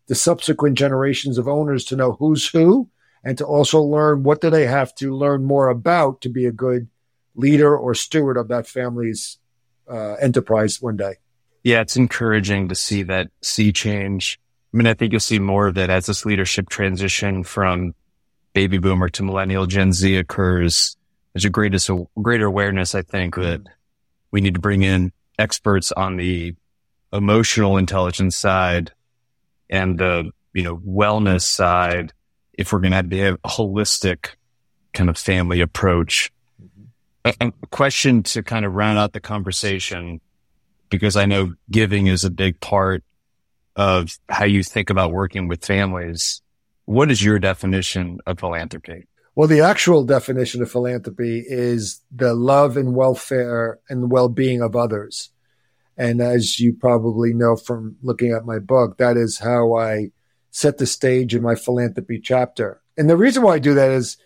the 0.08 0.16
subsequent 0.16 0.78
generations 0.78 1.38
of 1.38 1.48
owners 1.48 1.86
to 1.86 1.96
know 1.96 2.14
who's 2.14 2.48
who 2.48 2.90
and 3.24 3.38
to 3.38 3.46
also 3.46 3.82
learn 3.82 4.24
what 4.24 4.42
do 4.42 4.50
they 4.50 4.68
have 4.68 4.94
to 4.96 5.16
learn 5.16 5.44
more 5.44 5.70
about 5.70 6.22
to 6.22 6.30
be 6.30 6.46
a 6.46 6.52
good 6.52 6.88
leader 7.34 7.76
or 7.76 7.96
steward 7.96 8.38
of 8.38 8.50
that 8.50 8.68
family's 8.68 9.40
uh, 9.90 10.14
enterprise 10.14 10.82
one 10.82 10.96
day. 10.96 11.16
Yeah, 11.64 11.82
it's 11.82 11.98
encouraging 11.98 12.70
to 12.70 12.76
see 12.76 13.04
that 13.04 13.32
sea 13.42 13.72
change. 13.72 14.40
I 14.76 14.78
mean, 14.78 14.88
I 14.88 14.94
think 14.94 15.14
you'll 15.14 15.22
see 15.22 15.40
more 15.40 15.68
of 15.68 15.78
it 15.78 15.90
as 15.90 16.06
this 16.06 16.26
leadership 16.26 16.68
transition 16.68 17.46
from 17.46 17.96
baby 18.52 18.78
boomer 18.78 19.08
to 19.08 19.24
millennial 19.24 19.68
Gen 19.68 19.94
Z 19.94 20.18
occurs, 20.18 20.98
there's 21.32 21.46
a 21.46 21.50
greatest, 21.50 21.90
greater 22.22 22.46
awareness, 22.46 22.94
I 22.94 23.02
think, 23.02 23.36
that 23.36 23.62
we 24.32 24.42
need 24.42 24.56
to 24.56 24.60
bring 24.60 24.84
in 24.84 25.14
experts 25.40 25.94
on 25.94 26.18
the 26.18 26.56
emotional 27.14 27.78
intelligence 27.78 28.36
side 28.36 28.92
and 29.70 29.98
the, 29.98 30.32
you 30.54 30.64
know, 30.64 30.76
wellness 30.76 31.44
side 31.44 32.12
if 32.52 32.74
we're 32.74 32.80
going 32.80 32.92
to 32.92 33.04
be 33.04 33.22
a 33.22 33.38
holistic 33.38 34.32
kind 34.94 35.10
of 35.10 35.18
family 35.18 35.62
approach. 35.62 36.34
Mm-hmm. 36.62 37.48
A, 37.48 37.54
a 37.64 37.68
question 37.68 38.24
to 38.24 38.44
kind 38.44 38.66
of 38.66 38.74
round 38.74 38.98
out 38.98 39.14
the 39.14 39.22
conversation, 39.22 40.20
because 40.90 41.16
I 41.16 41.28
know 41.28 41.54
giving 41.72 42.08
is 42.08 42.26
a 42.26 42.30
big 42.30 42.60
part 42.60 43.06
of 43.76 44.18
how 44.30 44.46
you 44.46 44.64
think 44.64 44.90
about 44.90 45.12
working 45.12 45.48
with 45.48 45.66
families. 45.66 46.42
What 46.86 47.12
is 47.12 47.24
your 47.24 47.40
definition 47.40 48.20
of 48.26 48.40
philanthropy? 48.40 49.08
Well, 49.36 49.48
the 49.50 49.62
actual 49.62 50.06
definition 50.06 50.62
of 50.62 50.72
philanthropy 50.72 51.44
is 51.46 52.02
the 52.10 52.34
love 52.34 52.78
and 52.78 52.96
welfare 52.96 53.80
and 53.90 54.10
well 54.10 54.30
being 54.30 54.62
of 54.62 54.76
others. 54.76 55.30
And 55.98 56.22
as 56.22 56.60
you 56.60 56.74
probably 56.74 57.34
know 57.34 57.56
from 57.56 57.98
looking 58.02 58.32
at 58.32 58.46
my 58.46 58.60
book, 58.60 58.98
that 58.98 59.18
is 59.18 59.40
how 59.40 59.76
I 59.76 60.12
set 60.52 60.78
the 60.78 60.86
stage 60.86 61.36
in 61.36 61.42
my 61.42 61.56
philanthropy 61.56 62.20
chapter. 62.20 62.82
And 62.98 63.10
the 63.10 63.18
reason 63.18 63.44
why 63.44 63.56
I 63.56 63.60
do 63.60 63.74
that 63.74 63.92
is, 63.92 64.18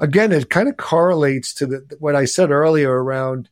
again, 0.00 0.32
it 0.32 0.50
kind 0.50 0.68
of 0.68 0.76
correlates 0.76 1.54
to 1.54 1.66
the, 1.66 1.96
what 2.00 2.16
I 2.16 2.24
said 2.24 2.50
earlier 2.50 2.90
around 2.90 3.48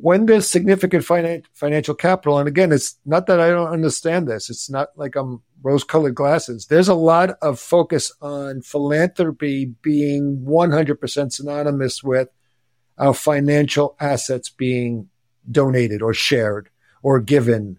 when 0.00 0.26
there's 0.26 0.48
significant 0.48 1.04
finan- 1.04 1.44
financial 1.52 1.94
capital. 1.94 2.38
And 2.38 2.48
again, 2.48 2.72
it's 2.72 2.96
not 3.04 3.26
that 3.26 3.40
I 3.40 3.50
don't 3.50 3.72
understand 3.72 4.28
this. 4.28 4.50
It's 4.50 4.70
not 4.70 4.88
like 4.96 5.16
I'm 5.16 5.42
rose 5.62 5.84
colored 5.84 6.14
glasses. 6.14 6.66
There's 6.66 6.88
a 6.88 6.94
lot 6.94 7.30
of 7.40 7.60
focus 7.60 8.12
on 8.20 8.62
philanthropy 8.62 9.66
being 9.82 10.44
100% 10.46 11.32
synonymous 11.32 12.02
with 12.02 12.28
our 12.98 13.14
financial 13.14 13.96
assets 14.00 14.48
being 14.48 15.08
donated 15.50 16.02
or 16.02 16.14
shared 16.14 16.68
or 17.02 17.20
given. 17.20 17.78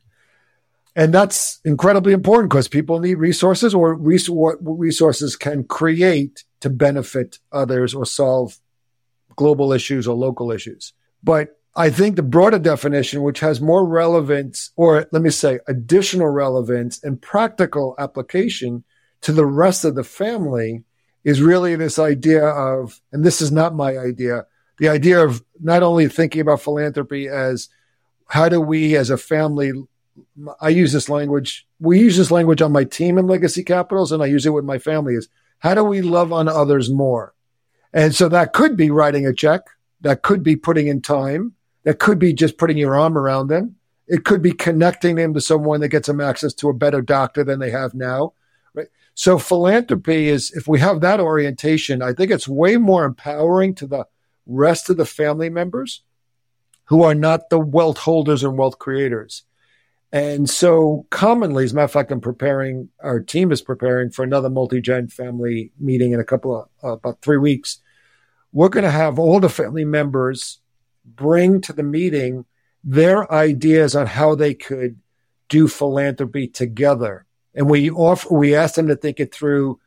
And 0.96 1.14
that's 1.14 1.60
incredibly 1.66 2.14
important 2.14 2.52
because 2.52 2.68
people 2.68 3.00
need 3.00 3.16
resources 3.16 3.74
or 3.74 3.96
res- 3.96 4.30
what 4.30 4.58
resources 4.62 5.36
can 5.36 5.64
create 5.64 6.44
to 6.60 6.70
benefit 6.70 7.40
others 7.52 7.94
or 7.94 8.06
solve 8.06 8.60
global 9.36 9.74
issues 9.74 10.08
or 10.08 10.16
local 10.16 10.52
issues. 10.52 10.94
But 11.24 11.58
I 11.76 11.90
think 11.90 12.16
the 12.16 12.24
broader 12.24 12.60
definition, 12.60 13.24
which 13.24 13.40
has 13.40 13.60
more 13.60 13.86
relevance, 13.86 14.72
or 14.76 15.08
let 15.12 15.22
me 15.24 15.32
say, 15.32 15.60
additional 15.68 16.28
relevance 16.28 17.04
and 17.04 17.20
practical 17.20 17.96
application 17.98 18.84
to 19.22 19.32
the 19.32 19.46
rest 19.46 19.84
of 19.84 19.96
the 19.96 20.04
family, 20.04 20.84
is 21.24 21.42
really 21.42 21.76
this 21.76 21.98
idea 21.98 22.46
of, 22.46 23.02
and 23.12 23.24
this 23.24 23.42
is 23.42 23.52
not 23.52 23.76
my 23.76 23.98
idea, 23.98 24.46
the 24.78 24.90
idea 24.90 25.24
of 25.24 25.44
not 25.62 25.82
only 25.82 26.08
thinking 26.08 26.42
about 26.42 26.62
philanthropy 26.62 27.28
as 27.28 27.70
how 28.28 28.50
do 28.50 28.62
we 28.62 28.96
as 28.96 29.10
a 29.10 29.18
family, 29.18 29.72
I 30.62 30.70
use 30.70 30.92
this 30.92 31.10
language, 31.10 31.66
we 31.80 32.00
use 32.00 32.18
this 32.18 32.30
language 32.30 32.62
on 32.62 32.72
my 32.72 32.84
team 32.84 33.18
in 33.18 33.26
Legacy 33.26 33.64
Capitals, 33.64 34.12
and 34.12 34.22
I 34.22 34.28
use 34.28 34.46
it 34.46 34.52
with 34.52 34.66
my 34.66 34.78
family, 34.78 35.16
is 35.16 35.28
how 35.60 35.74
do 35.74 35.84
we 35.84 36.02
love 36.02 36.32
on 36.32 36.48
others 36.48 36.92
more? 36.92 37.34
And 37.94 38.14
so 38.14 38.30
that 38.30 38.54
could 38.54 38.78
be 38.78 38.92
writing 38.92 39.26
a 39.26 39.34
check, 39.34 39.62
that 40.02 40.22
could 40.22 40.44
be 40.44 40.56
putting 40.56 40.88
in 40.88 41.02
time 41.02 41.54
that 41.84 42.00
could 42.00 42.20
be 42.20 42.34
just 42.34 42.58
putting 42.58 42.78
your 42.78 42.96
arm 42.96 43.18
around 43.18 43.48
them. 43.48 43.76
It 44.08 44.26
could 44.26 44.42
be 44.42 44.52
connecting 44.52 45.16
them 45.16 45.34
to 45.34 45.42
someone 45.42 45.80
that 45.80 45.90
gets 45.90 46.08
them 46.08 46.22
access 46.22 46.54
to 46.56 46.70
a 46.70 46.74
better 46.74 47.02
doctor 47.02 47.44
than 47.44 47.60
they 47.60 47.72
have 47.72 47.94
now. 47.94 48.34
Right. 48.74 48.88
So 49.14 49.38
philanthropy 49.38 50.28
is, 50.28 50.52
if 50.52 50.68
we 50.68 50.80
have 50.80 51.02
that 51.02 51.20
orientation, 51.20 52.02
I 52.02 52.14
think 52.14 52.32
it's 52.32 52.48
way 52.48 52.78
more 52.78 53.06
empowering 53.06 53.76
to 53.76 53.88
the 53.88 54.06
rest 54.46 54.90
of 54.90 54.98
the 54.98 55.06
family 55.06 55.50
members 55.50 56.02
who 56.86 57.04
are 57.04 57.16
not 57.16 57.50
the 57.50 57.60
wealth 57.60 58.00
holders 58.00 58.44
and 58.44 58.58
wealth 58.58 58.78
creators. 58.78 59.44
And 60.12 60.50
so 60.50 61.08
commonly, 61.10 61.64
as 61.64 61.72
a 61.72 61.76
matter 61.76 61.86
of 61.86 61.92
fact, 61.92 62.12
I'm 62.12 62.22
preparing, 62.22 62.90
our 63.00 63.20
team 63.20 63.52
is 63.52 63.62
preparing 63.62 64.12
for 64.12 64.24
another 64.24 64.50
multi-gen 64.50 65.08
family 65.08 65.72
meeting 65.80 66.12
in 66.12 66.20
a 66.20 66.26
couple 66.26 66.56
of, 66.62 66.70
uh, 66.84 66.94
about 66.94 67.22
three 67.22 67.38
weeks. 67.38 67.80
We're 68.52 68.70
going 68.70 68.84
to 68.84 68.92
have 68.92 69.18
all 69.18 69.40
the 69.40 69.50
family 69.50 69.86
members 69.86 70.60
bring 71.06 71.62
to 71.62 71.74
the 71.74 71.84
meeting 71.84 72.46
their 72.84 73.32
ideas 73.32 73.96
on 73.96 74.08
how 74.08 74.36
they 74.36 74.54
could 74.54 75.00
do 75.50 75.68
philanthropy 75.68 76.48
together. 76.48 77.26
And 77.56 77.70
we 77.70 77.90
offer, 77.90 78.34
we 78.34 78.56
ask 78.56 78.76
them 78.76 78.88
to 78.88 78.96
think 78.96 79.20
it 79.20 79.34
through 79.34 79.80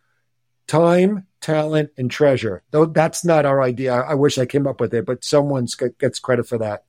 time, 0.66 1.26
talent, 1.40 1.90
and 1.96 2.10
treasure. 2.10 2.62
Though 2.70 2.86
that's 2.86 3.24
not 3.24 3.46
our 3.46 3.62
idea. 3.62 3.94
I 3.94 4.14
wish 4.14 4.38
I 4.38 4.46
came 4.46 4.66
up 4.66 4.80
with 4.80 4.94
it, 4.94 5.04
but 5.04 5.24
someone 5.24 5.66
gets 5.98 6.18
credit 6.18 6.46
for 6.46 6.58
that. 6.58 6.84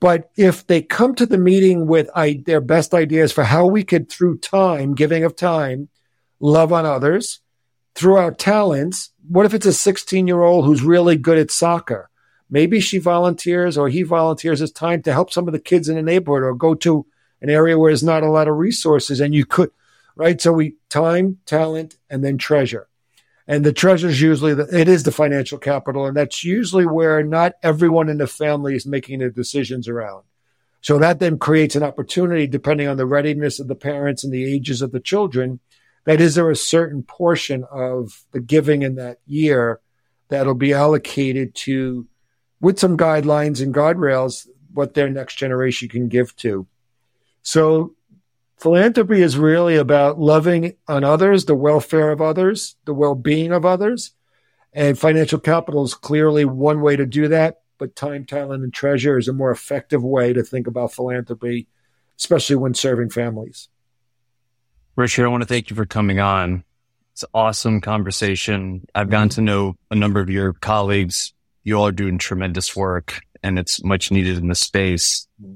But 0.00 0.30
if 0.36 0.66
they 0.66 0.82
come 0.82 1.14
to 1.14 1.26
the 1.26 1.38
meeting 1.38 1.86
with 1.86 2.10
I, 2.14 2.42
their 2.44 2.60
best 2.60 2.92
ideas 2.92 3.32
for 3.32 3.44
how 3.44 3.66
we 3.66 3.82
could, 3.82 4.10
through 4.10 4.38
time, 4.38 4.94
giving 4.94 5.24
of 5.24 5.36
time, 5.36 5.88
love 6.38 6.72
on 6.72 6.84
others, 6.84 7.40
through 7.94 8.16
our 8.16 8.32
talents, 8.32 9.10
what 9.26 9.46
if 9.46 9.54
it's 9.54 9.66
a 9.66 9.72
16 9.72 10.26
year 10.26 10.42
old 10.42 10.66
who's 10.66 10.82
really 10.82 11.16
good 11.16 11.38
at 11.38 11.50
soccer? 11.50 12.10
Maybe 12.48 12.80
she 12.80 12.98
volunteers 12.98 13.76
or 13.76 13.88
he 13.88 14.02
volunteers 14.02 14.60
his 14.60 14.72
time 14.72 15.02
to 15.02 15.12
help 15.12 15.32
some 15.32 15.48
of 15.48 15.52
the 15.52 15.58
kids 15.58 15.88
in 15.88 15.96
the 15.96 16.02
neighborhood 16.02 16.44
or 16.44 16.54
go 16.54 16.74
to 16.76 17.06
an 17.40 17.50
area 17.50 17.78
where 17.78 17.90
there's 17.90 18.02
not 18.02 18.22
a 18.22 18.30
lot 18.30 18.48
of 18.48 18.56
resources 18.56 19.20
and 19.20 19.34
you 19.34 19.44
could, 19.44 19.70
right? 20.14 20.40
So 20.40 20.52
we 20.52 20.76
time, 20.88 21.38
talent, 21.46 21.96
and 22.08 22.24
then 22.24 22.38
treasure. 22.38 22.88
And 23.48 23.64
the 23.64 23.72
treasure 23.72 24.08
is 24.08 24.20
usually 24.20 24.54
the, 24.54 24.66
it 24.76 24.88
is 24.88 25.04
the 25.04 25.12
financial 25.12 25.58
capital. 25.58 26.06
And 26.06 26.16
that's 26.16 26.44
usually 26.44 26.86
where 26.86 27.22
not 27.22 27.54
everyone 27.62 28.08
in 28.08 28.18
the 28.18 28.26
family 28.26 28.74
is 28.74 28.86
making 28.86 29.20
the 29.20 29.30
decisions 29.30 29.88
around. 29.88 30.24
So 30.80 30.98
that 30.98 31.18
then 31.18 31.38
creates 31.38 31.74
an 31.74 31.82
opportunity, 31.82 32.46
depending 32.46 32.86
on 32.86 32.96
the 32.96 33.06
readiness 33.06 33.58
of 33.58 33.68
the 33.68 33.74
parents 33.74 34.22
and 34.22 34.32
the 34.32 34.44
ages 34.44 34.82
of 34.82 34.92
the 34.92 35.00
children, 35.00 35.60
that 36.04 36.20
is 36.20 36.36
there 36.36 36.50
a 36.50 36.56
certain 36.56 37.02
portion 37.02 37.64
of 37.70 38.24
the 38.30 38.40
giving 38.40 38.82
in 38.82 38.94
that 38.94 39.18
year 39.26 39.80
that'll 40.28 40.54
be 40.54 40.72
allocated 40.72 41.54
to, 41.54 42.06
with 42.60 42.78
some 42.78 42.96
guidelines 42.96 43.62
and 43.62 43.74
guardrails, 43.74 44.46
what 44.72 44.94
their 44.94 45.08
next 45.08 45.36
generation 45.36 45.88
can 45.88 46.08
give 46.08 46.34
to. 46.36 46.66
So 47.42 47.94
philanthropy 48.58 49.22
is 49.22 49.38
really 49.38 49.76
about 49.76 50.18
loving 50.18 50.76
on 50.88 51.04
others, 51.04 51.44
the 51.44 51.54
welfare 51.54 52.10
of 52.10 52.20
others, 52.20 52.76
the 52.84 52.94
well-being 52.94 53.52
of 53.52 53.64
others. 53.64 54.12
And 54.72 54.98
financial 54.98 55.38
capital 55.38 55.84
is 55.84 55.94
clearly 55.94 56.44
one 56.44 56.80
way 56.80 56.96
to 56.96 57.06
do 57.06 57.28
that, 57.28 57.60
but 57.78 57.96
time, 57.96 58.26
talent, 58.26 58.62
and 58.62 58.74
treasure 58.74 59.18
is 59.18 59.28
a 59.28 59.32
more 59.32 59.50
effective 59.50 60.02
way 60.02 60.32
to 60.32 60.42
think 60.42 60.66
about 60.66 60.92
philanthropy, 60.92 61.66
especially 62.18 62.56
when 62.56 62.74
serving 62.74 63.10
families. 63.10 63.68
Richard, 64.96 65.24
I 65.26 65.28
want 65.28 65.42
to 65.42 65.46
thank 65.46 65.70
you 65.70 65.76
for 65.76 65.86
coming 65.86 66.20
on. 66.20 66.64
It's 67.12 67.22
an 67.22 67.30
awesome 67.32 67.80
conversation. 67.80 68.86
I've 68.94 69.08
gotten 69.08 69.30
to 69.30 69.40
know 69.40 69.76
a 69.90 69.94
number 69.94 70.20
of 70.20 70.28
your 70.28 70.52
colleagues. 70.52 71.32
You 71.66 71.74
all 71.74 71.88
are 71.88 71.92
doing 71.92 72.16
tremendous 72.16 72.76
work 72.76 73.22
and 73.42 73.58
it's 73.58 73.82
much 73.82 74.12
needed 74.12 74.38
in 74.38 74.46
the 74.46 74.54
space. 74.54 75.26
I 75.42 75.48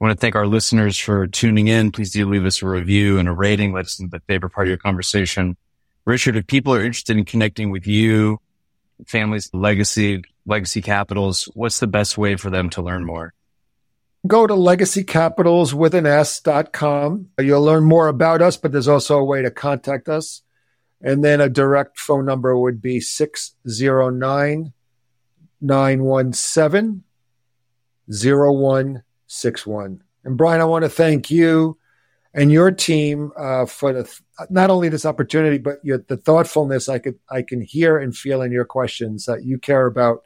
want 0.00 0.10
to 0.10 0.20
thank 0.20 0.34
our 0.34 0.48
listeners 0.48 0.98
for 0.98 1.28
tuning 1.28 1.68
in. 1.68 1.92
Please 1.92 2.10
do 2.10 2.28
leave 2.28 2.44
us 2.44 2.62
a 2.62 2.66
review 2.66 3.20
and 3.20 3.28
a 3.28 3.32
rating. 3.32 3.72
Let 3.72 3.84
us 3.84 4.00
know 4.00 4.08
the 4.10 4.18
favorite 4.26 4.50
part 4.50 4.66
of 4.66 4.70
your 4.70 4.78
conversation. 4.78 5.56
Richard, 6.04 6.34
if 6.34 6.48
people 6.48 6.74
are 6.74 6.82
interested 6.82 7.16
in 7.16 7.24
connecting 7.24 7.70
with 7.70 7.86
you, 7.86 8.40
families, 9.06 9.50
legacy, 9.52 10.24
legacy 10.46 10.82
capitals, 10.82 11.48
what's 11.54 11.78
the 11.78 11.86
best 11.86 12.18
way 12.18 12.34
for 12.34 12.50
them 12.50 12.68
to 12.70 12.82
learn 12.82 13.04
more? 13.04 13.32
Go 14.26 14.48
to 14.48 14.54
legacycapitals 14.54 15.74
with 15.74 15.94
an. 15.94 16.06
You'll 17.38 17.62
learn 17.62 17.84
more 17.84 18.08
about 18.08 18.42
us, 18.42 18.56
but 18.56 18.72
there's 18.72 18.88
also 18.88 19.16
a 19.16 19.24
way 19.24 19.42
to 19.42 19.50
contact 19.52 20.08
us. 20.08 20.42
And 21.00 21.22
then 21.22 21.40
a 21.40 21.48
direct 21.48 22.00
phone 22.00 22.24
number 22.24 22.58
would 22.58 22.82
be 22.82 22.98
609 22.98 24.72
917 25.62 27.02
six 29.26 29.66
one. 29.66 30.02
And 30.24 30.36
Brian, 30.36 30.60
I 30.60 30.64
want 30.64 30.84
to 30.84 30.90
thank 30.90 31.30
you 31.30 31.78
and 32.34 32.50
your 32.50 32.70
team 32.70 33.32
uh, 33.36 33.66
for 33.66 33.92
the 33.92 34.20
not 34.50 34.70
only 34.70 34.88
this 34.88 35.04
opportunity, 35.04 35.58
but 35.58 35.78
your, 35.82 35.98
the 36.08 36.16
thoughtfulness 36.16 36.88
I 36.88 36.98
could 36.98 37.18
I 37.30 37.42
can 37.42 37.60
hear 37.60 37.98
and 37.98 38.16
feel 38.16 38.42
in 38.42 38.52
your 38.52 38.64
questions 38.64 39.26
that 39.26 39.44
you 39.44 39.58
care 39.58 39.86
about 39.86 40.22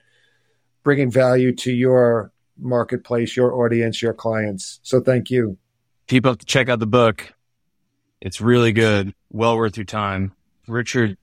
bringing 0.82 1.10
value 1.10 1.54
to 1.56 1.72
your 1.72 2.32
marketplace, 2.58 3.36
your 3.36 3.54
audience, 3.54 4.00
your 4.00 4.14
clients. 4.14 4.80
So 4.82 5.00
thank 5.00 5.30
you. 5.30 5.58
People 6.06 6.30
have 6.30 6.38
to 6.38 6.46
check 6.46 6.68
out 6.68 6.78
the 6.78 6.86
book. 6.86 7.34
It's 8.20 8.40
really 8.40 8.72
good. 8.72 9.12
Well 9.30 9.56
worth 9.56 9.76
your 9.76 9.84
time. 9.84 10.32
Richard, 10.68 11.18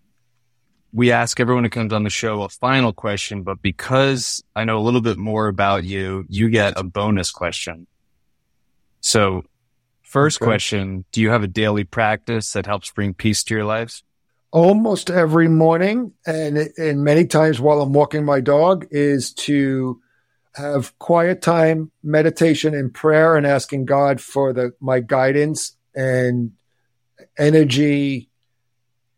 we 0.94 1.12
ask 1.12 1.40
everyone 1.40 1.64
who 1.64 1.72
comes 1.72 1.92
on 1.92 2.04
the 2.04 2.10
show 2.12 2.44
a 2.44 2.50
final 2.50 2.94
question, 2.94 3.42
but 3.42 3.62
because 3.64 4.44
I 4.56 4.64
know 4.64 4.78
a 4.78 4.82
little 4.82 5.02
bit 5.02 5.18
more 5.18 5.48
about 5.48 5.84
you, 5.84 6.26
you 6.30 6.50
get 6.50 6.80
a 6.80 6.84
bonus 6.84 7.32
question. 7.32 7.88
So 9.02 9.44
first 10.04 10.40
okay. 10.40 10.46
question, 10.46 11.04
do 11.12 11.20
you 11.20 11.32
have 11.32 11.42
a 11.42 11.48
daily 11.48 11.84
practice 11.84 12.54
that 12.54 12.68
helps 12.68 12.92
bring 12.92 13.16
peace 13.16 13.44
to 13.46 13.56
your 13.56 13.66
lives? 13.66 14.04
Almost 14.52 15.10
every 15.10 15.48
morning 15.48 16.14
and, 16.28 16.70
and 16.78 17.04
many 17.04 17.26
times 17.26 17.60
while 17.60 17.82
I'm 17.82 17.92
walking 17.92 18.24
my 18.24 18.40
dog 18.40 18.86
is 18.92 19.34
to 19.34 20.00
have 20.54 20.98
quiet 21.00 21.42
time, 21.42 21.92
meditation 22.04 22.76
and 22.76 22.94
prayer 22.94 23.36
and 23.36 23.48
asking 23.48 23.86
God 23.86 24.22
for 24.22 24.54
the, 24.54 24.74
my 24.80 25.00
guidance 25.00 25.76
and 25.96 26.52
energy 27.36 28.30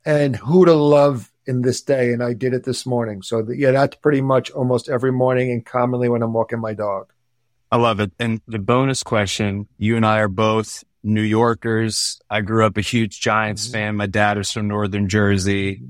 and 0.05 0.37
who 0.37 0.63
to 0.63 0.73
love 0.73 1.29
in 1.47 1.61
this 1.61 1.81
day, 1.81 2.11
and 2.11 2.23
I 2.23 2.33
did 2.33 2.53
it 2.53 2.63
this 2.63 2.85
morning. 2.85 3.21
So 3.21 3.41
the, 3.41 3.57
yeah, 3.57 3.71
that's 3.71 3.97
pretty 3.97 4.21
much 4.21 4.51
almost 4.51 4.89
every 4.89 5.11
morning, 5.11 5.51
and 5.51 5.65
commonly 5.65 6.09
when 6.09 6.21
I'm 6.21 6.33
walking 6.33 6.59
my 6.59 6.73
dog. 6.73 7.11
I 7.71 7.77
love 7.77 7.99
it. 7.99 8.11
And 8.19 8.41
the 8.47 8.59
bonus 8.59 9.03
question: 9.03 9.67
You 9.77 9.95
and 9.95 10.05
I 10.05 10.19
are 10.19 10.27
both 10.27 10.83
New 11.03 11.21
Yorkers. 11.21 12.19
I 12.29 12.41
grew 12.41 12.65
up 12.65 12.77
a 12.77 12.81
huge 12.81 13.19
Giants 13.19 13.65
mm-hmm. 13.65 13.73
fan. 13.73 13.95
My 13.95 14.07
dad 14.07 14.37
is 14.37 14.51
from 14.51 14.67
Northern 14.67 15.07
Jersey. 15.07 15.83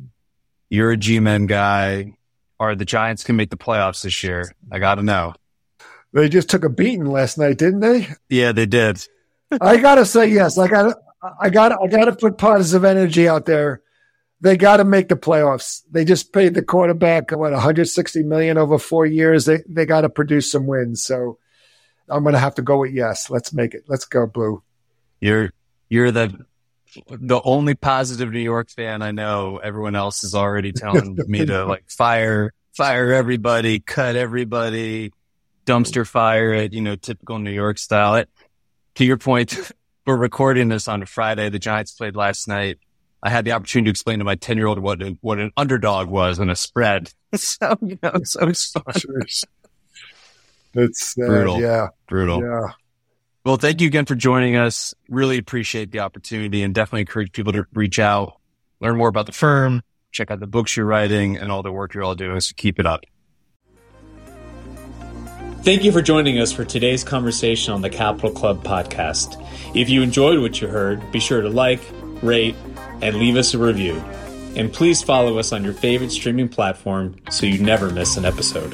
You're 0.70 0.92
a 0.92 0.98
G-men 0.98 1.46
guy. 1.46 2.18
Are 2.60 2.76
the 2.76 2.86
Giants 2.86 3.24
can 3.24 3.36
make 3.36 3.50
the 3.50 3.58
playoffs 3.58 4.02
this 4.04 4.24
year? 4.24 4.54
I 4.72 4.80
got 4.80 4.96
to 4.96 5.04
know. 5.04 5.34
They 6.14 6.30
just 6.30 6.50
took 6.50 6.64
a 6.64 6.70
beating 6.70 7.06
last 7.06 7.38
night, 7.38 7.58
didn't 7.58 7.82
they? 7.82 8.08
Yeah, 8.30 8.54
they 8.54 8.66
did. 8.66 9.06
I 9.62 9.78
gotta 9.78 10.06
say 10.06 10.28
yes. 10.28 10.58
I 10.58 10.68
got 10.68 10.96
I 11.40 11.50
got 11.50 11.74
I 11.74 11.88
got 11.88 12.06
to 12.06 12.14
put 12.14 12.38
positive 12.38 12.86
energy 12.86 13.28
out 13.28 13.46
there 13.46 13.82
they 14.42 14.58
got 14.58 14.78
to 14.78 14.84
make 14.84 15.10
the 15.10 15.16
playoffs. 15.16 15.82
They 15.90 16.06
just 16.06 16.34
paid 16.34 16.54
the 16.54 16.62
quarterback 16.62 17.32
what 17.32 17.52
160 17.52 18.24
million 18.24 18.58
over 18.58 18.78
four 18.78 19.06
years. 19.06 19.46
They 19.46 19.60
they 19.68 19.86
got 19.86 20.02
to 20.02 20.10
produce 20.10 20.52
some 20.52 20.68
wins. 20.68 21.04
So 21.04 21.40
I'm 22.10 22.24
going 22.24 22.34
to 22.34 22.40
have 22.40 22.56
to 22.56 22.62
go 22.62 22.80
with 22.80 22.92
yes. 22.92 23.30
Let's 23.30 23.54
make 23.54 23.74
it. 23.74 23.86
Let's 23.88 24.06
go 24.06 24.28
blue. 24.28 24.62
You're 25.20 25.52
you're 25.90 26.12
the 26.12 26.46
the 27.08 27.42
only 27.44 27.76
positive 27.76 28.32
New 28.32 28.40
York 28.40 28.70
fan 28.70 29.02
I 29.02 29.12
know. 29.12 29.58
Everyone 29.58 29.96
else 29.96 30.24
is 30.24 30.36
already 30.36 30.72
telling 30.72 31.18
me 31.28 31.46
to 31.46 31.66
like 31.66 31.90
fire 31.90 32.54
fire 32.74 33.14
everybody, 33.14 33.80
cut 33.80 34.16
everybody, 34.16 35.14
dumpster 35.66 36.06
fire 36.06 36.54
it. 36.54 36.74
You 36.74 36.82
know, 36.82 36.96
typical 36.96 37.40
New 37.40 37.52
York 37.52 37.78
style. 37.78 38.16
It 38.16 38.30
to 38.96 39.06
your 39.06 39.18
point. 39.18 39.72
We're 40.06 40.18
recording 40.18 40.68
this 40.68 40.88
on 40.88 41.02
a 41.02 41.08
Friday. 41.08 41.50
The 41.50 41.58
Giants 41.58 41.94
played 41.94 42.16
last 42.16 42.48
night 42.48 42.78
I 43.26 43.30
had 43.30 43.44
the 43.44 43.54
opportunity 43.54 43.86
to 43.86 43.90
explain 43.90 44.20
to 44.20 44.26
my 44.26 44.36
10 44.36 44.56
year 44.56 44.68
old 44.68 44.78
what, 44.78 45.02
what 45.22 45.40
an 45.40 45.52
underdog 45.58 46.10
was 46.10 46.38
in 46.38 46.52
a 46.52 46.56
spread. 46.56 47.12
so, 47.36 47.76
you 47.82 47.98
know, 48.04 48.20
so 48.24 48.48
it's 48.48 48.72
fun. 48.72 48.84
It's 50.76 51.18
uh, 51.18 51.26
brutal. 51.26 51.60
Yeah. 51.60 51.88
Brutal. 52.08 52.44
Yeah. 52.44 52.74
Well, 53.44 53.58
thank 53.58 53.82
you 53.82 53.88
again 53.88 54.06
for 54.06 54.14
joining 54.14 54.58
us. 54.58 54.94
Really 55.10 55.40
appreciate 55.40 55.92
the 55.92 56.02
opportunity 56.02 56.62
and 56.62 56.76
definitely 56.76 57.02
encourage 57.02 57.32
people 57.32 57.52
to 57.54 57.66
reach 57.74 57.98
out, 57.98 58.40
learn 58.80 58.96
more 58.96 59.08
about 59.08 59.26
the 59.26 59.32
firm, 59.32 59.82
check 60.12 60.30
out 60.30 60.40
the 60.40 60.46
books 60.46 60.78
you're 60.78 60.86
writing 60.86 61.36
and 61.36 61.52
all 61.52 61.64
the 61.64 61.72
work 61.72 61.96
you're 61.96 62.04
all 62.04 62.14
doing. 62.14 62.40
So 62.42 62.54
keep 62.56 62.80
it 62.80 62.86
up. 62.86 63.06
Thank 65.64 65.84
you 65.84 65.92
for 65.92 66.04
joining 66.04 66.38
us 66.38 66.52
for 66.52 66.64
today's 66.64 67.04
conversation 67.04 67.74
on 67.74 67.82
the 67.82 67.90
Capital 67.90 68.30
Club 68.30 68.64
podcast. 68.64 69.44
If 69.76 69.90
you 69.90 70.04
enjoyed 70.04 70.38
what 70.38 70.62
you 70.62 70.68
heard, 70.68 71.12
be 71.12 71.20
sure 71.20 71.42
to 71.42 71.50
like, 71.50 71.82
rate, 72.22 72.56
and 73.02 73.18
leave 73.18 73.36
us 73.36 73.54
a 73.54 73.58
review. 73.58 73.96
And 74.56 74.72
please 74.72 75.02
follow 75.02 75.38
us 75.38 75.52
on 75.52 75.64
your 75.64 75.74
favorite 75.74 76.12
streaming 76.12 76.50
platform 76.50 77.16
so 77.30 77.46
you 77.46 77.60
never 77.60 77.90
miss 77.90 78.18
an 78.18 78.26
episode. 78.26 78.74